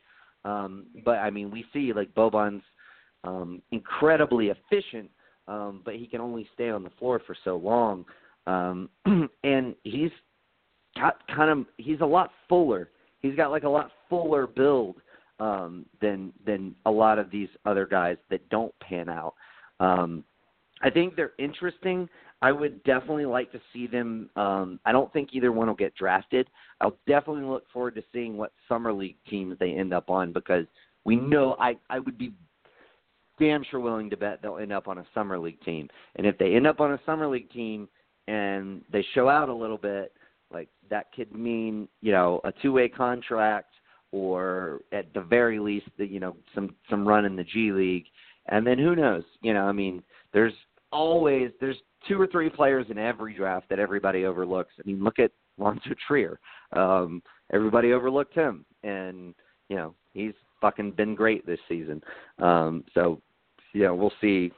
[0.45, 2.63] Um, but I mean, we see like Boban's
[3.23, 5.09] um, incredibly efficient,
[5.49, 8.05] um, but he can only stay on the floor for so long.
[8.47, 8.89] Um,
[9.43, 10.11] and he's
[10.95, 12.89] got kind of he's a lot fuller.
[13.21, 14.97] He's got like a lot fuller build
[15.39, 19.33] um, than than a lot of these other guys that don't pan out.
[19.79, 20.23] Um,
[20.81, 22.07] I think they're interesting.
[22.41, 24.29] I would definitely like to see them.
[24.37, 26.47] Um, I don't think either one will get drafted.
[26.79, 30.65] I'll definitely look forward to seeing what summer league teams they end up on because
[31.03, 32.33] we know I I would be
[33.39, 35.89] damn sure willing to bet they'll end up on a summer league team.
[36.15, 37.87] And if they end up on a summer league team
[38.27, 40.13] and they show out a little bit,
[40.51, 43.73] like that could mean you know a two way contract
[44.11, 48.05] or at the very least the you know some some run in the G League.
[48.47, 49.23] And then who knows?
[49.41, 50.01] You know, I mean,
[50.33, 50.53] there's
[50.91, 51.77] always there's
[52.07, 54.73] two or three players in every draft that everybody overlooks.
[54.79, 56.39] I mean, look at Lonzo Trier.
[56.73, 57.21] Um,
[57.53, 59.35] everybody overlooked him, and
[59.67, 62.01] you know he's fucking been great this season.
[62.39, 63.21] Um, so,
[63.73, 64.51] you know, we'll see.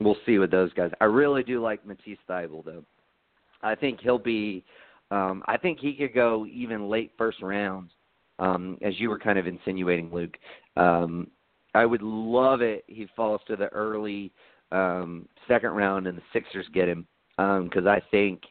[0.00, 0.90] We'll see with those guys.
[1.00, 2.84] I really do like Matisse Thybulle, though.
[3.62, 4.64] I think he'll be.
[5.10, 7.90] Um, I think he could go even late first round,
[8.38, 10.36] um, as you were kind of insinuating, Luke.
[10.76, 11.28] Um,
[11.74, 12.84] I would love it.
[12.88, 14.32] He falls to the early
[14.72, 18.42] um, second round and the Sixers get him because um, I think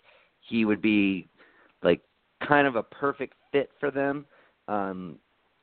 [0.41, 1.28] he would be
[1.84, 2.01] like
[2.47, 4.26] kind of a perfect fit for them.
[4.68, 5.18] Um,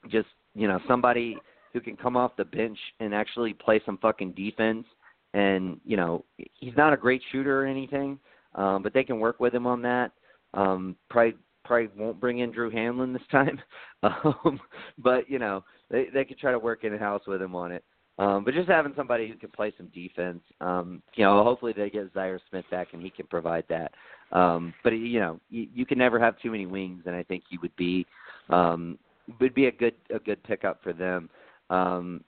[0.09, 1.39] just you know somebody
[1.73, 4.87] who can come off the bench and actually play some fucking defense.
[5.35, 8.19] And you know, he's not a great shooter or anything,
[8.55, 10.13] um, but they can work with him on that.
[10.55, 13.59] Um, probably probably won't bring in Drew Hanlen this time,
[14.03, 14.61] um,
[14.99, 17.85] but you know they they could try to work in house with him on it.
[18.19, 21.89] Um, but just having somebody who can play some defense, um, you know, hopefully they
[21.89, 23.93] get Zhaire Smith back and he can provide that.
[24.33, 27.45] Um, but you know, you, you can never have too many wings, and I think
[27.49, 28.07] he would be
[28.51, 28.99] um,
[29.41, 31.31] would be a good a good pickup for them.
[31.73, 32.23] Um,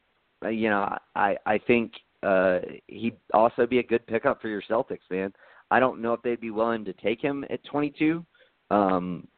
[0.51, 1.93] you know, I I think
[2.23, 5.33] uh, he'd also be a good pickup for your Celtics, man.
[5.71, 8.25] I don't know if they'd be willing to take him at 22.
[8.71, 9.29] Um,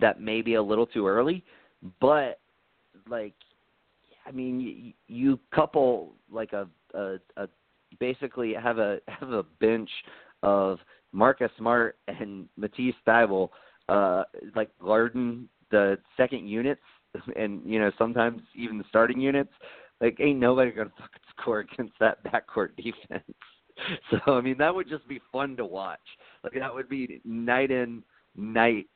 [0.00, 1.44] that may be a little too early,
[2.00, 2.40] but
[3.08, 3.34] like,
[4.26, 7.48] I mean, you, you couple like a, a, a
[8.00, 9.90] basically have a have a bench
[10.42, 10.78] of
[11.12, 13.48] Marcus Smart and Matisse Thybulle,
[13.88, 16.82] uh, like guarding the second units,
[17.36, 19.52] and you know sometimes even the starting units.
[20.00, 23.24] Like, ain't nobody gonna fucking score against that backcourt defense.
[24.10, 25.98] So I mean, that would just be fun to watch.
[26.42, 28.02] Like that would be night in,
[28.36, 28.86] night,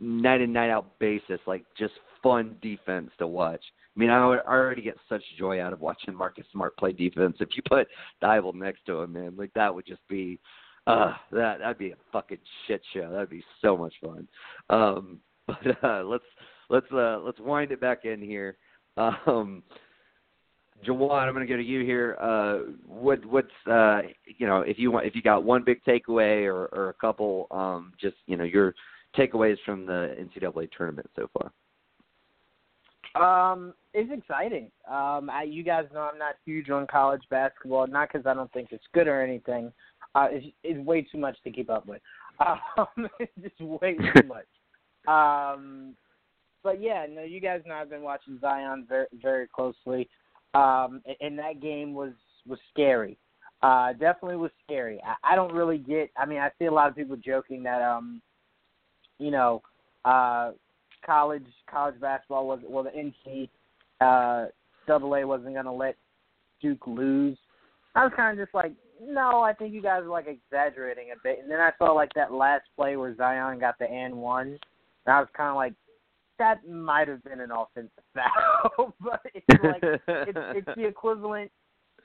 [0.00, 1.40] night in, night out basis.
[1.46, 3.62] Like just fun defense to watch.
[3.94, 6.92] I mean, I would I already get such joy out of watching Marcus Smart play
[6.92, 7.36] defense.
[7.40, 7.88] If you put
[8.22, 10.38] Thybulle next to him, man, like that would just be,
[10.86, 13.10] uh, that that'd be a fucking shit show.
[13.10, 14.26] That'd be so much fun.
[14.70, 16.24] Um, but uh, let's
[16.72, 18.56] let's uh, let's wind it back in here.
[18.96, 19.62] Um,
[20.84, 22.16] Jawad, I'm going to go to you here.
[22.20, 24.00] Uh, what what's uh,
[24.38, 27.46] you know if you want if you got one big takeaway or, or a couple,
[27.52, 28.74] um, just you know your
[29.16, 31.52] takeaways from the NCAA tournament so far.
[33.14, 34.70] Um, it's exciting.
[34.88, 38.50] Um, I, you guys know I'm not huge on college basketball, not because I don't
[38.52, 39.70] think it's good or anything.
[40.14, 42.00] Uh, it's, it's way too much to keep up with.
[42.40, 44.46] Um, it's just way too much.
[45.06, 45.94] Um,
[46.62, 50.08] but yeah, no, you guys know I've been watching Zion very very closely
[50.54, 52.12] um, and that game was
[52.46, 53.18] was scary.
[53.62, 55.00] Uh, definitely was scary.
[55.06, 56.10] I, I don't really get.
[56.16, 58.20] I mean, I see a lot of people joking that um,
[59.18, 59.62] you know,
[60.04, 60.52] uh,
[61.06, 63.48] college college basketball was well the NC
[64.00, 64.48] uh,
[64.86, 65.96] double wasn't going to let
[66.60, 67.38] Duke lose.
[67.94, 71.20] I was kind of just like, no, I think you guys are like exaggerating a
[71.22, 71.40] bit.
[71.42, 74.58] And then I saw like that last play where Zion got the and one,
[75.06, 75.74] and I was kind of like,
[76.42, 81.50] that might have been an offensive foul, but it's like it's, it's the equivalent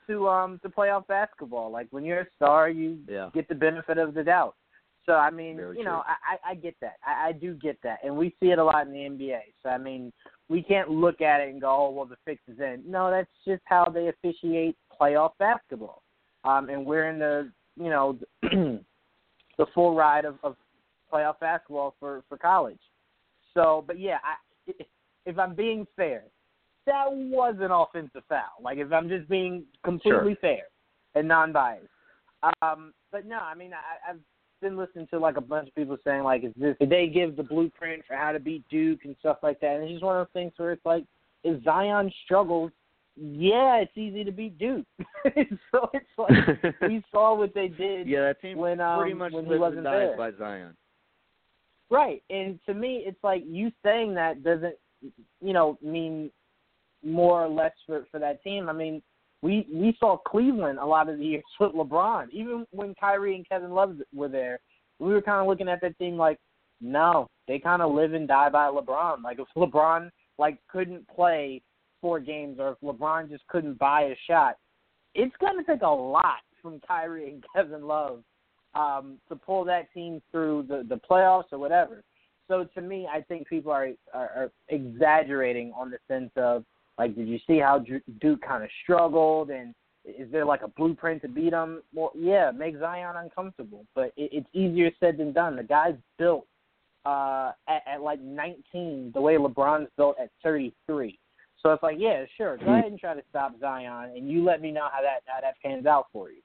[0.08, 1.72] to um to playoff basketball.
[1.72, 3.30] Like when you're a star, you yeah.
[3.34, 4.54] get the benefit of the doubt.
[5.06, 6.96] So I mean, Very you know, I, I get that.
[7.04, 9.40] I, I do get that, and we see it a lot in the NBA.
[9.62, 10.12] So I mean,
[10.48, 13.30] we can't look at it and go, "Oh, well, the fix is in." No, that's
[13.46, 16.02] just how they officiate playoff basketball.
[16.44, 20.56] Um, and we're in the you know the full ride of, of
[21.12, 22.78] playoff basketball for for college.
[23.54, 24.72] So, but yeah, I,
[25.26, 26.24] if I'm being fair,
[26.86, 28.62] that was an offensive foul.
[28.62, 30.40] Like if I'm just being completely Sure.
[30.40, 30.62] fair
[31.14, 31.86] and non-biased.
[32.62, 34.20] Um, but no, I mean I, I've
[34.60, 37.36] been listening to like a bunch of people saying like, is this did they give
[37.36, 39.76] the blueprint for how to beat Duke and stuff like that?
[39.76, 41.04] And it's just one of those things where it's like,
[41.44, 42.72] if Zion struggles,
[43.16, 44.86] yeah, it's easy to beat Duke.
[45.72, 49.32] so it's like we saw what they did yeah, that team when um, pretty much
[49.32, 50.16] when he wasn't there.
[50.16, 50.76] by Zion.
[51.90, 52.22] Right.
[52.30, 54.74] And to me, it's like you saying that doesn't,
[55.40, 56.30] you know, mean
[57.04, 58.68] more or less for for that team.
[58.68, 59.02] I mean,
[59.42, 62.30] we we saw Cleveland a lot of the years with LeBron.
[62.32, 64.60] Even when Kyrie and Kevin Love were there,
[64.98, 66.38] we were kind of looking at that team like,
[66.80, 69.22] no, they kind of live and die by LeBron.
[69.22, 71.62] Like if LeBron like couldn't play
[72.00, 74.56] four games, or if LeBron just couldn't buy a shot,
[75.14, 78.22] it's going to take a lot from Kyrie and Kevin Love
[78.74, 82.02] um, to pull that team through the, the playoffs or whatever.
[82.48, 86.64] So to me, I think people are, are, are exaggerating on the sense of
[86.98, 87.84] like, did you see how
[88.20, 91.82] Duke kind of struggled and is there like a blueprint to beat them?
[91.92, 95.56] Well, yeah, make Zion uncomfortable, but it, it's easier said than done.
[95.56, 96.46] The guy's built
[97.04, 101.18] uh, at, at like 19, the way LeBron's built at 33.
[101.62, 104.62] So it's like, yeah, sure, go ahead and try to stop Zion, and you let
[104.62, 106.40] me know how that how that pans out for you.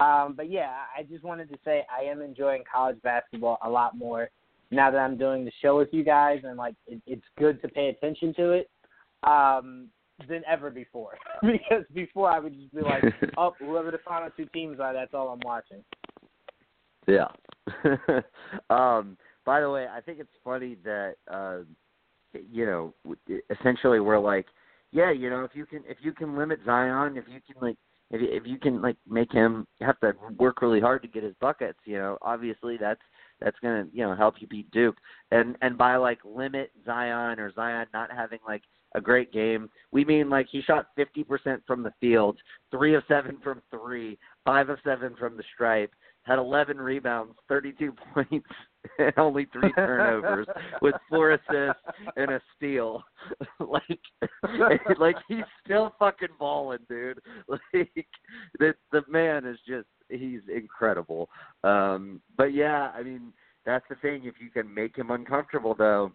[0.00, 3.96] Um, but yeah, I just wanted to say I am enjoying college basketball a lot
[3.96, 4.28] more
[4.70, 7.68] now that I'm doing the show with you guys, and like it, it's good to
[7.68, 8.70] pay attention to it
[9.22, 9.88] um,
[10.28, 11.12] than ever before.
[11.42, 13.04] because before I would just be like,
[13.38, 15.84] oh, whoever the final two teams are, that's all I'm watching.
[17.06, 17.28] Yeah.
[18.70, 21.58] um, by the way, I think it's funny that uh,
[22.50, 22.94] you know,
[23.50, 24.46] essentially we're like,
[24.90, 27.76] yeah, you know, if you can if you can limit Zion, if you can like
[28.10, 31.34] if if you can like make him have to work really hard to get his
[31.40, 33.00] buckets, you know, obviously that's
[33.40, 34.96] that's gonna you know help you beat Duke.
[35.30, 38.62] And and by like limit Zion or Zion not having like
[38.94, 39.68] a great game.
[39.90, 42.38] We mean like he shot 50% from the field,
[42.70, 45.92] 3 of 7 from 3, 5 of 7 from the stripe,
[46.24, 48.48] had 11 rebounds, 32 points,
[48.98, 50.46] and only 3 turnovers
[50.82, 51.82] with 4 assists
[52.16, 53.02] and a steal.
[53.60, 54.00] like
[54.98, 57.20] like he's still fucking balling, dude.
[57.48, 57.60] Like
[58.58, 61.28] the the man is just he's incredible.
[61.62, 63.32] Um but yeah, I mean
[63.64, 66.12] that's the thing if you can make him uncomfortable though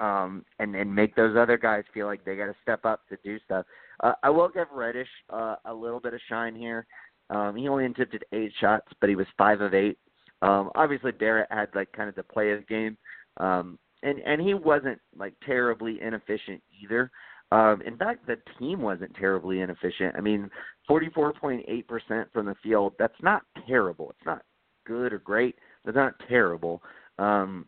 [0.00, 3.16] um, and and make those other guys feel like they got to step up to
[3.24, 3.64] do stuff.
[4.02, 6.86] Uh, I will give Reddish uh, a little bit of shine here.
[7.30, 9.98] Um, he only attempted eight shots, but he was five of eight.
[10.42, 12.96] Um, obviously, Barrett had like kind of the play of the game,
[13.38, 17.10] um, and and he wasn't like terribly inefficient either.
[17.52, 20.14] Um, in fact, the team wasn't terribly inefficient.
[20.16, 20.50] I mean,
[20.90, 22.94] 44.8% from the field.
[22.98, 24.10] That's not terrible.
[24.10, 24.42] It's not
[24.84, 25.54] good or great.
[25.84, 26.82] It's not terrible.
[27.18, 27.66] Um,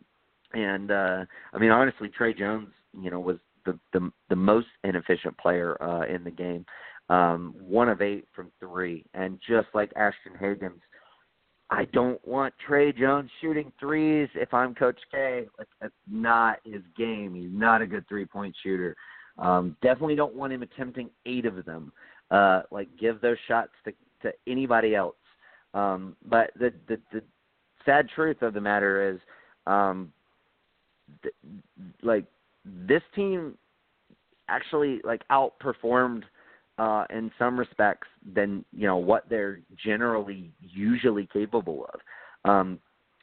[0.53, 5.37] and uh I mean honestly Tre Jones, you know, was the the the most inefficient
[5.37, 6.65] player uh in the game.
[7.09, 10.79] Um one of 8 from 3 and just like Ashton Hagans
[11.71, 15.45] I don't want Tre Jones shooting threes if I'm Coach K.
[15.79, 17.35] That's not his game.
[17.35, 18.95] He's not a good three point shooter.
[19.37, 21.91] Um, definitely don't want him attempting eight of them.
[22.31, 23.93] Uh, like give those shots to,
[24.23, 25.15] to anybody else.
[25.75, 27.21] Um, but the, the the
[27.85, 29.19] sad truth of the matter is,
[29.67, 30.11] um,
[31.21, 31.35] th-
[32.01, 32.25] like
[32.65, 33.55] this team
[34.47, 36.23] actually like outperformed
[36.79, 42.79] uh in some respects than you know what they're generally usually capable of um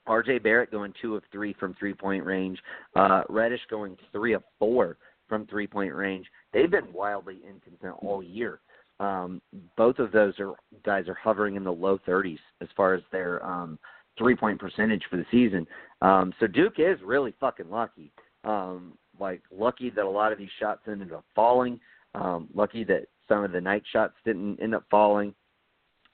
[0.09, 2.59] RJ Barrett going 2 of 3 from 3 point range
[2.95, 4.97] uh Reddish going 3 of 4
[5.29, 8.61] from 3 point range they've been wildly inconsistent all year
[9.01, 9.43] um
[9.77, 10.55] both of those are
[10.85, 13.79] guys are hovering in the low 30s as far as their um
[14.19, 15.67] three point percentage for the season.
[16.03, 18.13] Um, so Duke is really fucking lucky.
[18.45, 21.81] Um, like lucky that a lot of these shots ended up falling.
[22.15, 25.35] Um, lucky that some of the night shots didn't end up falling.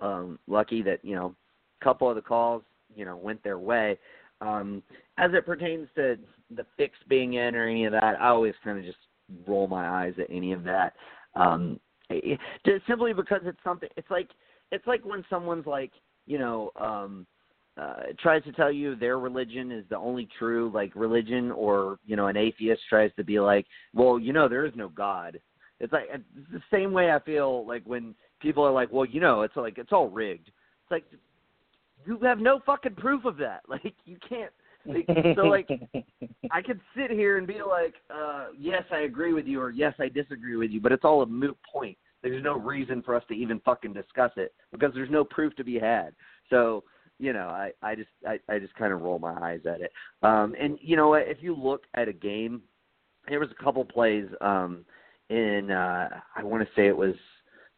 [0.00, 1.34] Um, lucky that you know
[1.80, 2.62] a couple of the calls
[2.94, 3.98] you know went their way.
[4.40, 4.82] Um,
[5.18, 6.18] as it pertains to
[6.50, 8.98] the fix being in or any of that, I always kind of just
[9.46, 10.94] roll my eyes at any of that.
[11.36, 11.78] Um,
[12.10, 13.88] it, it, simply because it's something.
[13.96, 14.28] It's like
[14.72, 15.92] it's like when someone's like
[16.26, 17.26] you know um
[17.80, 22.16] uh, tries to tell you their religion is the only true like religion, or you
[22.16, 25.40] know, an atheist tries to be like, well, you know, there is no God.
[25.83, 29.20] It's like it's the same way I feel like when people are like, well, you
[29.20, 30.47] know, it's like it's all rigged.
[30.47, 31.05] It's like
[32.07, 33.62] you have no fucking proof of that.
[33.68, 34.53] Like you can't.
[34.87, 35.68] Like, so like
[36.51, 39.95] I could sit here and be like, uh, yes, I agree with you, or yes,
[39.99, 41.99] I disagree with you, but it's all a moot point.
[42.22, 45.64] There's no reason for us to even fucking discuss it because there's no proof to
[45.64, 46.14] be had.
[46.49, 46.85] So
[47.18, 49.91] you know, I I just I, I just kind of roll my eyes at it.
[50.22, 52.62] Um, and you know, if you look at a game,
[53.28, 54.85] there was a couple plays um,
[55.33, 57.14] in uh, I want to say it was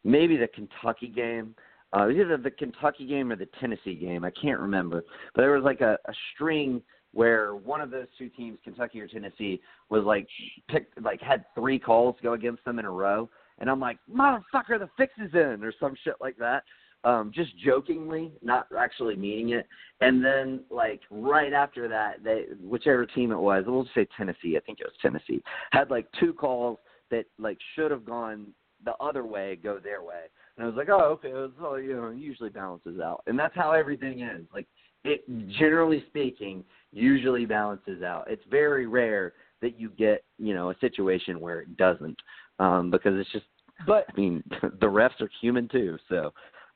[0.03, 1.55] maybe the Kentucky game.
[1.95, 4.23] Uh, it was either the Kentucky game or the Tennessee game.
[4.23, 5.03] I can't remember,
[5.33, 6.81] but there was like a, a string
[7.13, 10.27] where one of those two teams, Kentucky or Tennessee, was like
[10.69, 13.29] picked like had three calls go against them in a row,
[13.59, 16.63] and I'm like, motherfucker, the fix is in, or some shit like that
[17.05, 19.67] um, just jokingly, not actually meaning it.
[20.01, 24.57] And then like right after that, they whichever team it was, we'll say Tennessee.
[24.57, 25.41] I think it was Tennessee
[25.71, 26.79] had like two calls
[27.11, 28.47] that like should have gone
[28.83, 30.23] the other way, go their way.
[30.57, 33.23] And I was like, oh, okay, it was, oh, you know, it usually balances out,
[33.27, 34.45] and that's how everything is.
[34.53, 34.67] Like
[35.03, 38.25] it, generally speaking, usually balances out.
[38.29, 42.17] It's very rare that you get, you know, a situation where it doesn't,
[42.59, 43.45] um, because it's just.
[43.85, 46.31] But I mean, the refs are human too, so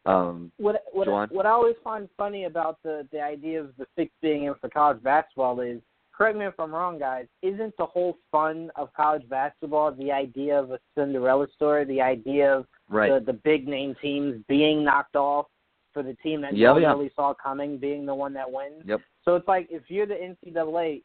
[0.06, 4.12] um, what what what I always find funny about the the idea of the fix
[4.22, 5.82] being in for college basketball is,
[6.20, 7.26] correct me if I'm wrong, guys.
[7.42, 12.58] Isn't the whole fun of college basketball the idea of a Cinderella story, the idea
[12.58, 13.10] of right.
[13.12, 15.46] the the big name teams being knocked off
[15.94, 18.84] for the team that yep, no really saw coming being the one that wins?
[18.86, 19.00] Yep.
[19.24, 21.04] So it's like if you're the NCAA,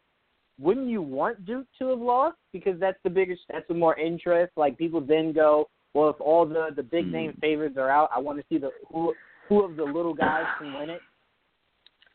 [0.58, 4.52] wouldn't you want Duke to have lost because that's the biggest, that's the more interest.
[4.56, 7.40] Like people then go, well, if all the the big name Hmm.
[7.40, 9.14] favorites are out, I want to see the who
[9.48, 11.00] who of the little guys can win it.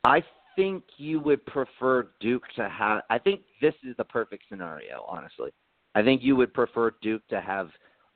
[0.04, 0.24] I
[0.56, 3.02] think you would prefer Duke to have.
[3.10, 5.52] I think this is the perfect scenario, honestly.
[5.96, 7.70] I think you would prefer Duke to have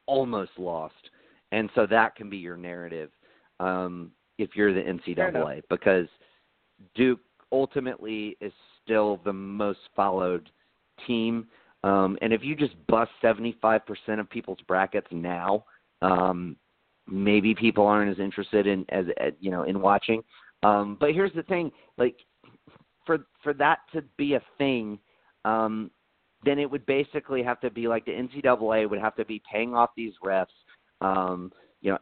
[0.06, 1.10] almost lost,
[1.52, 3.10] and so that can be your narrative
[3.60, 6.08] um, if you're the NCAA, because
[6.96, 7.20] Duke
[7.52, 8.52] ultimately is
[8.84, 10.50] still the most followed
[11.08, 11.48] team.
[11.84, 13.82] Um, and if you just bust 75%
[14.20, 15.66] of people's brackets now,
[16.02, 16.56] um,
[17.08, 20.24] maybe people aren't as interested in as, as you know in watching.
[20.64, 22.16] Um, but here's the thing, like
[23.06, 25.00] for for that to be a thing,
[25.46, 25.92] um,
[26.46, 29.74] then it would basically have to be like the NCAA would have to be paying
[29.74, 30.46] off these refs.
[31.02, 31.52] Um,
[31.82, 31.98] you know,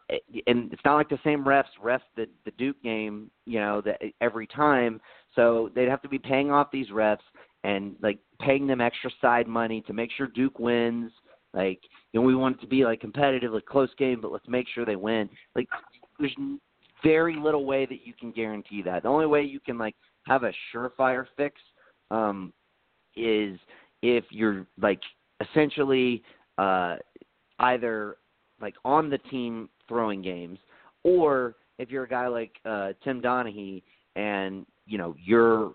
[0.45, 3.99] and it's not like the same refs ref the the Duke game, you know, that
[4.22, 5.01] every time.
[5.36, 7.18] So they'd have to be paying off these refs
[7.64, 11.12] and like paying them extra side money to make sure Duke wins.
[11.53, 11.80] Like,
[12.14, 14.68] you know, we want it to be like competitive, like close game, but let's make
[14.74, 15.30] sure they win.
[15.55, 15.68] Like,
[16.20, 16.36] there's
[17.04, 19.04] very little way that you can guarantee that.
[19.04, 19.95] The only way you can like
[20.28, 21.60] have a surefire fix
[22.10, 22.54] um,
[23.16, 23.58] is
[24.02, 24.99] if you're like
[25.41, 26.24] essentially
[26.58, 26.97] uh,
[27.60, 28.18] either
[28.62, 30.60] like on the team throwing games,
[31.04, 33.82] or if you're a guy like uh, Tim Donaghy
[34.16, 35.74] and you know you're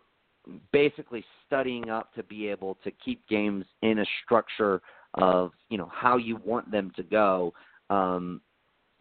[0.72, 4.80] basically studying up to be able to keep games in a structure
[5.14, 7.52] of you know how you want them to go.
[7.90, 8.40] Um,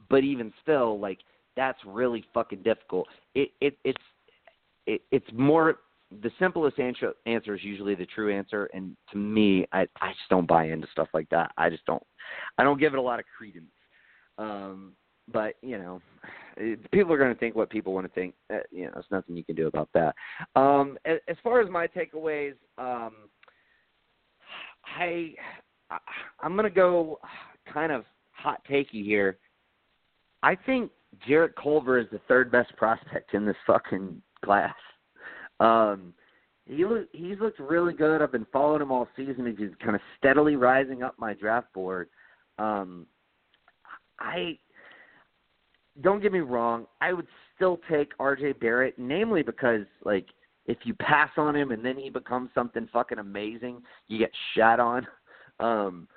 [0.09, 1.19] but even still, like
[1.55, 3.07] that's really fucking difficult.
[3.33, 4.01] It it it's
[4.87, 5.77] it, it's more
[6.21, 10.29] the simplest answer answer is usually the true answer, and to me, I I just
[10.29, 11.51] don't buy into stuff like that.
[11.57, 12.03] I just don't
[12.57, 13.71] I don't give it a lot of credence.
[14.37, 14.93] Um,
[15.31, 16.01] but you know,
[16.91, 18.35] people are going to think what people want to think.
[18.53, 20.15] Uh, you know, there's nothing you can do about that.
[20.55, 23.13] Um, as, as far as my takeaways, um,
[24.85, 25.33] I
[26.39, 27.19] I'm going to go
[27.71, 29.37] kind of hot takey here.
[30.43, 30.91] I think
[31.27, 34.75] Jarrett Culver is the third best prospect in this fucking class.
[35.59, 36.13] Um,
[36.65, 38.21] he look, he's looked really good.
[38.21, 39.55] I've been following him all season.
[39.57, 42.09] He's kind of steadily rising up my draft board.
[42.57, 43.05] Um,
[44.19, 44.57] I
[46.01, 46.87] don't get me wrong.
[47.01, 48.53] I would still take R.J.
[48.53, 50.25] Barrett, namely because like
[50.65, 54.79] if you pass on him and then he becomes something fucking amazing, you get shot
[54.79, 55.07] on.
[55.57, 56.09] Um,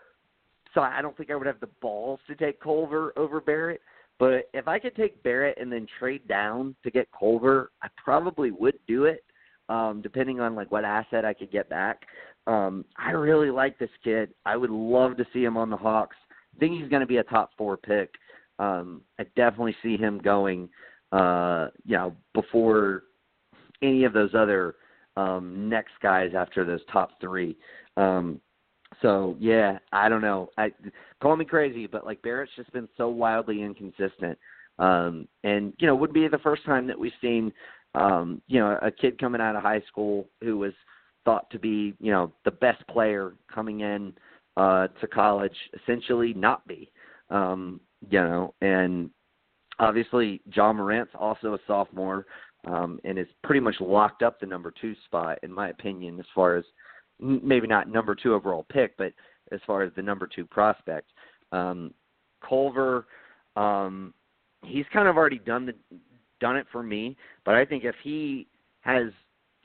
[0.75, 3.81] so I don't think I would have the balls to take Culver over Barrett.
[4.19, 8.51] But if I could take Barrett and then trade down to get Culver, I probably
[8.51, 9.25] would do it,
[9.69, 12.03] um, depending on like what asset I could get back.
[12.47, 14.31] Um, I really like this kid.
[14.45, 16.17] I would love to see him on the Hawks.
[16.57, 18.11] I think he's going to be a top four pick.
[18.59, 20.69] Um, I definitely see him going,
[21.13, 23.05] uh, you know, before
[23.83, 24.75] any of those other
[25.17, 27.57] um, next guys after those top three.
[27.97, 28.41] Um,
[29.03, 30.51] so yeah, I don't know.
[30.57, 30.73] I
[31.23, 34.39] call me crazy, but like Barrett's just been so wildly inconsistent.
[34.79, 37.53] Um, and you know, would be the first time that we've seen
[37.95, 40.73] um, you know, a kid coming out of high school who was
[41.25, 44.13] thought to be, you know, the best player coming in
[44.57, 46.91] uh to college essentially not be.
[47.31, 49.11] Um, you know, and
[49.79, 52.27] obviously John Morant's also a sophomore
[52.67, 56.27] um and is pretty much locked up the number 2 spot in my opinion as
[56.35, 56.65] far as
[57.21, 59.13] maybe not number two overall pick, but
[59.53, 61.11] as far as the number two prospect,
[61.53, 61.93] um,
[62.47, 63.07] Culver,
[63.57, 64.15] um,
[64.65, 65.75] he's kind of already done the
[66.41, 67.17] done it for me.
[67.45, 68.47] But I think if he
[68.81, 69.07] has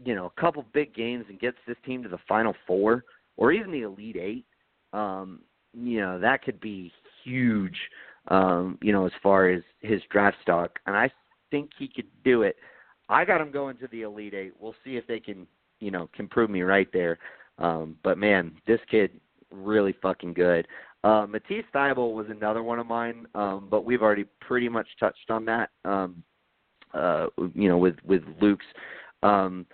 [0.03, 3.03] you know a couple big games and gets this team to the Final Four
[3.37, 4.45] or even the Elite Eight,
[4.93, 5.41] um,
[5.73, 6.91] you know that could be
[7.23, 7.77] huge.
[8.29, 11.11] Um, you know as far as his draft stock, and I
[11.51, 12.55] think he could do it.
[13.09, 14.53] I got him going to the Elite Eight.
[14.59, 15.45] We'll see if they can
[15.79, 17.19] you know can prove me right there.
[17.59, 19.11] Um, but man, this kid
[19.51, 20.67] really fucking good.
[21.03, 25.29] Uh, Matisse Thybulle was another one of mine, um, but we've already pretty much touched
[25.29, 25.69] on that.
[25.85, 26.23] Um,
[26.93, 28.65] uh, you know, with with Luke's.
[29.21, 29.65] Um,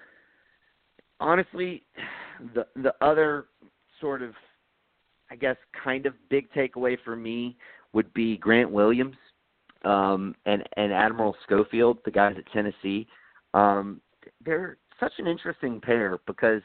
[1.19, 1.83] honestly,
[2.55, 3.45] the the other
[4.01, 4.33] sort of,
[5.29, 7.57] I guess, kind of big takeaway for me
[7.93, 9.17] would be Grant Williams
[9.83, 13.07] um, and and Admiral Schofield, the guys at Tennessee.
[13.53, 14.01] Um,
[14.43, 16.61] they're such an interesting pair because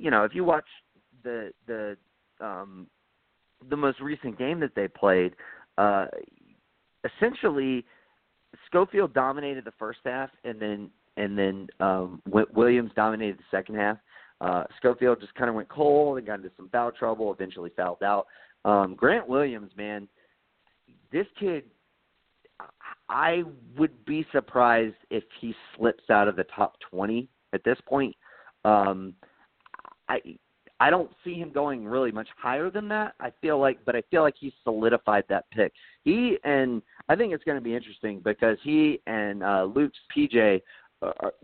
[0.00, 0.64] you know, if you watch
[1.22, 1.96] the the
[2.40, 2.86] um,
[3.68, 5.34] the most recent game that they played,
[5.76, 6.06] uh,
[7.04, 7.84] essentially
[8.66, 12.22] Schofield dominated the first half, and then and then um,
[12.54, 13.98] Williams dominated the second half.
[14.40, 17.32] Uh, Schofield just kind of went cold and got into some foul trouble.
[17.32, 18.26] Eventually fouled out.
[18.64, 20.08] Um, Grant Williams, man,
[21.12, 21.64] this kid,
[23.08, 23.42] I
[23.78, 28.14] would be surprised if he slips out of the top twenty at this point.
[28.64, 29.14] Um,
[30.10, 30.20] I
[30.80, 33.14] I don't see him going really much higher than that.
[33.20, 35.72] I feel like, but I feel like he's solidified that pick.
[36.04, 40.62] He and I think it's going to be interesting because he and uh, Luke's PJ
[41.02, 41.34] are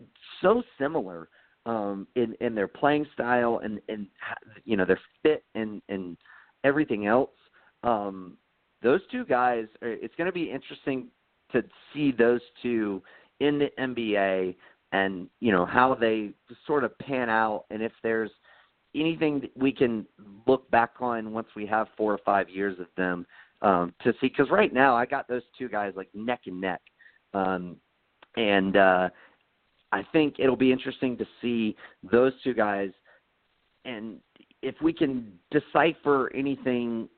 [0.42, 1.28] so similar
[1.66, 4.06] um, in in their playing style and and
[4.64, 6.16] you know their fit and and
[6.64, 7.30] everything else.
[7.84, 8.38] Um,
[8.82, 11.08] those two guys, are, it's going to be interesting
[11.52, 11.62] to
[11.92, 13.02] see those two
[13.40, 14.56] in the NBA
[14.92, 16.30] and you know how they
[16.66, 18.30] sort of pan out and if there's
[18.96, 20.06] anything that we can
[20.46, 23.26] look back on once we have four or five years of them
[23.62, 24.28] um, to see.
[24.28, 26.80] Because right now, I got those two guys like neck and neck,
[27.34, 27.76] um,
[28.36, 29.08] and uh,
[29.92, 31.76] I think it'll be interesting to see
[32.10, 32.90] those two guys.
[33.84, 34.18] And
[34.62, 37.08] if we can decipher anything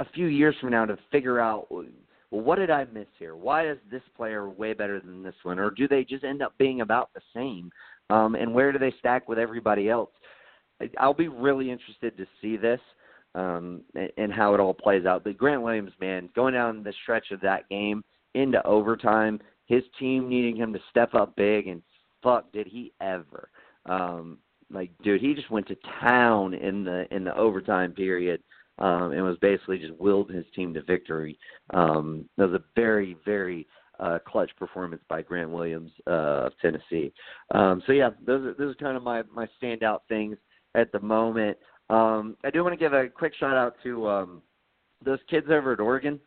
[0.00, 1.86] a few years from now to figure out well
[2.30, 3.36] what did I miss here?
[3.36, 6.56] Why is this player way better than this one, or do they just end up
[6.58, 7.70] being about the same?
[8.10, 10.10] Um, and where do they stack with everybody else?
[10.98, 12.80] I'll be really interested to see this
[13.34, 13.82] um,
[14.16, 15.24] and how it all plays out.
[15.24, 18.02] But Grant Williams, man, going down the stretch of that game
[18.34, 21.82] into overtime, his team needing him to step up big, and
[22.22, 23.50] fuck, did he ever?
[23.86, 24.38] Um,
[24.70, 28.42] like, dude, he just went to town in the in the overtime period.
[28.78, 31.38] Um, and was basically just willed his team to victory.
[31.72, 33.66] Um, it was a very, very
[33.98, 37.10] uh, clutch performance by Grant Williams uh, of Tennessee.
[37.54, 40.36] Um, so yeah, those are those are kind of my my standout things
[40.76, 41.56] at the moment.
[41.90, 44.42] Um, I do want to give a quick shout out to um,
[45.04, 46.20] those kids over at Oregon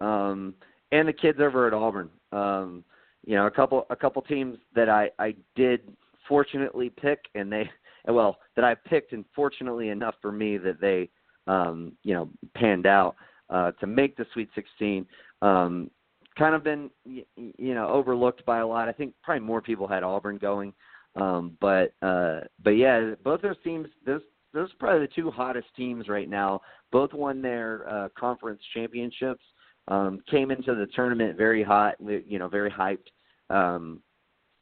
[0.00, 0.54] um,
[0.92, 2.08] and the kids over at Auburn.
[2.32, 2.84] Um,
[3.26, 5.80] you know, a couple a couple teams that I I did
[6.28, 7.68] fortunately pick, and they
[8.08, 11.10] well that I picked, and fortunately enough for me that they
[11.46, 13.16] um, you know panned out
[13.50, 15.06] uh, to make the Sweet 16.
[15.42, 15.90] Um,
[16.38, 18.88] kind of been you know overlooked by a lot.
[18.88, 20.72] I think probably more people had Auburn going.
[21.16, 24.20] Um, but uh, but yeah, both those teams, those
[24.52, 26.60] those are probably the two hottest teams right now.
[26.92, 29.44] Both won their uh, conference championships.
[29.88, 33.06] Um, came into the tournament very hot, you know, very hyped.
[33.50, 34.00] Um,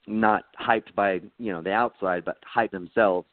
[0.06, 3.26] not hyped by you know the outside, but hyped themselves.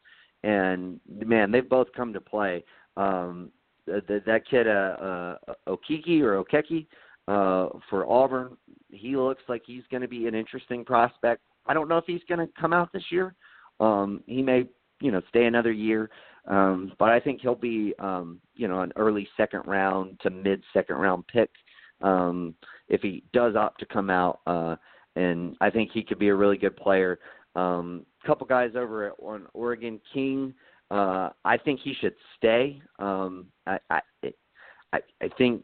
[0.43, 2.63] And man, they've both come to play.
[2.97, 3.51] Um,
[3.85, 5.35] that, that kid, uh, uh,
[5.67, 6.87] Okiki or Okeki,
[7.27, 8.57] uh, for Auburn,
[8.89, 11.41] he looks like he's going to be an interesting prospect.
[11.65, 13.35] I don't know if he's going to come out this year.
[13.79, 14.67] Um, he may,
[14.99, 16.09] you know, stay another year,
[16.47, 20.63] um, but I think he'll be, um, you know, an early second round to mid
[20.73, 21.49] second round pick
[22.01, 22.55] um,
[22.89, 24.41] if he does opt to come out.
[24.45, 24.75] Uh,
[25.15, 27.19] and I think he could be a really good player.
[27.55, 30.53] Um, couple guys over at on Oregon King.
[30.89, 32.81] Uh, I think he should stay.
[32.99, 33.99] Um, I, I,
[34.93, 35.63] I, I think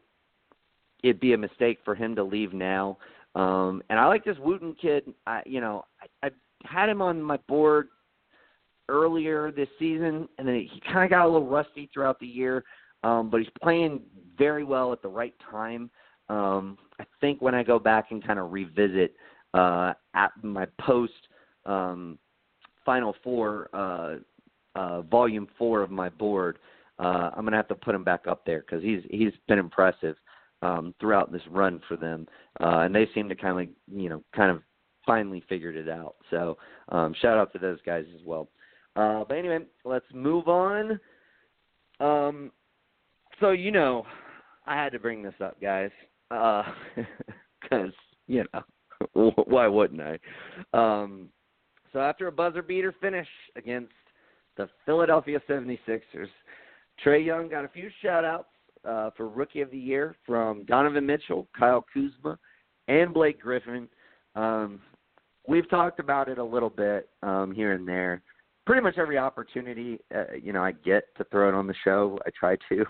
[1.03, 2.98] it'd be a mistake for him to leave now.
[3.38, 5.14] Um, and I like this Wooten kid.
[5.28, 6.30] I, you know, I, I
[6.64, 7.90] had him on my board
[8.90, 12.64] earlier this season, and then he kind of got a little rusty throughout the year.
[13.04, 14.02] Um, but he's playing
[14.40, 15.92] very well at the right time.
[16.30, 19.14] Um, I think when I go back and kind of revisit
[19.54, 21.14] uh, at my post
[21.68, 22.18] um,
[22.84, 24.16] Final Four, uh,
[24.76, 26.58] uh, Volume Four of my board,
[26.98, 30.16] uh, I'm gonna have to put him back up there because he's he's been impressive
[30.68, 32.27] um, throughout this run for them,
[32.60, 34.61] uh, and they seem to kind of you know kind of
[35.06, 36.15] finally figured it out.
[36.30, 36.57] So
[36.89, 38.49] um, shout out to those guys as well.
[38.95, 40.99] Uh, but anyway, let's move on.
[41.99, 42.52] Um,
[43.39, 44.06] so you know,
[44.65, 45.91] I had to bring this up, guys,
[46.30, 46.65] because
[47.72, 47.81] uh,
[48.27, 50.19] you know why wouldn't I?
[50.73, 51.30] Um,
[51.94, 53.94] so after a buzzer beater finish against
[54.57, 56.27] the Philadelphia 76ers,
[57.06, 58.49] Trae Young got a few shout outs
[58.86, 62.38] uh, for Rookie of the Year from Donovan Mitchell, Kyle Kuzma,
[62.88, 63.88] and Blake Griffin.
[64.36, 64.80] Um,
[65.48, 68.22] we've talked about it a little bit um, here and there.
[68.66, 72.20] Pretty much every opportunity, uh, you know, I get to throw it on the show,
[72.26, 72.86] I try to.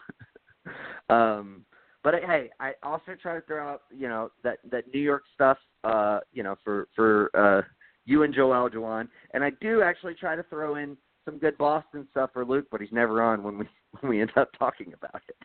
[1.14, 1.65] um,
[2.03, 5.57] but hey, I also try to throw out, you know, that that New York stuff,
[5.84, 7.61] uh, you know, for for uh,
[8.05, 12.07] you and Joel Juwan, and I do actually try to throw in some good Boston
[12.11, 13.68] stuff for Luke, but he's never on when we
[13.99, 15.38] when we end up talking about it.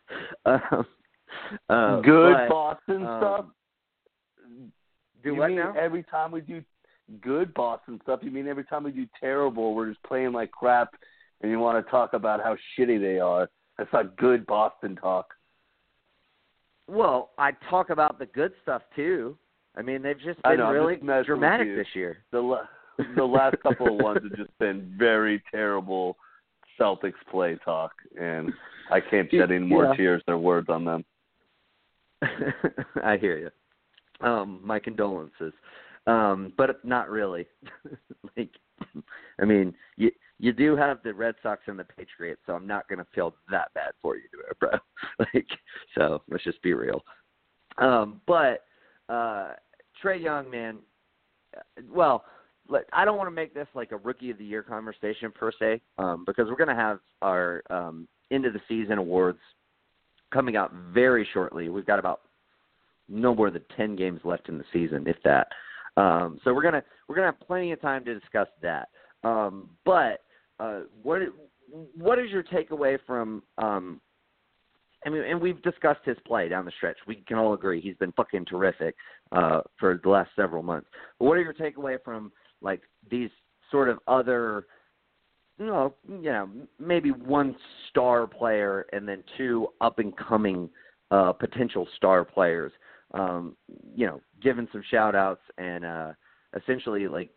[0.44, 0.86] Um,
[1.68, 3.44] uh, good but, Boston um, stuff.
[5.22, 5.74] Do you what mean now?
[5.78, 6.62] every time we do
[7.20, 8.20] good Boston stuff?
[8.22, 10.94] You mean every time we do terrible, we're just playing like crap,
[11.40, 13.48] and you want to talk about how shitty they are?
[13.78, 15.32] That's not good Boston talk.
[16.88, 19.36] Well, I talk about the good stuff too.
[19.76, 22.18] I mean, they've just been know, really just dramatic this year.
[22.30, 22.66] The la-
[23.16, 26.16] the last couple of ones have just been very terrible
[26.82, 28.52] Celtics play talk, and
[28.90, 29.94] I can't shed any more Yeah.
[29.94, 31.04] tears or words on them.
[33.02, 34.26] I hear you.
[34.26, 35.52] Um, my condolences,
[36.06, 37.46] um, but not really.
[38.36, 38.50] like,
[39.40, 42.88] I mean, you you do have the Red Sox and the Patriots, so I'm not
[42.88, 44.22] going to feel that bad for you,
[44.60, 44.70] bro.
[45.18, 45.46] like,
[45.94, 47.02] so let's just be real.
[47.78, 48.64] Um, but
[49.08, 49.52] uh,
[50.02, 50.78] Trae Young, man.
[51.92, 52.24] Well,
[52.68, 55.50] let, I don't want to make this like a Rookie of the Year conversation per
[55.58, 59.38] se, um, because we're going to have our um, end of the season awards
[60.32, 61.68] coming out very shortly.
[61.68, 62.22] We've got about
[63.08, 65.48] no more than ten games left in the season, if that.
[65.96, 68.88] Um, so we're gonna we're gonna have plenty of time to discuss that.
[69.24, 70.22] Um, but
[70.58, 71.20] uh, what
[71.96, 73.42] what is your takeaway from?
[73.58, 74.00] Um,
[75.04, 76.96] I mean, and we've discussed his play down the stretch.
[77.06, 78.94] We can all agree he's been fucking terrific
[79.32, 80.86] uh, for the last several months.
[81.18, 82.30] But what are your takeaway from
[82.62, 83.30] like these
[83.70, 84.66] sort of other
[85.58, 86.48] you know, you know,
[86.80, 87.54] maybe one
[87.90, 90.68] star player and then two up and coming
[91.10, 92.72] uh, potential star players.
[93.14, 93.56] Um,
[93.94, 96.12] you know, giving some shout outs and uh,
[96.56, 97.30] essentially like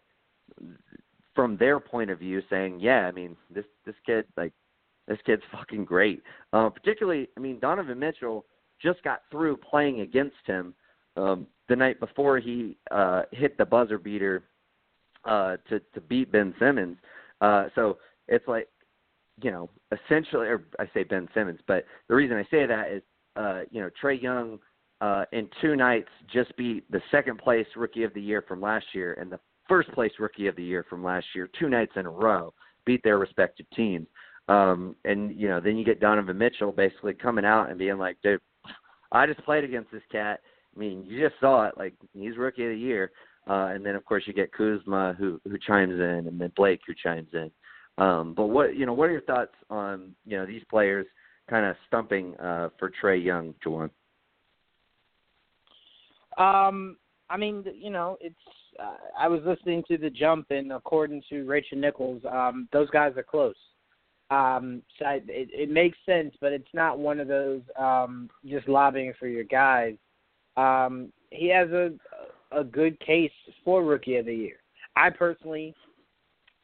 [1.36, 4.54] from their point of view saying, yeah, I mean, this this kid like
[5.08, 6.24] this kid's fucking great.
[6.54, 8.46] Uh, particularly, I mean, Donovan Mitchell
[8.82, 10.74] just got through playing against him
[11.18, 14.44] um, the night before he uh, hit the buzzer beater
[15.26, 16.98] uh, to to beat Ben Simmons.
[17.42, 17.98] Uh, so
[18.28, 18.68] it's like,
[19.42, 23.02] you know, essentially, or I say Ben Simmons, but the reason I say that is,
[23.36, 24.60] uh, you know, Trae Young
[25.02, 28.86] uh, in two nights just beat the second place Rookie of the Year from last
[28.94, 32.06] year and the first place Rookie of the Year from last year, two nights in
[32.06, 32.54] a row,
[32.86, 34.08] beat their respective teams.
[34.48, 38.18] Um, and you know, then you get Donovan Mitchell basically coming out and being like,
[38.22, 38.40] "Dude,
[39.12, 40.42] I just played against this cat.
[40.76, 41.78] I mean, you just saw it.
[41.78, 43.12] Like he's Rookie of the Year."
[43.48, 46.82] Uh, and then of course you get Kuzma who who chimes in, and then Blake
[46.88, 47.52] who chimes in.
[47.98, 51.06] Um, but what you know, what are your thoughts on you know these players
[51.50, 53.90] kind of stumping uh, for Trae Young, Juwan?
[56.38, 56.98] Um,
[57.30, 58.36] I mean, you know, it's.
[58.78, 63.14] Uh, I was listening to the jump, and according to Rachel Nichols, um, those guys
[63.16, 63.56] are close.
[64.32, 68.68] Um, so I, it, it makes sense, but it's not one of those um, just
[68.68, 69.96] lobbying for your guys.
[70.58, 71.92] Um, he has a
[72.52, 73.32] a good case
[73.64, 74.58] for Rookie of the Year.
[74.96, 75.76] I personally,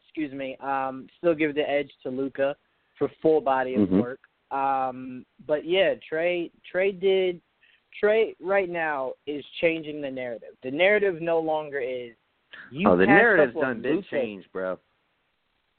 [0.05, 2.55] excuse me, um, still give the edge to Luka
[2.97, 3.99] for full body of mm-hmm.
[3.99, 4.19] work.
[4.51, 7.41] Um, but yeah, Trae Trae did
[8.01, 10.49] Trae right now is changing the narrative.
[10.63, 12.11] The narrative no longer is
[12.71, 12.89] you.
[12.89, 14.77] Oh, the narrative's done been changed, bro.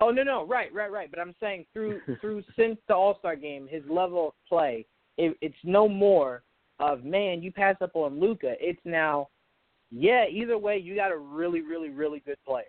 [0.00, 1.10] Oh no no right right right.
[1.10, 4.86] But I'm saying through through since the All Star game, his level of play,
[5.18, 6.42] it, it's no more
[6.80, 8.54] of man you pass up on Luka.
[8.58, 9.28] It's now
[9.92, 12.64] yeah, either way, you got a really, really, really good player.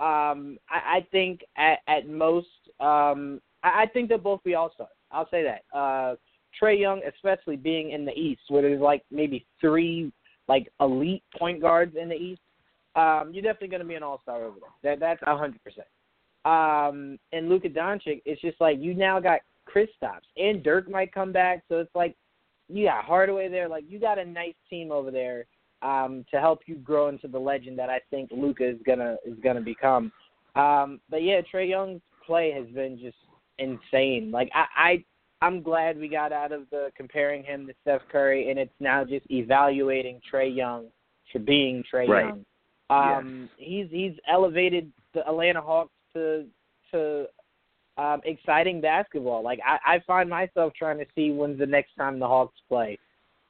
[0.00, 2.46] Um, I, I think at, at most,
[2.80, 4.90] um, I, I think they'll both be all stars.
[5.10, 5.76] I'll say that.
[5.76, 6.14] Uh,
[6.60, 10.12] Trae Young, especially being in the East, where there's like maybe three
[10.48, 12.40] like elite point guards in the East,
[12.94, 14.96] um, you're definitely going to be an all star over there.
[14.96, 15.86] That that's a hundred percent.
[16.44, 21.32] Um, and Luka Doncic, it's just like you now got Kristaps and Dirk might come
[21.32, 22.16] back, so it's like
[22.68, 23.68] you got Hardaway there.
[23.68, 25.46] Like you got a nice team over there
[25.82, 29.38] um, to help you grow into the legend that I think Luka is gonna is
[29.42, 30.12] gonna become.
[30.54, 33.16] Um, but yeah, Trae Young's play has been just
[33.58, 34.30] insane.
[34.30, 35.04] Like I, I
[35.44, 39.04] I'm glad we got out of the comparing him to Steph Curry, and it's now
[39.04, 40.86] just evaluating Trae Young
[41.32, 42.26] for being Trae right.
[42.26, 42.44] Young.
[42.90, 43.68] Um, yes.
[43.68, 46.46] He's he's elevated the Atlanta Hawks to
[46.92, 47.26] to
[47.96, 49.42] um, exciting basketball.
[49.42, 52.98] Like I, I find myself trying to see when's the next time the Hawks play.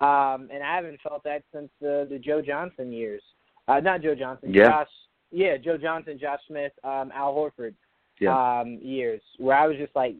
[0.02, 3.22] Um, and I haven't felt that since the the Joe Johnson years.
[3.68, 4.52] Uh, not Joe Johnson.
[4.52, 4.68] Yeah.
[4.68, 4.88] Josh.
[5.30, 7.74] Yeah, Joe Johnson, Josh Smith, um, Al Horford.
[8.20, 8.60] Yeah.
[8.60, 10.14] Um, years where I was just like,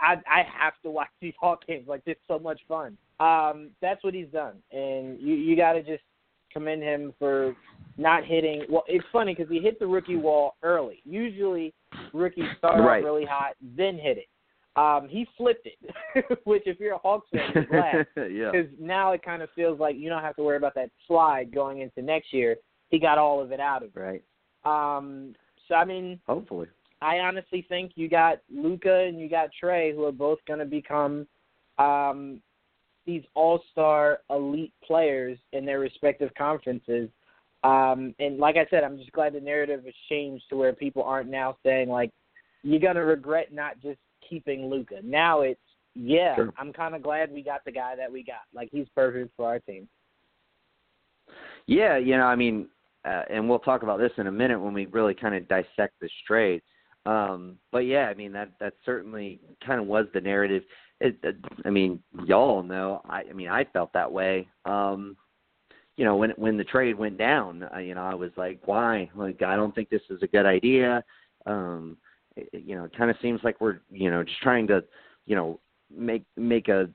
[0.00, 1.86] I I I have to watch these Hawk games.
[1.86, 2.96] Like it's so much fun.
[3.20, 6.02] Um, that's what he's done, and you you got to just
[6.52, 7.54] commend him for
[7.96, 8.62] not hitting.
[8.68, 11.00] Well, it's funny because he hit the rookie wall early.
[11.04, 11.74] Usually,
[12.12, 12.98] rookies start right.
[12.98, 14.26] off really hot, then hit it.
[14.78, 17.64] Um, he flipped it, which if you're a Hawks fan, you're
[18.14, 18.50] glad yeah.
[18.52, 21.52] because now it kind of feels like you don't have to worry about that slide
[21.52, 22.56] going into next year.
[22.88, 24.00] He got all of it out of it.
[24.00, 24.22] Right.
[24.64, 25.34] Um,
[25.66, 26.68] so I mean, hopefully,
[27.02, 30.64] I honestly think you got Luka and you got Trae, who are both going to
[30.64, 31.26] become
[31.78, 32.40] um,
[33.04, 37.08] these all-star elite players in their respective conferences.
[37.64, 41.02] Um, and like I said, I'm just glad the narrative has changed to where people
[41.02, 42.12] aren't now saying like
[42.62, 43.98] you're gonna regret not just
[44.28, 44.96] keeping Luka.
[45.02, 45.60] Now it's
[45.94, 46.52] yeah, sure.
[46.56, 48.42] I'm kind of glad we got the guy that we got.
[48.54, 49.88] Like he's perfect for our team.
[51.66, 52.68] Yeah, you know, I mean,
[53.04, 55.94] uh, and we'll talk about this in a minute when we really kind of dissect
[56.00, 56.62] this trade.
[57.04, 60.62] Um, but yeah, I mean that that certainly kind of was the narrative.
[61.00, 63.02] It, it, I mean, y'all know.
[63.08, 64.48] I, I mean, I felt that way.
[64.64, 65.16] Um,
[65.96, 69.10] you know, when when the trade went down, uh, you know, I was like, why?
[69.14, 71.02] Like, I don't think this is a good idea.
[71.46, 71.96] Um,
[72.52, 74.82] you know, it kind of seems like we're, you know, just trying to,
[75.26, 75.60] you know,
[75.94, 76.88] make make a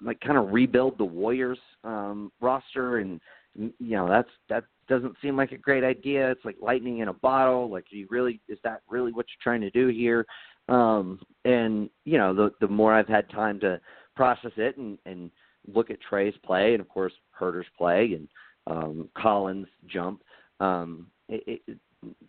[0.00, 3.20] like kind of rebuild the Warriors um roster and
[3.54, 6.30] you know, that's that doesn't seem like a great idea.
[6.30, 7.70] It's like lightning in a bottle.
[7.70, 10.26] Like you really is that really what you're trying to do here?
[10.68, 13.80] Um and you know, the the more I've had time to
[14.16, 15.30] process it and and
[15.72, 18.28] look at Trae's play and of course Huerter's play and
[18.66, 20.22] um Collins jump
[20.60, 21.78] um it, it,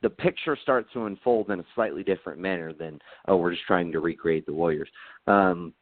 [0.02, 3.92] the picture starts to unfold in a slightly different manner than oh we're just trying
[3.92, 4.90] to recreate the Warriors.
[5.28, 5.74] Um,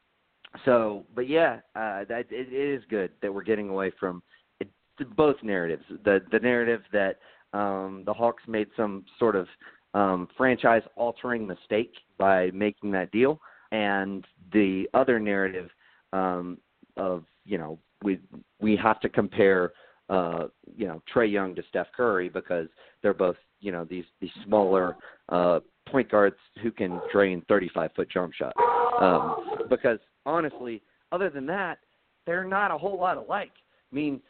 [0.65, 4.21] so, but yeah, uh, that it, it is good that we're getting away from
[4.59, 4.67] it,
[5.15, 5.83] both narratives.
[6.03, 7.19] The the narrative that
[7.53, 9.47] um, the Hawks made some sort of
[9.93, 13.39] um, franchise altering mistake by making that deal,
[13.71, 15.69] and the other narrative
[16.13, 16.57] um,
[16.97, 18.19] of you know we
[18.59, 19.71] we have to compare
[20.09, 22.67] uh, you know Trae Young to Steph Curry because
[23.01, 24.95] they're both you know these these smaller
[25.29, 25.59] uh,
[25.89, 28.57] point guards who can drain 35 foot jump shots.
[29.01, 30.81] Um, because honestly,
[31.11, 31.79] other than that,
[32.25, 33.51] they're not a whole lot alike.
[33.91, 34.21] I mean,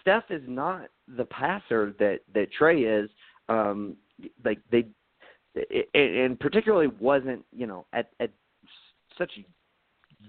[0.00, 3.10] Steph is not the passer that that Trae is.
[3.48, 3.96] Um,
[4.44, 4.86] like they,
[5.94, 8.30] and particularly wasn't you know at at
[9.18, 9.44] such a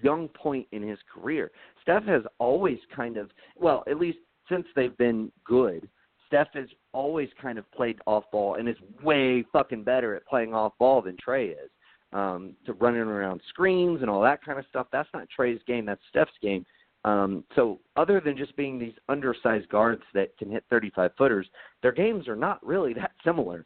[0.04, 1.52] young point in his career.
[1.82, 5.88] Steph has always kind of well, at least since they've been good,
[6.28, 10.54] Steph has always kind of played off ball and is way fucking better at playing
[10.54, 11.70] off ball than Trae is.
[12.14, 14.88] Um, to running around screens and all that kind of stuff.
[14.94, 15.86] That's not Trae's game.
[15.86, 16.66] That's Steph's game.
[17.04, 21.48] Um, so other than just being these undersized guards that can hit 35 footers,
[21.82, 23.66] their games are not really that similar.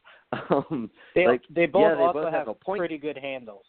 [0.49, 2.79] Um, they like, they both yeah, they also both have, have a point.
[2.79, 3.65] pretty good handles.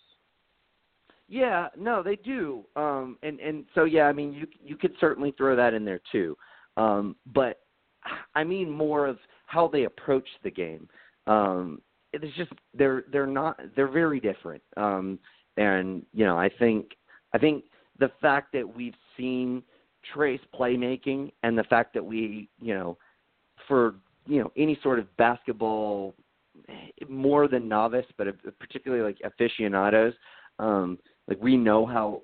[1.29, 2.65] Yeah, no, they do.
[2.77, 6.01] Um, and and so yeah, I mean, you you could certainly throw that in there
[6.13, 6.37] too.
[6.77, 7.61] Um, but
[8.35, 10.89] I mean more of how they approach the game.
[11.27, 11.81] Um,
[12.13, 14.63] it's just they're they're not they're very different.
[14.77, 15.19] Um,
[15.57, 16.93] and you know, I think
[17.33, 17.65] I think
[17.99, 19.63] the fact that we've seen
[20.13, 22.99] Trae's playmaking and the fact that we you know
[23.69, 23.95] for
[24.27, 26.15] you know any sort of basketball
[27.09, 28.27] more than novice, but
[28.59, 30.15] particularly like aficionados,
[30.59, 32.23] um, like we know how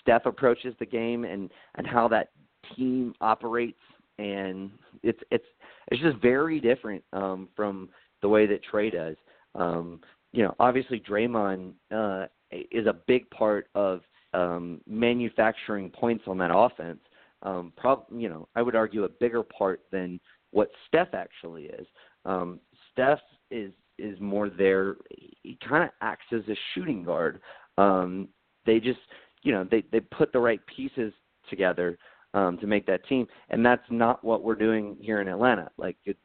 [0.00, 2.28] Steph approaches the game and and how that
[2.74, 3.80] team operates,
[4.18, 4.70] and
[5.02, 5.44] it's it's
[5.88, 7.88] it's just very different um, from
[8.22, 9.16] the way that Trae does.
[9.54, 10.00] Um,
[10.32, 14.00] you know, obviously Draymond uh, is a big part of
[14.34, 17.00] um, manufacturing points on that offense.
[17.42, 20.20] Um, prob- you know, I would argue a bigger part than
[20.50, 21.86] what Steph actually is.
[22.24, 22.60] Um,
[22.92, 23.20] Steph
[23.50, 24.96] is is more there.
[25.42, 27.40] He kind of acts as a shooting guard.
[27.78, 28.28] Um,
[28.66, 29.00] they just,
[29.42, 31.12] you know, they they put the right pieces
[31.48, 31.98] together
[32.34, 35.70] um, to make that team, and that's not what we're doing here in Atlanta.
[35.76, 36.16] Like it,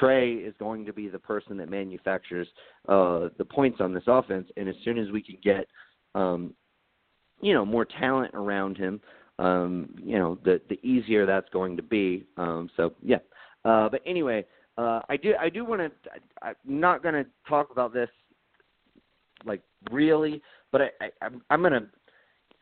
[0.00, 2.48] Trae is going to be the person that manufactures
[2.88, 5.66] uh, the points on this offense, and as soon as we can get,
[6.14, 6.54] um,
[7.40, 9.00] you know, more talent around him,
[9.38, 12.24] um, you know, the the easier that's going to be.
[12.36, 13.18] Um, so yeah,
[13.64, 14.44] uh, but anyway,
[14.76, 15.90] uh, I do I do want to.
[16.42, 18.10] I'm not going to talk about this
[19.44, 21.86] like really, but I, I I'm, I'm going to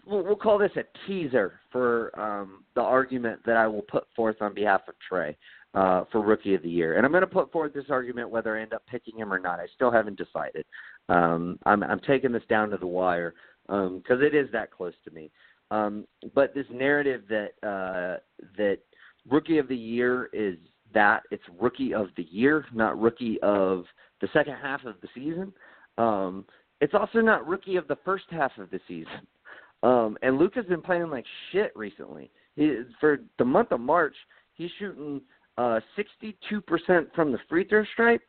[0.06, 4.36] we'll, we'll call this a teaser for um, the argument that I will put forth
[4.40, 5.34] on behalf of Trae
[5.74, 6.96] uh, for Rookie of the Year.
[6.96, 9.38] And I'm going to put forth this argument whether I end up picking him or
[9.38, 9.60] not.
[9.60, 10.64] I still haven't decided.
[11.08, 13.34] Um, I'm, I'm taking this down to the wire
[13.66, 15.30] because um, it is that close to me.
[15.70, 18.20] Um, but this narrative that uh,
[18.56, 18.78] that
[19.28, 20.56] Rookie of the Year is
[20.94, 23.84] that it's Rookie of the Year, not Rookie of
[24.20, 25.52] the second half of the season.
[25.98, 26.44] Um,
[26.80, 29.26] it's also not Rookie of the first half of the season.
[29.82, 32.30] Um, and Luka's been playing like shit recently.
[32.56, 34.14] He, for the month of March,
[34.54, 35.20] he's shooting
[35.58, 38.22] uh, 62% from the free throw stripe,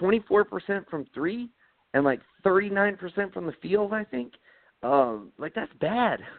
[0.00, 1.50] 24% from three,
[1.94, 3.92] and like 39% from the field.
[3.92, 4.32] I think.
[4.82, 6.20] Um, like that's bad.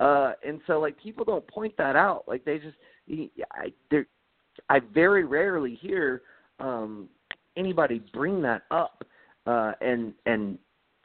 [0.00, 2.22] Uh, and so like people don't point that out.
[2.28, 2.76] Like they just,
[3.50, 3.72] I,
[4.68, 6.22] I very rarely hear
[6.60, 7.08] um,
[7.56, 9.04] anybody bring that up.
[9.44, 10.56] Uh, and and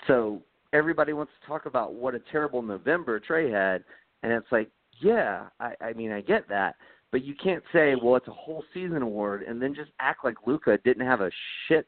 [0.06, 0.44] so
[0.74, 3.84] everybody wants to talk about what a terrible November Trae had,
[4.24, 4.70] and it's like,
[5.02, 6.76] yeah, I, I mean, I get that,
[7.12, 10.36] but you can't say, well, it's a whole season award, and then just act like
[10.46, 11.32] Luka didn't have a
[11.68, 11.88] shit,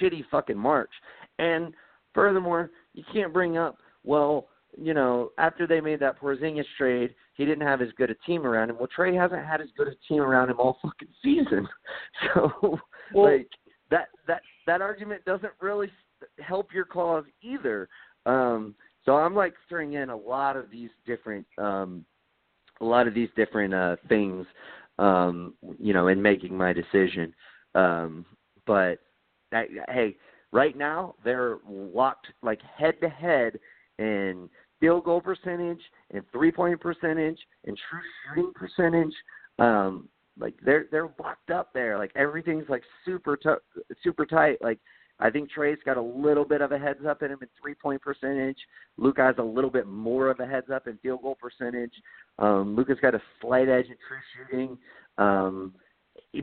[0.00, 0.90] shitty fucking March.
[1.38, 1.72] And
[2.14, 7.44] furthermore, you can't bring up, well, you know, after they made that Porzingis trade, he
[7.44, 8.76] didn't have as good a team around him.
[8.78, 11.66] Well, Trae hasn't had as good a team around him all fucking season.
[12.34, 12.78] So,
[13.14, 13.48] well, like
[13.90, 15.88] that that that argument doesn't really
[16.40, 17.88] help your cause either.
[18.28, 18.74] Um,
[19.04, 22.04] so I'm like throwing in a lot of these different, um,
[22.80, 24.46] a lot of these different uh, things,
[24.98, 27.34] um, you know, in making my decision.
[27.74, 28.26] Um,
[28.66, 28.98] but
[29.52, 30.16] I, hey,
[30.52, 33.58] right now they're locked like head to head
[33.98, 34.48] in
[34.78, 35.80] field goal percentage
[36.12, 38.00] and three point percentage and true
[38.34, 39.14] shooting percentage.
[39.58, 41.98] Um, like they're they're locked up there.
[41.98, 44.58] Like everything's like super t- super tight.
[44.60, 44.78] Like
[45.20, 47.74] I think Trae's got a little bit of a heads up in him in three
[47.74, 48.58] point percentage.
[48.96, 51.92] Luka has a little bit more of a heads up in field goal percentage.
[52.38, 54.78] Um, Luka's got a slight edge in true shooting.
[55.18, 55.74] Um,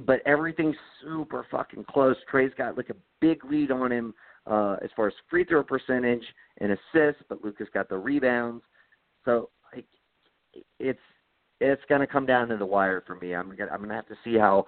[0.06, 2.16] but everything's super fucking close.
[2.30, 4.14] Trae's got like a big lead on him
[4.46, 6.24] uh, as far as free throw percentage
[6.60, 8.64] and assists, but Luka's got the rebounds.
[9.24, 9.86] So like,
[10.80, 11.00] it's
[11.62, 13.34] it's going to come down to the wire for me.
[13.34, 14.66] I'm gonna I'm going to have to see how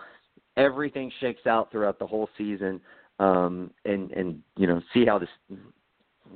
[0.56, 2.82] everything shakes out throughout the whole season
[3.20, 5.30] um, and and you know see how this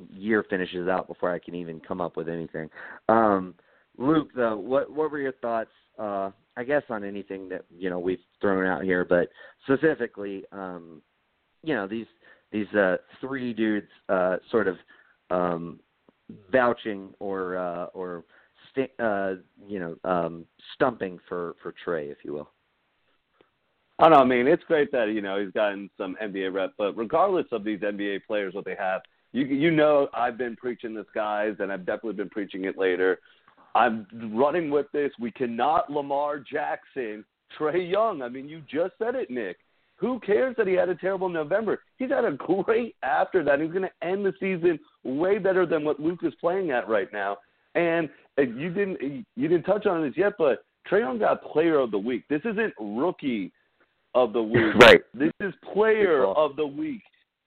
[0.09, 2.69] year finishes out before I can even come up with anything.
[3.09, 3.55] Um,
[3.97, 5.71] Luke, though, what what were your thoughts?
[5.99, 9.29] Uh, I guess on anything that you know we've thrown out here, but
[9.63, 11.01] specifically, um,
[11.63, 12.07] you know these
[12.51, 14.77] these uh, three dudes uh, sort of
[15.29, 15.79] um,
[16.51, 18.23] vouching or uh, or
[18.71, 19.33] st- uh,
[19.67, 20.45] you know um,
[20.75, 22.49] stumping for for Trae, if you will.
[24.01, 24.15] I know.
[24.15, 27.63] I mean, it's great that you know he's gotten some NBA rep, but regardless of
[27.63, 29.01] these NBA players, what they have,
[29.31, 33.19] you you know, I've been preaching this, guys, and I've definitely been preaching it later.
[33.75, 35.11] I'm running with this.
[35.19, 37.23] We cannot Lamar Jackson,
[37.57, 38.23] Trae Young.
[38.23, 39.57] I mean, you just said it, Nick.
[39.97, 41.81] Who cares that he had a terrible November?
[41.97, 43.61] He's had a great after that.
[43.61, 47.07] He's going to end the season way better than what Luke is playing at right
[47.13, 47.37] now.
[47.75, 51.91] And you didn't you didn't touch on this yet, but Trae Young got Player of
[51.91, 52.23] the Week.
[52.29, 53.53] This isn't Rookie
[54.15, 54.61] of the Week.
[54.81, 55.01] Right.
[55.13, 57.01] This is Player of the Week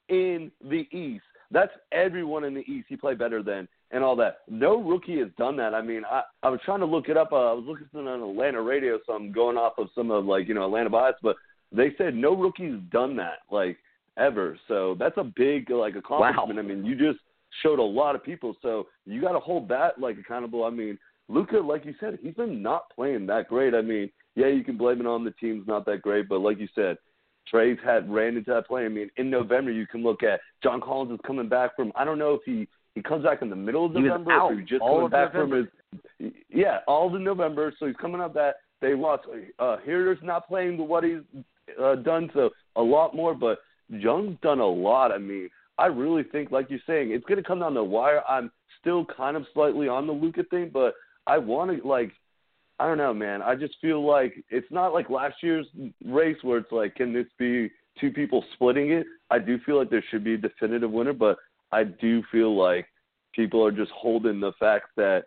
[0.09, 1.25] in the East.
[1.51, 4.39] That's everyone in the East he played better than and all that.
[4.49, 5.75] No rookie has done that.
[5.75, 7.33] I mean, I I was trying to look it up.
[7.33, 10.49] Uh, I was looking on Atlanta radio, so I'm going off of some of like
[10.49, 11.37] you know Atlanta bias, but
[11.71, 13.79] they said no rookie's done that like
[14.19, 14.59] ever.
[14.69, 16.49] So that's a big like accomplishment.
[16.57, 16.59] Wow.
[16.59, 17.21] I mean, you just
[17.63, 20.65] showed a lot of people, so you got to hold that like accountable.
[20.65, 23.75] I mean, Luka, like you said, he's been not playing that great.
[23.75, 26.59] I mean, yeah, you can blame it on the team's not that great, but like
[26.59, 26.97] you said,
[27.49, 28.85] Trae's had ran into that play.
[28.85, 32.05] I mean, in November you can look at John Collins is coming back from I
[32.05, 34.59] don't know if he he comes back in the middle of He November out or
[34.59, 35.69] he's just coming back November.
[36.19, 37.73] from his yeah, all of November.
[37.79, 39.25] So he's coming up that they lost.
[39.59, 41.21] Uh, Huerter's not playing to what he's
[41.81, 43.35] uh, done, so a lot more.
[43.35, 43.59] But
[43.89, 45.13] Young's done a lot.
[45.13, 45.49] I mean,
[45.79, 48.23] I really think, like you're saying, it's going to come down the wire.
[48.29, 48.51] I'm
[48.81, 50.95] still kind of slightly on the Luka thing, but
[51.27, 52.13] I want to like.
[52.79, 53.41] I don't know, man.
[53.43, 55.67] I just feel like it's not like last year's
[56.05, 57.71] race where it's like, can this be
[58.01, 59.07] two people splitting it?
[59.31, 61.39] I do feel like there should be a definitive winner, but
[61.71, 62.87] I do feel like
[63.33, 65.25] people are just holding the fact that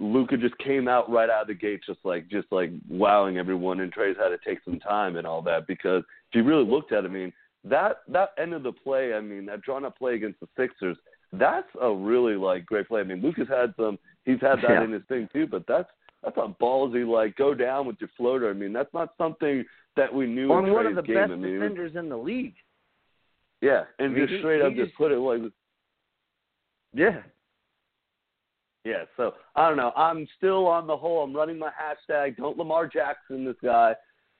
[0.00, 3.80] Luka just came out right out of the gate, just like just like wowing everyone,
[3.80, 5.66] and Trae's had to take some time and all that.
[5.66, 7.32] Because if you really looked at, it, I mean,
[7.64, 10.96] that that end of the play, I mean, that drawn up play against the Sixers,
[11.32, 13.00] that's a really like great play.
[13.00, 14.84] I mean, Luka's had some, he's had that Yeah.
[14.84, 15.88] in his thing too, but that's
[16.24, 18.48] that's a ballsy like go down with your floater.
[18.50, 19.64] I mean, that's not something
[19.96, 21.16] that we knew On in one Trae's of the game.
[21.22, 22.54] best I mean, defenders in the league.
[23.60, 25.40] yeah, and I mean, just he- straight he up just just- put it like
[26.92, 27.22] Yeah.
[28.84, 29.92] Yeah, so I don't know.
[29.96, 31.22] I'm still on the whole.
[31.24, 32.36] I'm running my hashtag.
[32.36, 33.94] Don't Lamar Jackson this guy.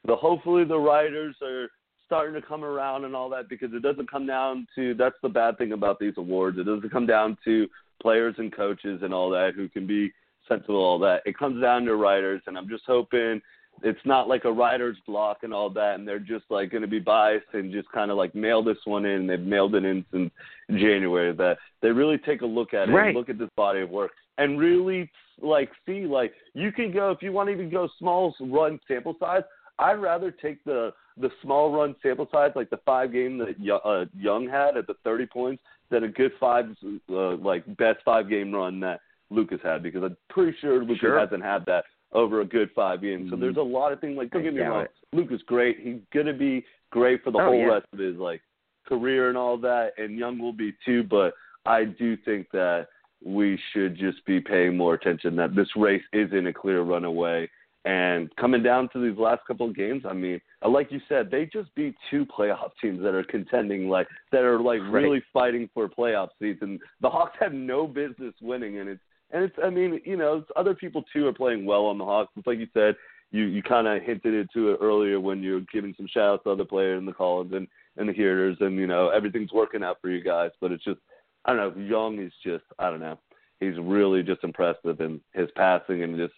[0.06, 1.68] The hopefully the writers are
[2.04, 4.92] starting to come around and all that because it doesn't come down to.
[4.94, 6.58] That's the bad thing about these awards.
[6.58, 7.66] It doesn't come down to
[8.02, 10.12] players and coaches and all that who can be
[10.48, 11.22] sensible all that.
[11.24, 13.40] It comes down to writers, and I'm just hoping
[13.82, 16.88] it's not like a writer's block and all that, and they're just like going to
[16.88, 19.26] be biased and just kind of like mail this one in.
[19.26, 20.30] They've mailed it in since
[20.70, 21.32] January.
[21.34, 23.08] That they really take a look at it, Right.
[23.08, 25.10] and look at this body of work, and really
[25.42, 29.16] like see like you can go if you want to even go small run sample
[29.18, 29.42] size.
[29.78, 34.04] I'd rather take the the small run sample size, like the five game that uh,
[34.16, 36.66] Young had at the 30 points, than a good five
[37.10, 39.00] uh, like best five game run that
[39.30, 41.18] Luka's had because I'm pretty sure Luka's Sure.
[41.18, 43.30] hasn't had that over a good five games.
[43.30, 44.90] So there's a lot of things like don't I get me wrong, it.
[45.12, 45.80] Luka's great.
[45.80, 47.66] He's gonna be great for the Oh, whole yeah.
[47.66, 48.40] rest of his like
[48.86, 51.02] career and all that, and Young will be too.
[51.02, 51.34] But
[51.66, 52.88] I do think that
[53.24, 57.48] we should just be paying more attention that this race isn't a clear runaway.
[57.86, 61.30] And coming down to these last couple of games, I mean, uh, like you said,
[61.30, 64.90] they just beat two playoff teams that are contending, like that are like Right.
[64.92, 66.62] really fighting for playoff seats.
[66.62, 69.02] And the Hawks have no business winning, and it's
[69.34, 69.56] and it's.
[69.62, 72.32] I mean, you know, it's, other people too are playing well on the Hawks.
[72.36, 72.94] It's like you said,
[73.32, 76.50] you you kind of hinted into it earlier when you're giving some shout outs to
[76.50, 77.66] other players in the Collins and
[77.96, 80.50] and the Heaters, and you know everything's working out for you guys.
[80.60, 81.00] But it's just,
[81.44, 83.18] I don't know, Young is just, I don't know,
[83.60, 86.34] he's really just impressive in his passing and just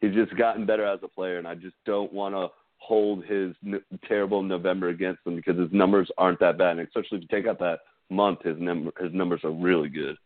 [0.00, 1.38] he's just gotten better as a player.
[1.38, 2.48] And I just don't want to
[2.78, 7.18] hold his n- terrible November against him because his numbers aren't that bad, and especially
[7.18, 10.16] if you take out that month, his number his numbers are really good.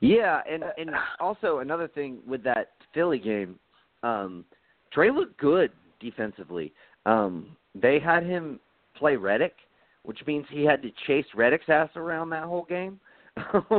[0.00, 0.90] Yeah, and and
[1.20, 3.58] also another thing with that Philly game,
[4.02, 4.44] um,
[4.94, 5.70] Trae looked good
[6.00, 6.72] defensively.
[7.06, 8.60] Um, they had him
[8.96, 9.52] play Redick,
[10.04, 12.98] which means he had to chase Redick's ass around that whole game,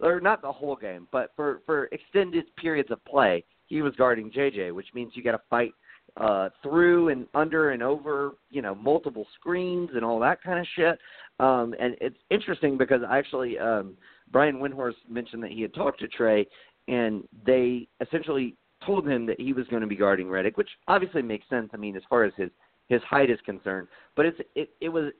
[0.00, 4.30] or not the whole game, but for for extended periods of play, he was guarding
[4.30, 5.72] JJ, which means you got to fight
[6.16, 10.66] uh through and under and over you know multiple screens and all that kind of
[10.74, 10.98] shit
[11.38, 13.94] um and it's interesting because I actually um
[14.30, 16.46] Brian Windhorst mentioned that he had talked to Trae,
[16.86, 21.22] and they essentially told him that he was going to be guarding Redick, which obviously
[21.22, 21.70] makes sense.
[21.72, 22.50] I mean, as far as his
[22.88, 25.12] his height is concerned, but it's it it was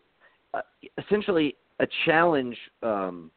[0.54, 0.60] uh,
[0.96, 3.30] essentially a challenge um,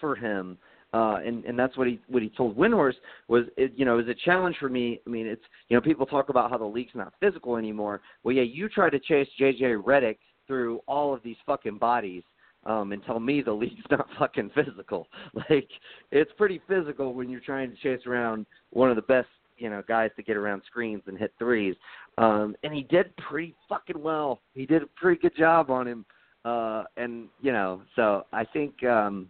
[0.00, 0.58] for him.
[0.92, 2.94] Uh, and and that's what he what he told Windhorst
[3.26, 5.00] was it, you know was a challenge for me.
[5.04, 8.00] I mean it's you know people talk about how the league's not physical anymore.
[8.22, 12.22] Well yeah you try to chase JJ Redick through all of these fucking bodies
[12.66, 15.08] um and tell me the league's not fucking physical.
[15.50, 15.68] Like
[16.10, 19.82] it's pretty physical when you're trying to chase around one of the best you know
[19.86, 21.76] guys to get around screens and hit threes.
[22.18, 24.40] Um and he did pretty fucking well.
[24.54, 26.04] He did a pretty good job on him.
[26.44, 29.28] Uh and you know so I think um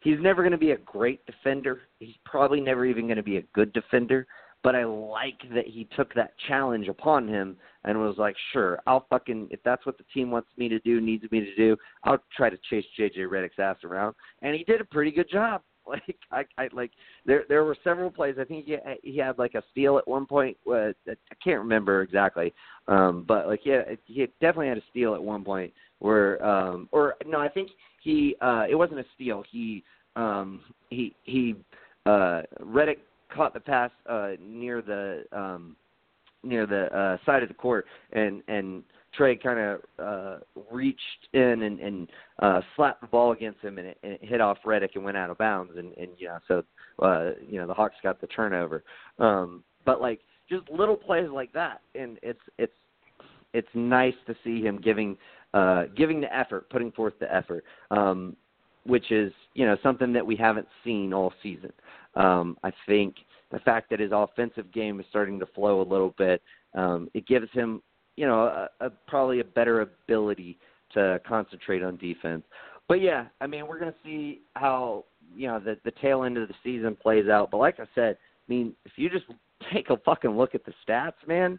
[0.00, 1.82] he's never going to be a great defender.
[1.98, 4.26] He's probably never even going to be a good defender.
[4.62, 9.06] But I like that he took that challenge upon him and was like, "Sure, I'll
[9.10, 12.22] fucking if that's what the team wants me to do, needs me to do, I'll
[12.36, 15.62] try to chase JJ Redick's ass around." And he did a pretty good job.
[15.86, 16.92] Like I, I like
[17.24, 18.36] there there were several plays.
[18.38, 20.56] I think he he had like a steal at one point.
[20.70, 22.52] Uh, I can't remember exactly,
[22.86, 27.16] um, but like yeah, he definitely had a steal at one point where um, or
[27.26, 27.70] no, I think
[28.02, 29.44] he uh it wasn't a steal.
[29.50, 29.84] He
[30.16, 31.54] um he he
[32.06, 32.98] uh Redick
[33.34, 35.76] caught the pass uh near the um
[36.42, 38.82] near the uh side of the court and and
[39.18, 40.38] Trae kind of uh
[40.70, 41.00] reached
[41.32, 42.08] in and and
[42.40, 45.16] uh slapped the ball against him and it, and it hit off Redick and went
[45.16, 46.62] out of bounds and and you know so
[47.04, 48.84] uh you know the Hawks got the turnover
[49.18, 52.72] um but like just little plays like that and it's it's
[53.52, 55.16] it's nice to see him giving
[55.54, 58.36] uh, giving the effort, putting forth the effort, um,
[58.84, 61.72] which is you know something that we haven't seen all season.
[62.14, 63.16] Um, I think
[63.50, 66.42] the fact that his offensive game is starting to flow a little bit,
[66.74, 67.82] um, it gives him
[68.16, 70.58] you know a, a, probably a better ability
[70.94, 72.42] to concentrate on defense.
[72.88, 75.04] But yeah, I mean we're going to see how
[75.34, 77.50] you know the the tail end of the season plays out.
[77.50, 79.26] But like I said, I mean if you just
[79.72, 81.58] take a fucking look at the stats, man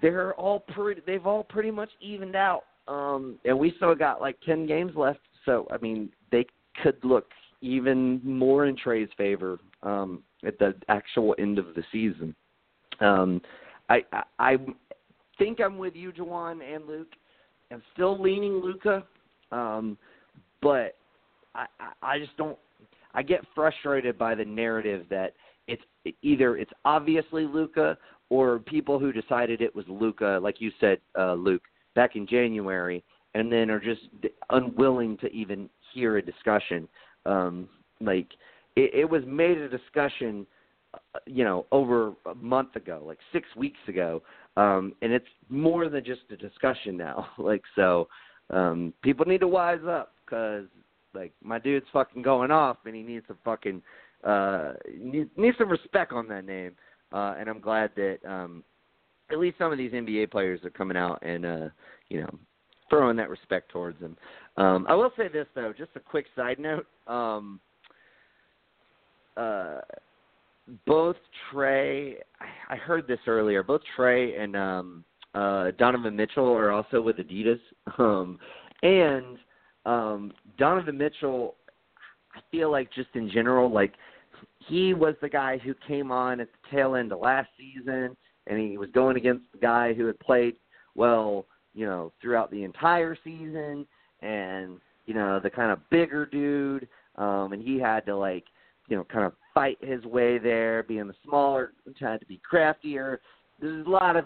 [0.00, 2.64] they're all pretty they've all pretty much evened out.
[2.86, 6.46] Um and we still got like 10 games left, so I mean, they
[6.82, 7.26] could look
[7.60, 12.34] even more in Trae's favor um at the actual end of the season.
[13.00, 13.40] Um
[13.88, 14.56] I I, I
[15.38, 17.12] think I'm with you Jawan and Luke.
[17.70, 19.04] I'm still leaning Luka,
[19.52, 19.98] Um
[20.62, 20.96] but
[21.54, 21.66] I
[22.02, 22.58] I just don't
[23.14, 25.34] I get frustrated by the narrative that
[25.66, 25.82] it's
[26.22, 27.96] either it's obviously Luka
[28.30, 31.62] or people who decided it was Luka, like you said, uh, Luke,
[31.94, 33.02] back in January,
[33.34, 34.02] and then are just
[34.50, 36.88] unwilling to even hear a discussion.
[37.26, 37.68] Um,
[38.00, 38.28] like
[38.76, 40.46] it, it was made a discussion,
[40.94, 44.22] uh, you know, over a month ago, like six weeks ago,
[44.56, 47.28] um, and it's more than just a discussion now.
[47.38, 48.08] like so,
[48.50, 50.66] um, people need to wise up because
[51.14, 53.82] like my dude's fucking going off, and he needs some fucking
[54.24, 56.72] uh, needs, needs some respect on that name
[57.12, 58.62] uh, and I'm glad that um,
[59.30, 61.68] at least some of these NBA players are coming out and uh,
[62.08, 62.38] you know
[62.90, 64.16] throwing that respect towards them.
[64.56, 66.86] Um, I will say this though, just a quick side note.
[67.06, 67.60] Um,
[69.36, 69.80] uh,
[70.86, 71.16] both
[71.52, 72.14] Trae,
[72.68, 73.62] I heard this earlier.
[73.62, 75.04] Both Trae and um,
[75.34, 77.60] uh, Donovan Mitchell are also with Adidas,
[77.98, 78.38] um,
[78.82, 79.38] and
[79.86, 81.54] um, Donovan Mitchell.
[82.34, 83.94] I feel like just in general, like
[84.66, 88.16] he was the guy who came on at the tail end of last season,
[88.46, 90.56] and he was going against the guy who had played
[90.94, 91.46] well,
[91.78, 93.86] you know, throughout the entire season,
[94.20, 98.42] and you know, the kind of bigger dude, um, and he had to like,
[98.88, 103.20] you know, kind of fight his way there, being the smaller, had to be craftier.
[103.60, 104.24] There's a lot of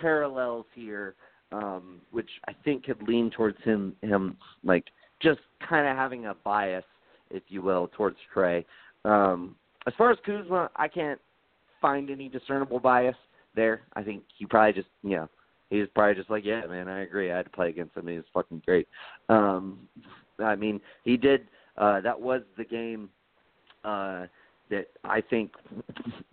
[0.00, 1.14] parallels here,
[1.52, 4.86] um, which I think could lean towards him, him like
[5.22, 6.84] just kind of having a bias,
[7.30, 8.64] if you will, towards Trae.
[9.04, 9.54] Um,
[9.86, 11.20] as far as Kuzma, I can't
[11.80, 13.16] find any discernible bias
[13.54, 13.82] there.
[13.94, 15.28] I think he probably just, you know,
[15.70, 17.30] he's probably just like, yeah, man, I agree.
[17.30, 18.06] I had to play against him.
[18.08, 18.88] He's fucking great.
[19.28, 19.80] Um,
[20.38, 21.46] I mean, he did.
[21.76, 23.08] Uh, that was the game
[23.84, 24.26] uh,
[24.70, 25.52] that I think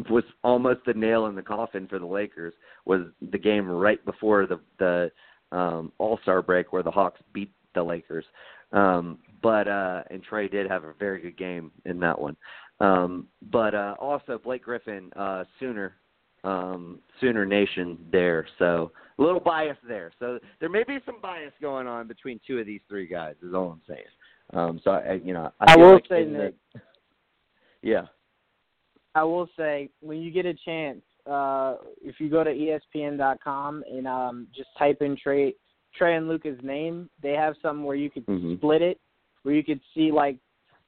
[0.09, 2.53] was almost the nail in the coffin for the Lakers.
[2.85, 3.01] Was
[3.31, 5.11] the game right before the the
[5.55, 8.25] um, All Star break where the Hawks beat the Lakers.
[8.71, 12.35] Um, but uh, and Trae did have a very good game in that one.
[12.79, 15.93] Um, but uh, also Blake Griffin, uh, Sooner,
[16.45, 18.47] um, Sooner Nation there.
[18.59, 20.11] So a little bias there.
[20.19, 23.35] So there may be some bias going on between two of these three guys.
[23.41, 24.03] Is all I'm saying.
[24.53, 26.55] Um, so I, you know, I, I will like say, Nick.
[26.73, 26.81] The,
[27.81, 28.05] yeah.
[29.15, 34.07] I will say when you get a chance, uh, if you go to ESPN.com and
[34.07, 35.55] um, just type in Trae
[35.99, 38.55] Trae and Luka's name, they have some where you could mm-hmm.
[38.55, 38.99] split it,
[39.43, 40.37] where you could see like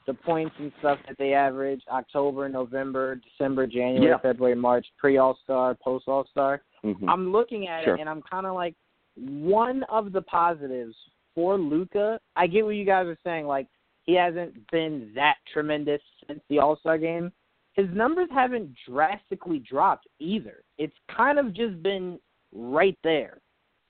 [0.07, 4.17] the points and stuff that they average October, November, December, January, yeah.
[4.17, 6.61] February, March, pre All Star, post All Star.
[6.83, 7.09] Mm-hmm.
[7.09, 7.95] I'm looking at sure.
[7.95, 8.73] it and I'm kind of like,
[9.15, 10.95] one of the positives
[11.33, 13.45] for Luka, I get what you guys are saying.
[13.45, 13.67] Like
[14.03, 17.31] he hasn't been that tremendous since the All Star game.
[17.73, 20.63] His numbers haven't drastically dropped either.
[20.79, 22.19] It's kind of just been
[22.51, 23.39] right there.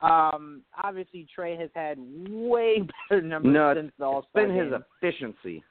[0.02, 1.98] Um, obviously, Trae has had
[2.30, 4.56] way better numbers no, since the All Star game.
[4.56, 5.64] It's been his efficiency.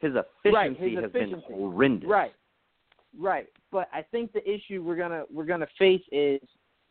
[0.00, 1.46] His efficiency right, his has efficiency.
[1.48, 2.08] been horrendous.
[2.08, 2.32] Right,
[3.18, 3.46] right.
[3.72, 6.40] But I think the issue we're gonna we're gonna face is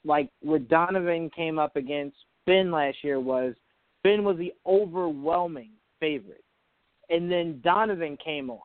[0.04, 3.54] like what Donovan came up against Ben last year was
[4.04, 6.44] Ben was the overwhelming favorite,
[7.10, 8.60] and then Donovan came on,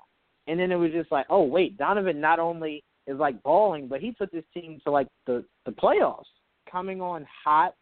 [0.46, 4.00] and then it was just like, oh wait, Donovan not only is like balling, but
[4.00, 6.24] he took this team to like the the playoffs,
[6.70, 7.74] coming on hot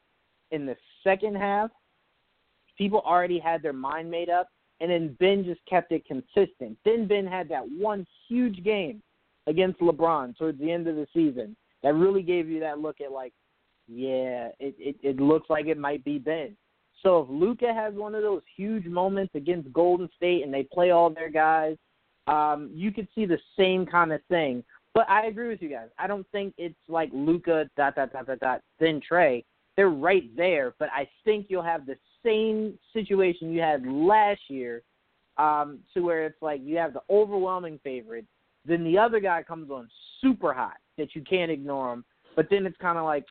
[0.50, 1.70] in the second half.
[2.76, 4.48] People already had their mind made up,
[4.80, 6.76] and then Ben just kept it consistent.
[6.84, 9.02] Then Ben had that one huge game
[9.46, 13.12] against LeBron towards the end of the season that really gave you that look at
[13.12, 13.32] like,
[13.88, 16.56] yeah, it it, it looks like it might be Ben.
[17.02, 20.90] So if Luka has one of those huge moments against Golden State and they play
[20.90, 21.76] all their guys,
[22.26, 24.62] um, you could see the same kind of thing.
[24.92, 25.88] But I agree with you guys.
[25.98, 29.44] I don't think it's like Luka dot dot dot dot dot then Trae.
[29.76, 34.82] They're right there, but I think you'll have the same situation you had last year,
[35.38, 38.26] um, to where it's like you have the overwhelming favorite,
[38.66, 39.88] then the other guy comes on
[40.20, 42.04] super hot that you can't ignore him,
[42.36, 43.24] but then it's kind of like,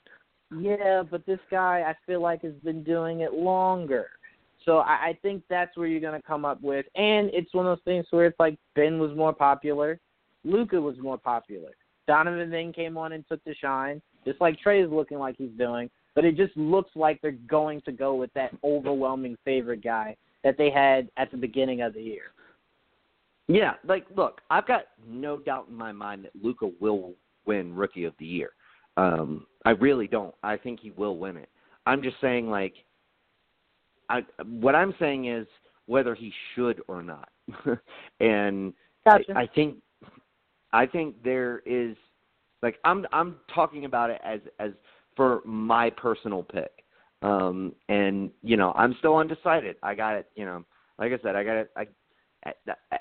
[0.60, 4.08] yeah, but this guy I feel like has been doing it longer.
[4.66, 7.68] So I, I think that's where you're going to come up with, and it's one
[7.68, 10.00] of those things where it's like Ben was more popular,
[10.44, 11.72] Luka was more popular.
[12.08, 15.52] Donovan then came on and took the shine, just like Trae is looking like he's
[15.58, 15.90] doing.
[16.16, 20.58] But it just looks like they're going to go with that overwhelming favorite guy that
[20.58, 22.32] they had at the beginning of the year.
[23.48, 27.14] Yeah, like look, I've got no doubt in my mind that Luka will
[27.46, 28.52] win Rookie of the Year.
[28.96, 30.36] Um, I really don't.
[30.44, 31.50] I think he will win it.
[31.86, 32.74] I'm just saying, like,
[34.10, 35.48] I what I'm saying is
[35.88, 37.30] whether he should or not.
[38.20, 38.74] and
[39.04, 39.34] gotcha.
[39.36, 39.78] I, I think
[40.72, 41.96] I think there is
[42.62, 44.72] like I'm I'm talking about it as as
[45.20, 46.72] for my personal pick.
[47.22, 49.76] Um and you know, I'm still undecided.
[49.84, 50.64] I got it, you know,
[50.98, 51.88] like I said, I got it I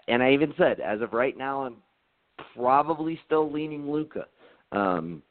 [0.09, 1.77] and I even said as of right now I'm
[2.57, 4.27] probably still leaning Luka.
[4.73, 5.23] Um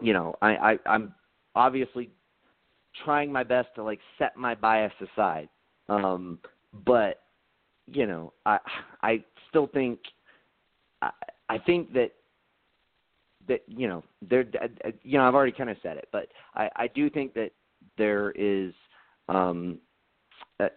[0.00, 1.12] you know, I, I I'm
[1.56, 2.08] obviously
[3.04, 5.48] trying my best to like set my bias aside.
[5.88, 6.38] Um
[6.86, 7.22] but
[7.86, 8.58] you know, I
[9.02, 9.98] I still think
[11.02, 11.10] I,
[11.48, 12.12] I think that
[13.48, 14.44] that you know there
[15.02, 17.50] you know I've already kind of said it, but I I do think that
[17.96, 18.72] there is
[19.28, 19.78] um
[20.60, 20.68] a,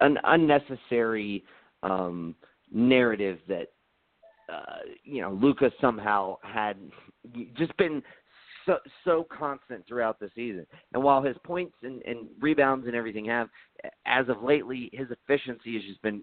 [0.00, 1.44] an unnecessary
[1.82, 2.34] um
[2.72, 3.72] narrative that
[4.52, 6.76] uh you know Luka somehow had
[7.56, 8.02] just been
[8.68, 10.66] so so constant throughout the season.
[10.92, 13.48] And while his points and, and rebounds and everything have,
[14.06, 16.22] as of lately, his efficiency has just been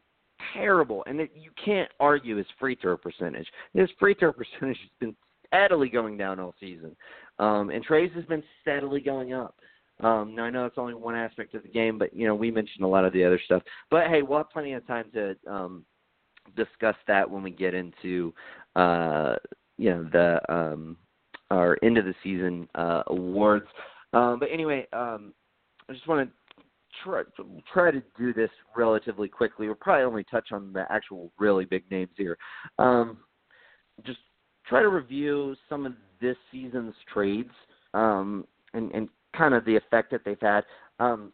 [0.53, 1.03] terrible.
[1.07, 3.47] And it, you can't argue his free throw percentage.
[3.73, 5.15] His free throw percentage has been
[5.47, 6.95] steadily going down all season,
[7.39, 9.55] um, and Trae's has been steadily going up.
[10.01, 12.51] Um, now I know it's only one aspect of the game, but you know we
[12.51, 13.63] mentioned a lot of the other stuff.
[13.89, 15.85] But hey, we'll have plenty of time to um,
[16.55, 18.33] discuss that when we get into
[18.75, 19.35] uh,
[19.77, 20.97] you know the um,
[21.51, 23.67] our end of the season uh, awards.
[24.13, 25.33] Um, but anyway, um,
[25.89, 26.63] I just want to
[27.03, 27.23] try
[27.71, 29.67] try to do this relatively quickly.
[29.67, 32.37] We'll probably only touch on the actual really big names here.
[32.79, 33.17] Um,
[34.05, 34.19] just
[34.67, 37.51] try to review some of this season's trades
[37.93, 40.63] um, and, and kind of the effect that they've had.
[40.99, 41.31] Um,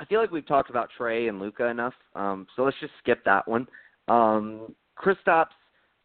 [0.00, 3.24] I feel like we've talked about Trae and Luka enough, um, so let's just skip
[3.24, 3.66] that one.
[4.08, 5.46] Um, Kristaps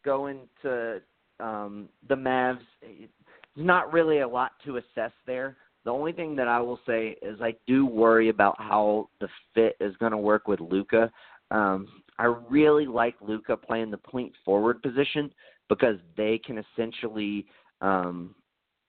[0.04, 1.00] going to
[1.40, 2.60] um, the Mavs.
[2.80, 3.08] There's
[3.56, 5.56] not really a lot to assess there.
[5.84, 9.76] The only thing that I will say is I do worry about how the fit
[9.80, 11.10] is going to work with Luka.
[11.50, 11.88] Um,
[12.18, 15.32] I really like Luka playing the point forward position
[15.70, 17.46] because they can essentially,
[17.80, 18.34] um,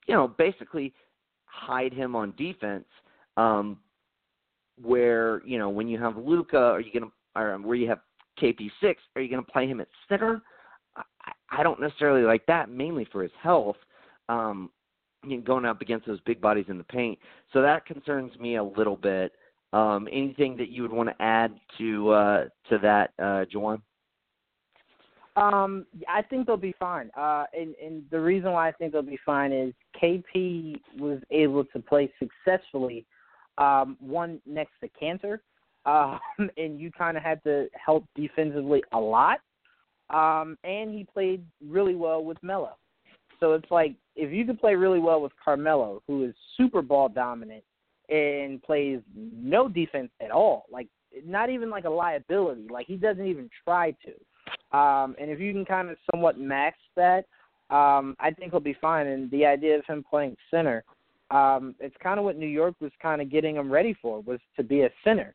[0.07, 0.93] you know, basically
[1.45, 2.85] hide him on defense.
[3.37, 3.77] Um,
[4.81, 7.99] where you know when you have Luka, are you to, or where you have
[8.41, 10.41] KP6, are you to play him at center?
[10.97, 11.03] I,
[11.49, 13.77] I don't necessarily like that, mainly for his health.
[14.27, 14.71] Um,
[15.23, 17.19] you know, going up against those big bodies in the paint,
[17.53, 19.33] so that concerns me a little bit.
[19.71, 23.81] Um, anything that you would want to add to uh, to that, uh, Juwan?
[25.35, 27.09] Um, I think they'll be fine.
[27.17, 31.63] Uh, and, and the reason why I think they'll be fine is KP was able
[31.65, 33.05] to play successfully,
[33.57, 35.39] um, one next to Kanter,
[35.85, 36.19] um,
[36.57, 39.39] and you kind of had to help defensively a lot.
[40.09, 42.75] Um, and he played really well with Melo.
[43.39, 47.09] So it's like if you could play really well with Carmelo, who is super ball
[47.09, 47.63] dominant,
[48.09, 50.65] and plays no defense at all.
[50.71, 50.87] Like
[51.25, 52.67] not even like a liability.
[52.69, 54.11] Like he doesn't even try to.
[54.71, 57.25] Um, and if you can kind of somewhat max that,
[57.69, 59.07] um, I think he'll be fine.
[59.07, 60.83] And the idea of him playing center,
[61.29, 64.39] um, it's kind of what New York was kind of getting him ready for was
[64.57, 65.33] to be a center.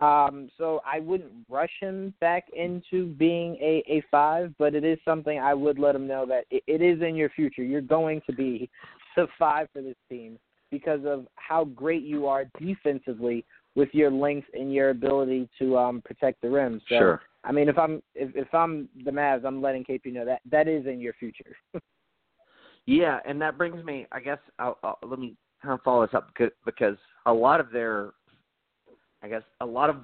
[0.00, 4.98] Um, so I wouldn't rush him back into being a, a five, but it is
[5.04, 7.62] something I would let him know that it, it is in your future.
[7.62, 8.68] You're going to be
[9.16, 10.38] the five for this team
[10.70, 13.44] because of how great you are defensively
[13.76, 16.80] with your length and your ability to um, protect the rim.
[16.88, 17.22] So, sure.
[17.44, 20.66] I mean, if I'm if, if I'm the Mavs, I'm letting KP know that that
[20.66, 21.56] is in your future.
[22.86, 24.06] yeah, and that brings me.
[24.12, 26.30] I guess I'll, I'll, let me kind of follow this up
[26.64, 26.96] because,
[27.26, 28.12] a lot of their,
[29.22, 29.96] I guess a lot of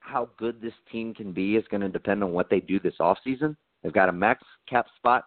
[0.00, 2.94] how good this team can be is going to depend on what they do this
[3.00, 3.56] off season.
[3.82, 5.24] They've got a max cap spot.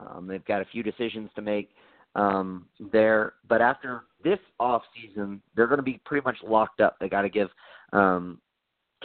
[0.00, 1.70] Um, they've got a few decisions to make
[2.14, 3.34] um, there.
[3.48, 6.96] But after this off season, they're going to be pretty much locked up.
[7.00, 7.48] They got to give
[7.92, 8.40] um,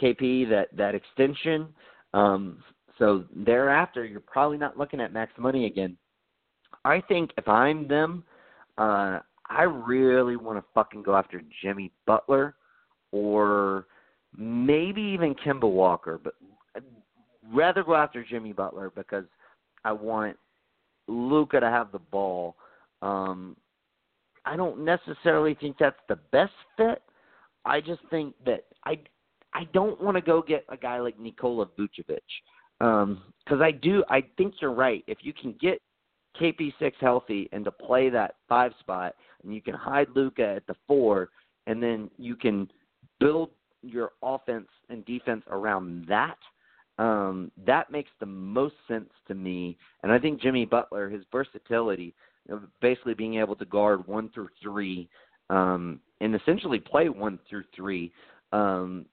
[0.00, 1.68] KP that that extension.
[2.14, 2.62] Um,
[2.98, 5.96] so thereafter, you're probably not looking at max money again.
[6.84, 8.24] I think if I'm them,
[8.78, 12.54] uh, I really want to fucking go after Jimmy Butler
[13.12, 13.86] or
[14.36, 16.34] maybe even Kemba Walker, but
[16.76, 16.82] I'd
[17.52, 19.24] rather go after Jimmy Butler because
[19.84, 20.36] I want
[21.08, 22.56] Luka to have the ball
[23.02, 23.56] um,
[24.44, 27.02] I don't necessarily think that's the best fit.
[27.64, 28.98] I just think that I
[29.54, 32.18] I don't want to go get a guy like Nikola Vucevic
[32.78, 35.04] because um, I do I think you're right.
[35.06, 35.80] If you can get
[36.40, 40.76] KP6 healthy and to play that five spot, and you can hide Luka at the
[40.86, 41.30] four,
[41.66, 42.70] and then you can
[43.18, 43.50] build
[43.82, 46.38] your offense and defense around that.
[46.98, 52.14] Um, that makes the most sense to me, and I think Jimmy Butler, his versatility,
[52.80, 55.08] basically being able to guard one through three
[55.48, 58.12] um, and essentially play one through three
[58.52, 59.06] um,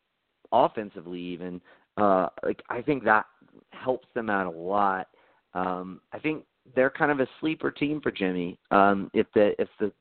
[0.52, 1.20] offensively.
[1.20, 1.62] Even
[1.98, 3.26] uh, like I think that
[3.72, 5.08] helps them out a lot.
[5.54, 6.44] Um, I think
[6.76, 8.60] they're kind of a sleeper team for Jimmy.
[8.72, 9.92] Um, if the if the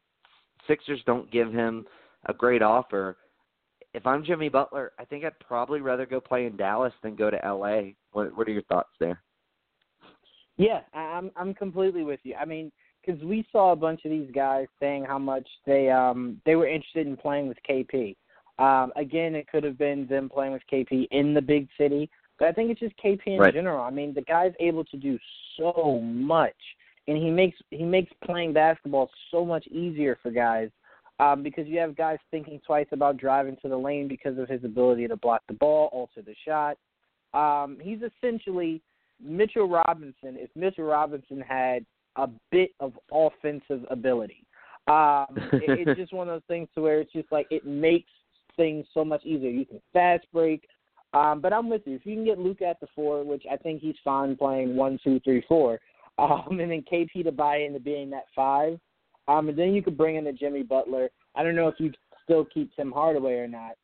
[0.66, 1.86] Sixers don't give him
[2.26, 3.16] a great offer,
[3.94, 7.30] if I'm Jimmy Butler, I think I'd probably rather go play in Dallas than go
[7.30, 7.92] to LA.
[8.12, 9.22] What what are your thoughts there?
[10.56, 12.34] Yeah, I'm I'm completely with you.
[12.34, 12.72] I mean,
[13.04, 16.68] because we saw a bunch of these guys saying how much they um they were
[16.68, 18.16] interested in playing with KP.
[18.58, 22.48] Um, again, it could have been them playing with KP in the big city, but
[22.48, 23.52] I think it's just KP in right.
[23.52, 23.82] general.
[23.82, 25.18] I mean, the guy's able to do
[25.58, 26.56] so much,
[27.06, 30.70] and he makes he makes playing basketball so much easier for guys
[31.18, 34.64] um, because you have guys thinking twice about driving to the lane because of his
[34.64, 36.78] ability to block the ball, alter the shot.
[37.34, 38.82] Um, he's essentially
[39.22, 40.36] Mitchell Robinson.
[40.36, 41.84] If Mitchell Robinson had
[42.16, 44.44] a bit of offensive ability.
[44.88, 48.10] Um, it, it's just one of those things to where it's just like it makes
[48.56, 49.50] things so much easier.
[49.50, 50.66] You can fast break.
[51.14, 51.94] Um, but I'm with you.
[51.94, 54.98] If you can get Luke at the four, which I think he's fine playing one,
[55.02, 55.80] two, three, four,
[56.18, 58.78] um, and then KP to buy into being that five,
[59.28, 61.08] um, and then you could bring in the Jimmy Butler.
[61.34, 61.92] I don't know if you
[62.24, 63.76] still keep Tim Hardaway or not,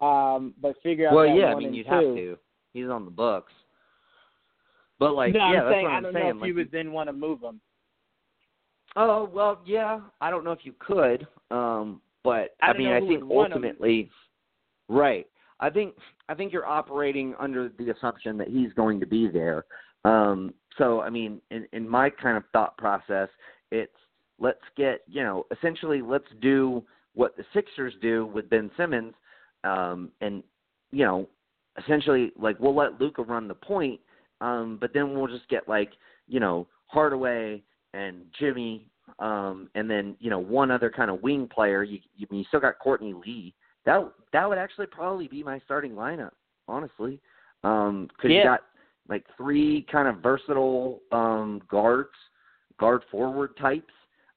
[0.00, 1.14] um, but figure out.
[1.14, 1.92] Well, yeah, I mean you'd two.
[1.92, 2.38] have to.
[2.72, 3.52] He's on the books.
[4.98, 6.24] But like, no, yeah, I'm that's saying what I I'm don't saying.
[6.24, 7.60] know if like, you would then want to move him.
[8.96, 10.00] Oh well, yeah.
[10.20, 13.52] I don't know if you could, um, but I I, mean, I think would want
[13.52, 13.58] him.
[13.58, 14.10] ultimately,
[14.88, 15.26] right.
[15.60, 15.94] I think
[16.28, 19.64] I think you're operating under the assumption that he's going to be there.
[20.04, 23.28] Um, so I mean, in, in my kind of thought process,
[23.70, 23.92] it's
[24.38, 26.82] let's get you know essentially let's do
[27.14, 29.14] what the Sixers do with Ben Simmons,
[29.64, 30.42] um, and
[30.90, 31.28] you know
[31.82, 34.00] essentially like we'll let Luka run the point,
[34.40, 35.90] um, but then we'll just get like
[36.26, 38.88] you know Hardaway and Jimmy,
[39.20, 41.82] um, and then you know one other kind of wing player.
[41.82, 43.54] You you, you still got Courtney Lee.
[43.86, 46.32] That that would actually probably be my starting lineup,
[46.66, 47.20] honestly,
[47.62, 48.28] because um, Yeah.
[48.28, 48.64] you got
[49.08, 52.14] like three kind of versatile um, guards,
[52.78, 53.92] guard forward types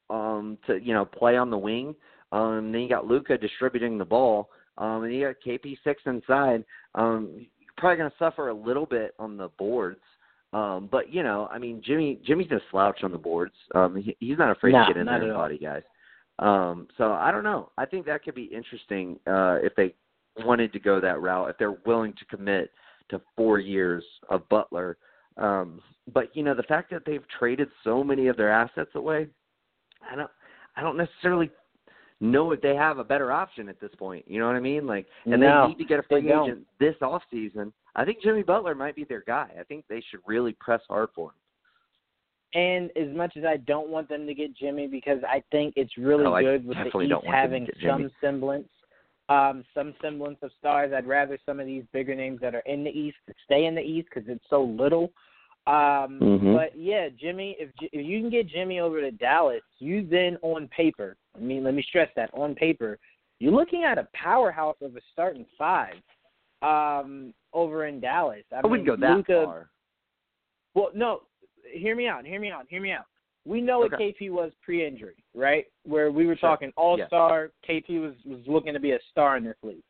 [0.10, 1.96] um, to you know play on the wing.
[2.32, 6.66] Um, then you got Luka distributing the ball, um, and you got KP six inside.
[6.96, 10.02] Um, you're probably going to suffer a little bit on the boards.
[10.54, 13.56] Um, but you know, I mean, Jimmy Jimmy's no slouch on the boards.
[13.74, 15.84] Um, he, he's not afraid No, to get in there and body guys.
[16.40, 17.72] Um, so I don't know.
[17.78, 19.94] I think that could be interesting uh, if they
[20.46, 21.50] wanted to go that route.
[21.50, 22.72] If they're willing to commit
[23.10, 24.98] to four years of Butler.
[25.38, 25.82] Um,
[26.14, 29.28] but you know, the fact that they've traded so many of their assets away,
[30.10, 30.30] I don't,
[30.76, 31.50] I don't necessarily
[32.20, 34.26] know if they have a better option at this point.
[34.28, 34.86] You know what I mean?
[34.86, 37.74] Like, and No, they need to get a free agent this off season.
[37.96, 39.50] I think Jimmy Butler might be their guy.
[39.60, 41.36] I think they should really press hard for him.
[42.56, 45.98] and as much as I don't want them to get Jimmy because I think it's
[45.98, 48.70] really I good with the East don't want them to having some semblance,
[49.30, 50.92] um, some semblance of stars.
[50.96, 53.82] I'd rather some of these bigger names that are in the East stay in the
[53.82, 55.12] East because it's so little.
[55.66, 56.54] Um, Mhm.
[56.56, 60.68] But yeah, Jimmy, if if you can get Jimmy over to Dallas, you then on
[60.68, 61.16] paper.
[61.36, 63.00] I mean, let me stress that on paper,
[63.40, 65.96] you're looking at a powerhouse of a starting five
[66.62, 68.44] um, over in Dallas.
[68.52, 69.70] I, I wouldn't mean, go that Luka, far.
[70.76, 71.22] well, no,
[71.74, 72.26] hear me out.
[72.26, 72.66] Hear me out.
[72.70, 73.06] Hear me out.
[73.46, 75.66] We know what KP was pre-injury, right?
[75.84, 76.50] Where we were Sure.
[76.50, 77.52] talking all-star.
[77.68, 79.84] KP was was looking to be a star in this league.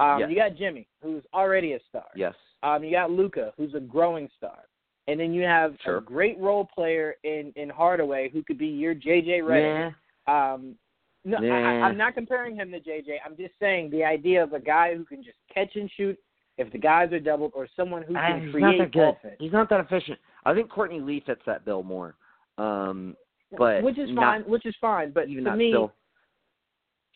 [0.00, 0.30] Um, Yes.
[0.30, 2.06] You got Jimmy, who's already a star.
[2.16, 2.34] Yes.
[2.64, 4.58] Um, you got Luka, who's a growing star,
[5.06, 5.98] and then you have Sure.
[5.98, 9.94] a great role player in in Hardaway, who could be your JJ Redick.
[10.26, 10.54] Nah.
[10.54, 10.76] Um,
[11.24, 11.54] no, Nah.
[11.54, 13.18] I, I'm not comparing him to JJ.
[13.24, 16.18] I'm just saying the idea of a guy who can just catch and shoot
[16.58, 19.08] if the guys are doubled, or someone who can he's create not that good.
[19.10, 19.36] offense.
[19.38, 20.18] He's not that efficient.
[20.44, 22.14] I think Courtney Lee fits that bill more.
[22.58, 23.16] Um,
[23.56, 24.42] but which is not- fine.
[24.50, 25.10] Which is fine.
[25.12, 25.92] But to me, still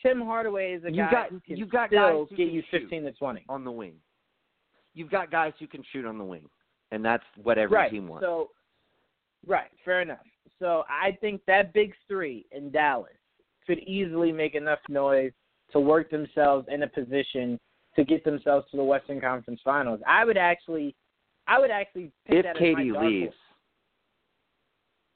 [0.03, 2.63] Tim Hardaway is a You guy got- who can you got still guys get you
[2.71, 3.45] 15 to 20.
[3.49, 4.01] on the wing.
[4.95, 6.49] You've got guys who can shoot on the wing,
[6.91, 7.91] and that's what every right.
[7.91, 8.25] team wants.
[8.25, 8.51] So,
[9.47, 10.27] right, fair enough.
[10.59, 13.17] So I think that big three in Dallas
[13.67, 15.33] could easily make enough noise
[15.71, 17.59] to work themselves in a position
[17.97, 20.01] to get themselves to the Western Conference Finals.
[20.07, 20.95] I would actually,
[21.47, 23.35] I would actually pick if that as my KD dark leaves, horse.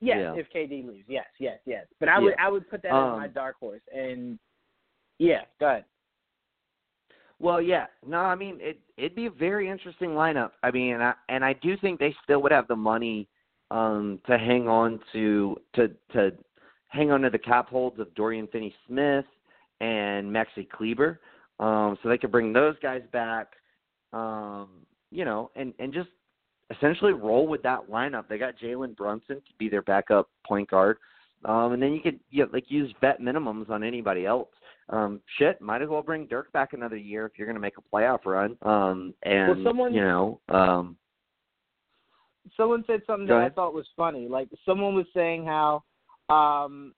[0.00, 0.34] Yes, Yeah.
[0.34, 1.86] if KD leaves, yes, yes, yes.
[2.00, 2.46] But I would, Yeah.
[2.46, 3.82] I would put that as Um, my dark horse.
[3.92, 4.38] And
[5.18, 5.84] yeah, go ahead.
[7.38, 7.86] Well, yeah.
[8.06, 8.80] No, I mean it.
[8.96, 10.52] It'd be a very interesting lineup.
[10.62, 13.28] I mean, and I, and I do think they still would have the money
[13.70, 16.32] um, to hang on to to to
[16.88, 19.24] hang on to the cap holds of Dorian Finney-Smith
[19.80, 21.20] and Maxi Kleber,
[21.60, 23.48] um, so they could bring those guys back.
[24.12, 24.68] Um,
[25.10, 26.08] you know, and and just
[26.70, 28.28] essentially roll with that lineup.
[28.28, 30.98] They got Jalen Brunson to be their backup point guard,
[31.44, 34.48] um, and then you could you know, like use vet minimums on anybody else
[34.90, 37.78] um, shit, might as well bring Dirk back another year if you're going to make
[37.78, 38.56] a playoff run.
[38.62, 40.96] Um, and Well, someone- you know, um,
[42.56, 44.28] someone said something that I thought was funny.
[44.28, 45.84] Like someone was saying how,
[46.28, 46.94] um,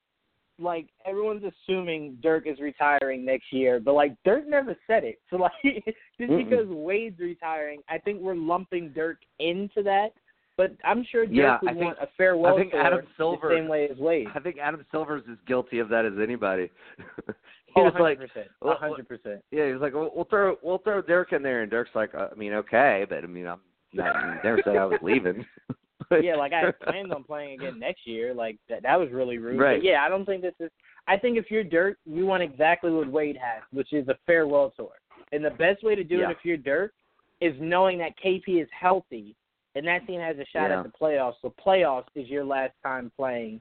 [0.59, 5.19] like everyone's assuming Dirk is retiring next year, but like Dirk never said it.
[5.31, 6.49] So like just Mm-mm.
[6.49, 10.09] because Wade's retiring, I think we're lumping Dirk into that.
[10.57, 13.49] But I'm sure Dirk Yeah, would I think- want a farewell I think Adam Silver-
[13.51, 14.28] the same way as Wade.
[14.35, 16.70] I think Adam Silver's as guilty of that as anybody.
[17.27, 17.33] he
[17.77, 18.47] Oh, was like, 100%.
[18.62, 19.43] well, 100%.
[19.51, 22.15] yeah, he was like, well, we'll throw we'll throw Dirk in there, and Dirk's like,
[22.15, 23.61] uh, I mean, okay, but I mean, I'm
[23.93, 25.45] not, I never said I was leaving.
[26.11, 28.33] But- yeah, like I planned on playing again next year.
[28.35, 29.59] Like that, that was really rude.
[29.59, 29.78] Right.
[29.81, 30.70] But yeah, I don't think this is.
[31.09, 34.73] I think if you're Dirk, you want exactly what Wade has, which is a farewell
[34.77, 34.91] tour.
[35.33, 36.31] And the best way to do Yeah.
[36.31, 36.93] it if you're Dirk
[37.41, 39.37] is knowing that KP is healthy
[39.74, 40.81] and that team has a shot Yeah.
[40.81, 41.35] at the playoffs.
[41.43, 43.61] So playoffs is your last time playing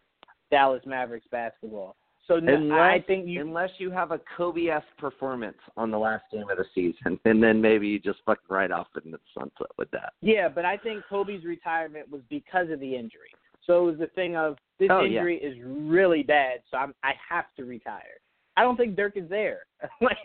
[0.49, 1.95] Dallas Mavericks basketball.
[2.27, 6.23] So no, unless, I think you unless you have a Kobe-esque performance on the last
[6.31, 9.67] game of the season, and then maybe you just fucking right off into the sunset
[9.77, 10.13] with that.
[10.21, 13.29] Yeah, but I think Kobe's retirement was because of the injury.
[13.65, 15.19] So it was the thing of this Oh, yeah.
[15.19, 18.19] injury is really bad, so I'm I have to retire.
[18.57, 19.63] I don't think Dirk is there.
[20.01, 20.17] like,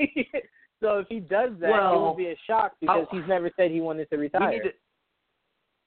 [0.80, 3.70] so if he does that, it will be a shock because I'll- he's never said
[3.70, 4.62] he wanted to retire.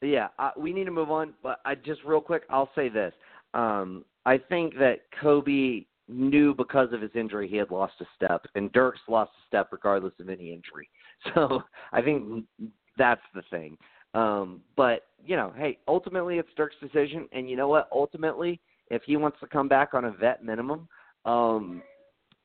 [0.02, 1.34] to, yeah, uh, we need to move on.
[1.42, 3.14] But I just real quick, I'll say this:
[3.54, 8.46] um, I think that Kobe knew because of his injury he had lost a step,
[8.56, 10.90] and Dirk's lost a step regardless of any injury.
[11.34, 11.64] So
[11.94, 12.44] I think
[12.98, 13.78] that's the thing.
[14.14, 17.88] Um, but you know, hey, ultimately it's Dirk's decision, and you know what?
[17.94, 18.60] Ultimately,
[18.90, 20.88] if he wants to come back on a vet minimum,
[21.24, 21.82] um,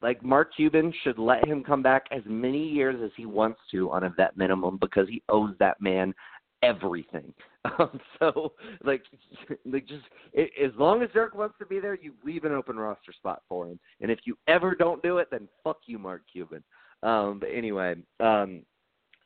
[0.00, 3.90] like Mark Cuban should let him come back as many years as he wants to
[3.90, 6.14] on a vet minimum because he owes that man
[6.62, 7.32] everything.
[7.78, 8.52] Um, so
[8.84, 9.02] like,
[9.64, 10.04] like just
[10.36, 13.42] i as long as Dirk wants to be there, you leave an open roster spot
[13.48, 13.78] for him.
[14.00, 16.62] And if you ever don't do it, then fuck you, Mark Cuban.
[17.02, 18.62] Um, but anyway, um,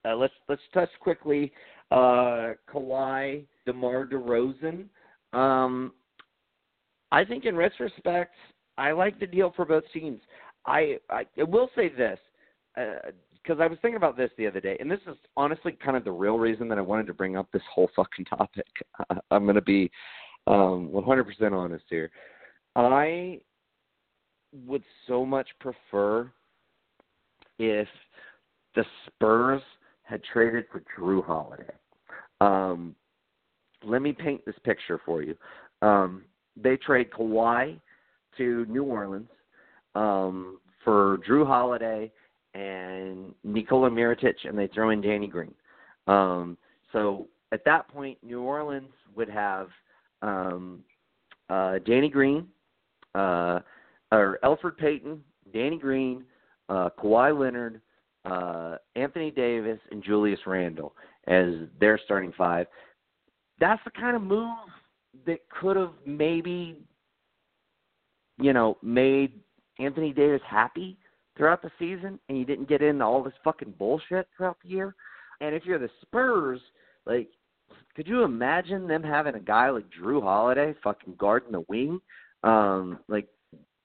[0.04, 1.52] uh, let's let's touch quickly.
[1.90, 4.86] Uh, Kawhi, DeMar DeRozan.
[5.32, 5.92] Um,
[7.10, 8.34] I think in retrospect,
[8.78, 10.20] I like the deal for both teams.
[10.66, 12.18] I I, I will say this
[13.42, 16.04] because I was thinking about this the other day, and this is honestly kind of
[16.04, 18.66] the real reason that I wanted to bring up this whole fucking topic.
[19.30, 19.90] I'm going to be
[20.46, 22.10] um, 100% honest here.
[22.76, 23.40] I
[24.66, 26.30] would so much prefer
[27.58, 27.88] if
[28.74, 29.62] the Spurs
[30.02, 31.72] had traded for Jrue Holiday.
[32.40, 32.94] Um,
[33.84, 35.36] let me paint this picture for you.
[35.80, 36.24] Um,
[36.56, 37.78] they trade Kawhi
[38.38, 39.28] to New Orleans
[39.94, 42.12] um, for Jrue Holiday
[42.54, 45.54] and Nikola Mirotic, and they throw in Danny Green.
[46.06, 46.58] Um,
[46.92, 49.68] so at that point, New Orleans would have
[50.20, 50.80] um,
[51.48, 52.46] uh, Danny Green,
[53.14, 53.60] uh,
[54.10, 55.22] or Elfrid Payton,
[55.52, 56.24] Danny Green,
[56.68, 57.80] uh, Kawhi Leonard,
[58.24, 60.94] uh, Anthony Davis, and Julius Randle
[61.26, 62.66] as their starting five.
[63.60, 64.56] That's the kind of move
[65.26, 66.76] that could have maybe,
[68.38, 69.32] you know, made
[69.78, 70.98] Anthony Davis happy
[71.36, 74.94] throughout the season, and you didn't get into all this fucking bullshit throughout the year.
[75.40, 76.60] And if you're the Spurs,
[77.06, 77.28] like,
[77.96, 82.00] could you imagine them having a guy like Jrue Holiday fucking guarding the wing?
[82.44, 83.28] Um, like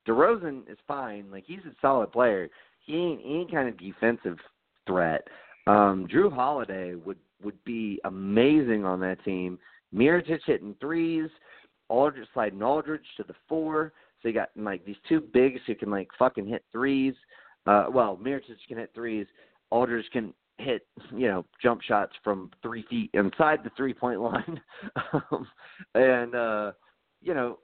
[0.07, 1.29] DeRozan is fine.
[1.31, 2.49] Like he's a solid player.
[2.85, 4.37] He ain't any kind of defensive
[4.85, 5.27] threat.
[5.67, 9.59] Um, Jrue Holiday would would be amazing on that team.
[9.93, 11.29] Mirotic hitting threes,
[11.89, 13.93] Aldridge sliding Aldridge to the four.
[14.27, 17.13] You got like these two bigs who can like fucking hit threes.
[17.65, 19.27] Uh, well, Mirotic can hit threes.
[19.71, 20.85] Aldridge can hit
[21.15, 24.61] you know jump shots from three feet inside the three point line.
[25.13, 25.47] um,
[25.95, 26.71] and uh,
[27.21, 27.59] you know,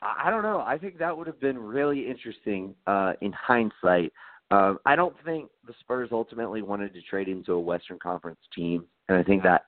[0.00, 0.60] I, I don't know.
[0.60, 4.12] I think that would have been really interesting uh, in hindsight.
[4.50, 8.84] Uh, I don't think the Spurs ultimately wanted to trade into a Western Conference team,
[9.08, 9.64] and I think that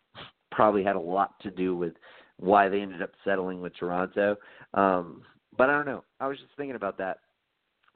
[0.50, 1.94] probably had a lot to do with
[2.38, 4.36] why they ended up settling with Toronto.
[4.74, 5.22] Um,
[5.56, 6.04] but I don't know.
[6.20, 7.18] I was just thinking about that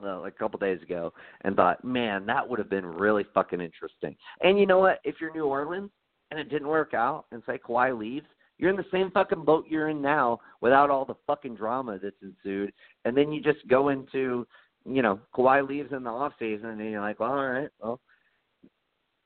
[0.03, 1.13] uh, like a couple days ago
[1.43, 4.17] and thought, man, that would have been really fucking interesting.
[4.43, 5.01] And you know what?
[5.05, 5.91] If you're New Orleans
[6.31, 8.27] and it didn't work out, and say Kawhi leaves,
[8.59, 12.17] you're in the same fucking boat you're in now without all the fucking drama that's
[12.23, 12.73] ensued.
[13.05, 14.47] And then you just go into,
[14.85, 18.01] you know, Kawhi leaves in the off season, and you're like, well, all right, well,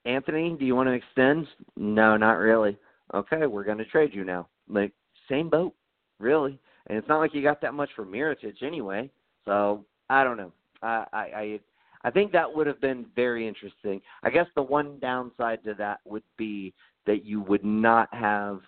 [0.04, 1.46] Anthony, do you want to extend?
[1.76, 2.76] No, not really.
[3.14, 4.48] Okay, we're going to trade you now.
[4.68, 4.92] Like
[5.28, 5.74] same boat,
[6.18, 6.58] really.
[6.88, 9.10] And it's not like you got that much for Mirotic anyway.
[9.44, 10.52] So I don't know.
[10.82, 11.60] I I
[12.04, 14.00] I think that would have been very interesting.
[14.22, 16.74] I guess the one downside to that would be
[17.06, 18.60] that you would not have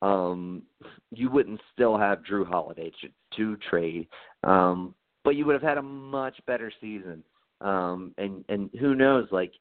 [0.00, 0.62] um
[1.10, 4.08] you wouldn't still have Jrue Holiday to, to trade.
[4.44, 7.22] Um but you would have had a much better season.
[7.60, 9.52] Um and and who knows like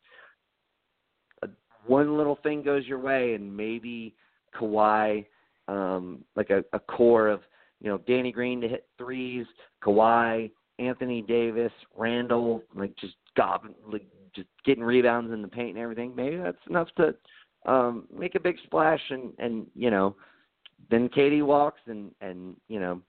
[1.86, 4.16] one little thing goes your way and maybe
[4.60, 5.26] Kawhi
[5.68, 7.42] um like a, a core of
[7.82, 9.46] you know Danny Green to hit threes,
[9.84, 14.06] Kawhi, Anthony Davis, Randle, like just gobbing, like
[14.36, 16.16] just getting rebounds in the paint and everything.
[16.16, 17.16] Maybe that's enough to
[17.66, 20.16] um make a big splash and and you know
[20.90, 23.02] then KD walks and and you know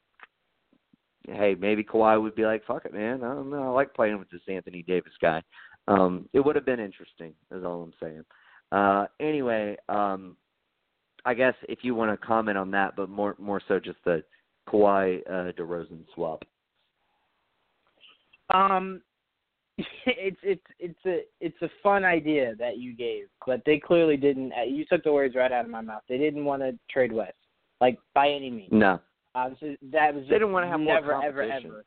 [1.29, 4.19] hey maybe Kawhi would be like fuck it man I don't know I like playing
[4.19, 5.43] with this Anthony Davis guy.
[5.87, 8.25] Um it would have been interesting is all I'm saying.
[8.73, 10.37] Uh anyway, um
[11.25, 14.23] I guess if you want to comment on that but more more so just the
[14.71, 16.45] Kawhi uh DeRozan swap.
[18.51, 19.03] Um,
[20.07, 24.53] it's it's it's a it's a fun idea that you gave, but they clearly didn't.
[24.53, 26.03] uh, You took the words right out of my mouth.
[26.09, 27.37] They didn't want to trade West,
[27.81, 28.73] like by any means.
[28.73, 29.01] No.
[29.35, 31.85] Um, so that was They didn't want to have never more ever ever.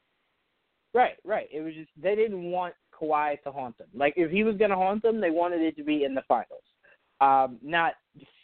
[0.94, 1.48] Right, right.
[1.52, 3.88] It was just they didn't want Kawhi to haunt them.
[3.94, 6.24] Like if he was going to haunt them, they wanted it to be in the
[6.28, 6.64] finals,
[7.20, 7.94] um, not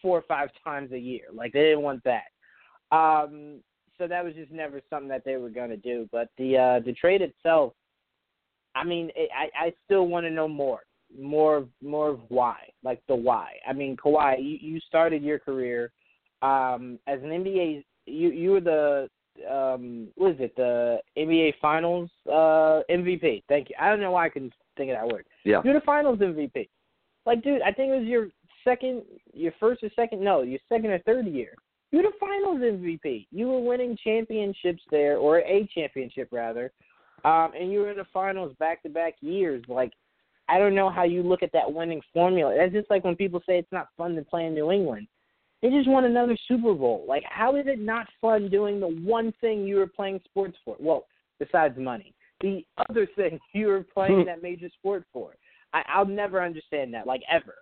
[0.01, 1.25] four or five times a year.
[1.33, 2.95] Like they didn't want that.
[2.95, 3.61] Um,
[3.97, 6.07] so that was just never something that they were going to do.
[6.11, 7.73] But the uh, the trade itself,
[8.75, 10.81] I mean, it, I I still want to know more,
[11.19, 13.53] more more of why, like the why.
[13.67, 15.91] I mean, Kawhi, you, you started your career
[16.41, 17.83] um, as an NBA.
[18.05, 19.09] You you were the
[19.51, 23.43] um what is it the NBA Finals uh MVP.
[23.47, 23.75] Thank you.
[23.79, 25.25] I don't know why I couldn't think of that word.
[25.43, 25.61] Yeah.
[25.63, 26.69] You're the Finals MVP.
[27.25, 28.29] Like, dude, I think it was your
[28.63, 29.03] second,
[29.33, 31.55] your first or second, no, your second or third year.
[31.91, 33.27] You're the Finals MVP.
[33.31, 36.71] You were winning championships there, or a championship rather,
[37.23, 39.63] um, and you were in the Finals back to back years.
[39.67, 39.93] Like,
[40.49, 42.55] I don't know how you look at that winning formula.
[42.57, 45.07] That's just like when people say it's not fun to play in New England.
[45.61, 47.05] They just won another Super Bowl.
[47.07, 50.75] Like, how is it not fun doing the one thing you were playing sports for?
[50.79, 51.05] Well,
[51.39, 55.35] besides money, the other thing you were playing that major sport for.
[55.73, 57.55] I, I'll never understand that, like ever.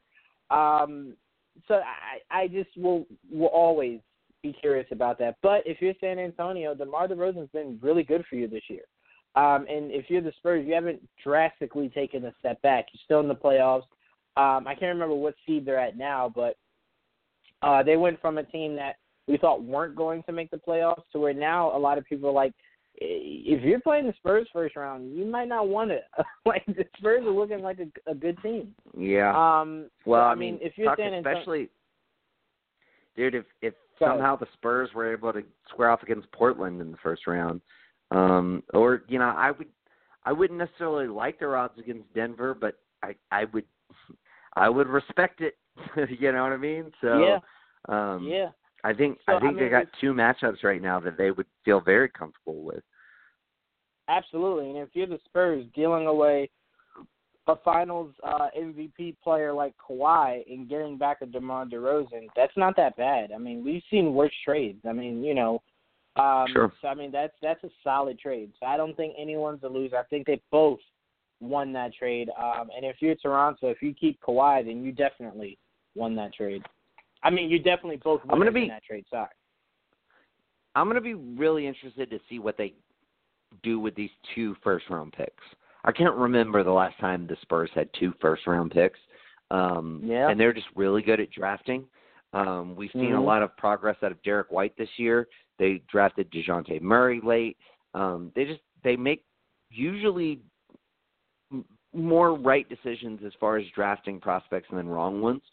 [0.51, 1.15] Um,
[1.67, 3.99] so I, I just will will always
[4.45, 5.37] be curious about that.
[5.41, 8.83] But if you're San Antonio, DeMar DeRozan's been really good for you this year.
[9.35, 12.85] Um, and if you're the Spurs, you haven't drastically taken a step back.
[12.93, 13.83] You're still in the playoffs.
[14.37, 16.57] Um, I can't remember what seed they're at now, but
[17.61, 18.95] uh, they went from a team that
[19.27, 22.29] we thought weren't going to make the playoffs to where now a lot of people
[22.29, 22.53] are like,
[22.97, 26.03] if you're playing the Spurs first round, you might not want it.
[26.45, 28.73] like the Spurs are looking like a, a good team.
[28.97, 29.31] Yeah.
[29.31, 31.69] Um, well, so, I I mean, mean, if you're San Antonio, especially,
[33.17, 33.73] dude, if if.
[33.99, 37.61] Somehow the Spurs were able to square off against Portland in the first round,
[38.11, 39.67] um, or you know, I would,
[40.23, 43.65] I wouldn't necessarily like their odds against Denver, but I I would,
[44.55, 45.55] I would respect it.
[46.19, 46.91] you know what I mean?
[47.01, 47.39] So, Yeah.
[47.89, 48.49] um, yeah,
[48.83, 51.47] I think So, I think I they got two matchups right now that they would
[51.63, 52.83] feel very comfortable with.
[54.07, 56.49] Absolutely, and if you're the Spurs dealing away
[57.47, 62.75] a Finals uh, MVP player like Kawhi and getting back a DeMar DeRozan, that's not
[62.77, 63.31] that bad.
[63.31, 64.79] I mean, we've seen worse trades.
[64.87, 65.61] I mean, you know,
[66.15, 66.71] um, Sure.
[66.81, 68.51] so I mean that's that's a solid trade.
[68.59, 69.97] So I don't think anyone's a loser.
[69.97, 70.79] I think they both
[71.41, 72.29] won that trade.
[72.41, 75.57] Um, and if you're Toronto, if you keep Kawhi, then you definitely
[75.93, 76.63] won that trade.
[77.23, 79.05] I mean, you definitely both won gonna that trade.
[79.09, 79.27] Sorry.
[80.75, 82.73] I'm going to be really interested to see what they
[83.63, 85.43] do with these two first round picks.
[85.85, 88.99] I can't remember the last time the Spurs had two first round picks.
[89.51, 90.29] Um Yeah.
[90.29, 91.85] and they're just really good at drafting.
[92.33, 93.25] Um we've seen a Mhm.
[93.25, 95.27] lot of progress out of Derrick White this year.
[95.59, 97.57] They drafted Dejounte Murray late.
[97.93, 99.23] Um they just they make
[99.69, 100.41] usually
[101.51, 105.43] m- more right decisions as far as drafting prospects than wrong ones.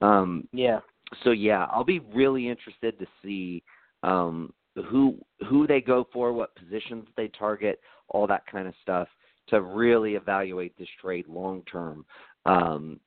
[0.00, 0.80] Um Yeah.
[1.24, 3.64] so yeah, I'll be really interested to see
[4.04, 4.52] um,
[4.86, 5.18] who
[5.48, 7.80] who they go for, what positions they target,
[8.10, 9.08] all that kind of stuff
[9.50, 12.04] to really evaluate this trade long term.
[12.46, 13.00] Um,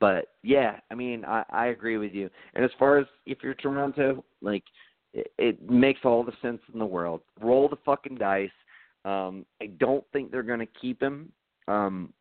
[0.00, 2.28] but yeah, I mean, I, I agree with you.
[2.54, 4.64] And as far as if you're Toronto, like
[5.14, 7.22] it, it makes all the sense in the world.
[7.40, 8.50] Roll the fucking dice.
[9.04, 11.32] Um, I don't think they're going to keep him.
[11.66, 12.12] Um,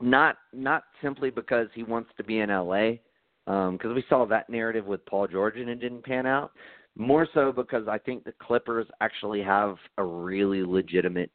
[0.00, 2.92] not not simply because he wants to be in LA,
[3.46, 6.52] because um, we saw that narrative with Paul George and it didn't pan out.
[6.96, 11.30] More so because I think the Clippers actually have a really legitimate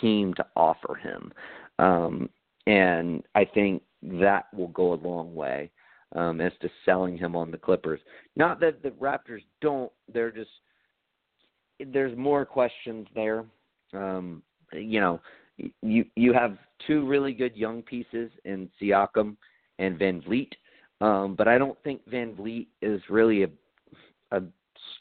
[0.00, 1.32] team to offer him,
[1.78, 2.28] um,
[2.66, 5.70] and I think that will go a long way
[6.14, 8.00] um, as to selling him on the Clippers.
[8.36, 10.50] Not that the Raptors don't; they're just
[11.92, 13.44] there's more questions there.
[13.92, 14.42] Um,
[14.72, 15.20] you know,
[15.82, 19.36] you you have two really good young pieces in Siakam
[19.78, 20.52] and VanVleet.
[21.00, 23.48] Um, but I don't think VanVleet is really a
[24.32, 24.42] a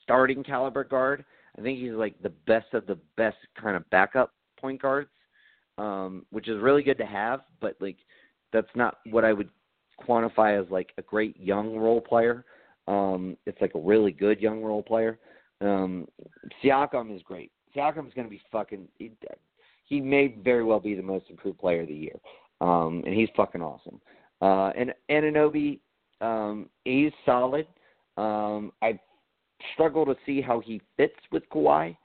[0.04, 1.26] starting caliber guard.
[1.58, 5.10] I think he's like the best of the best kind of backup point guards,
[5.78, 7.42] um, which is really good to have.
[7.62, 7.98] But like,
[8.52, 9.50] that's not what I would
[10.08, 12.46] quantify as like a great young role player.
[12.88, 15.20] Um, it's like a really good young role player.
[15.62, 16.08] Um,
[16.64, 17.52] Siakam is great.
[17.76, 18.88] Siakam is going to be fucking.
[18.98, 19.12] He,
[19.86, 22.20] he may very well be the most improved player of the year,
[22.62, 24.00] um, and he's fucking awesome.
[24.42, 25.80] Uh, and Anunoby,
[26.22, 27.68] um, he's solid.
[28.18, 29.00] Um, I
[29.74, 31.96] struggle to see how he fits with Kawhi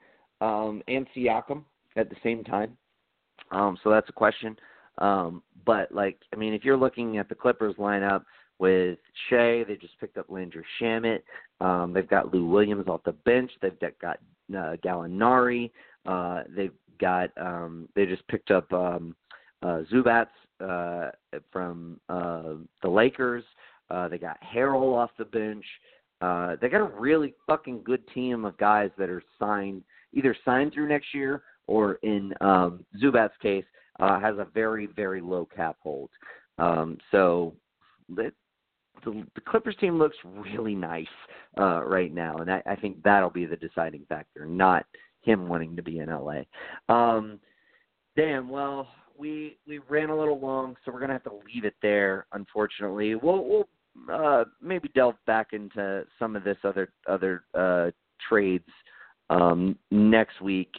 [0.41, 1.63] um, and Siakam
[1.95, 2.77] at the same time.
[3.51, 4.57] Um, so that's a question.
[4.97, 8.23] Um, but like, I mean, if you're looking at the Clippers lineup
[8.59, 8.97] with
[9.29, 11.21] Shai, they just picked up Landry Shamet.
[11.59, 13.51] Um, they've got Lou Williams off the bench.
[13.61, 14.19] They've got,
[14.51, 15.71] uh, Gallinari.
[16.05, 19.15] Uh, they've got um, they just picked up um,
[19.63, 20.27] uh, Zubac
[20.63, 21.11] uh,
[21.51, 23.43] from uh, the Lakers.
[23.89, 25.65] Uh, they got Harrell off the bench.
[26.21, 30.73] Uh, they got a really fucking good team of guys that are signed, either signed
[30.73, 33.65] through next year or in um, Zubac's case,
[33.99, 36.09] uh, has a very very low cap hold.
[36.57, 37.53] Um, so
[38.09, 38.31] the,
[39.03, 41.05] the the Clippers team looks really nice
[41.57, 44.85] uh, right now, and I, I think that'll be the deciding factor, not
[45.21, 46.43] him wanting to be in LA.
[46.87, 47.39] Um,
[48.15, 48.47] damn.
[48.49, 48.87] Well,
[49.17, 52.27] we we ran a little long, so we're gonna have to leave it there.
[52.33, 53.67] Unfortunately, we'll we'll
[54.11, 57.91] uh, maybe delve back into some of this other other uh,
[58.27, 58.69] trades
[59.29, 60.71] um, next week.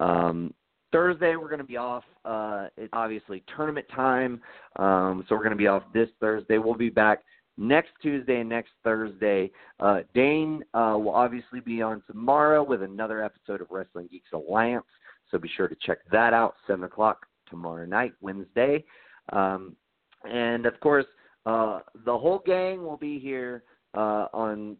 [0.00, 0.54] Um,
[0.92, 2.04] Thursday we're going to be off.
[2.24, 4.40] Uh, it's obviously tournament time,
[4.76, 6.58] um, so we're going to be off this Thursday.
[6.58, 7.24] We'll be back
[7.56, 9.50] next Tuesday and next Thursday.
[9.80, 14.86] Uh, Dane uh, will obviously be on tomorrow with another episode of Wrestling Geeks Alliance.
[15.30, 18.84] So be sure to check that out, seven o'clock tomorrow night, Wednesday.
[19.32, 19.76] Um,
[20.24, 21.06] and of course,
[21.46, 23.64] uh, the whole gang will be here
[23.94, 24.76] uh, on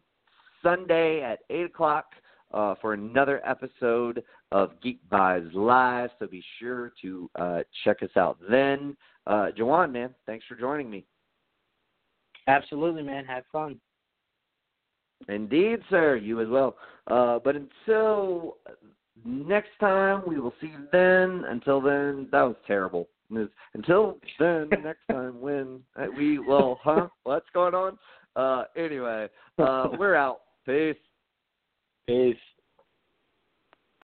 [0.63, 2.05] Sunday at eight o'clock
[2.53, 6.09] uh, for another episode of Geek Vibes Live.
[6.19, 8.95] So be sure to uh, check us out then.
[9.27, 11.05] Uh, Jawan, man, thanks for joining me.
[12.47, 13.25] Absolutely, man.
[13.25, 13.79] Have fun.
[15.27, 16.15] Indeed, sir.
[16.15, 16.75] You as well.
[17.07, 18.57] Uh, but until
[19.23, 21.43] next time, we will see you then.
[21.47, 23.07] Until then, that was terrible.
[23.73, 25.81] Until then, next time when
[26.17, 27.07] we will, huh?
[27.23, 27.97] What's going on?
[28.35, 29.27] Uh, anyway,
[29.57, 30.41] uh, we're out.
[30.65, 30.95] Peace.
[32.07, 32.35] Peace.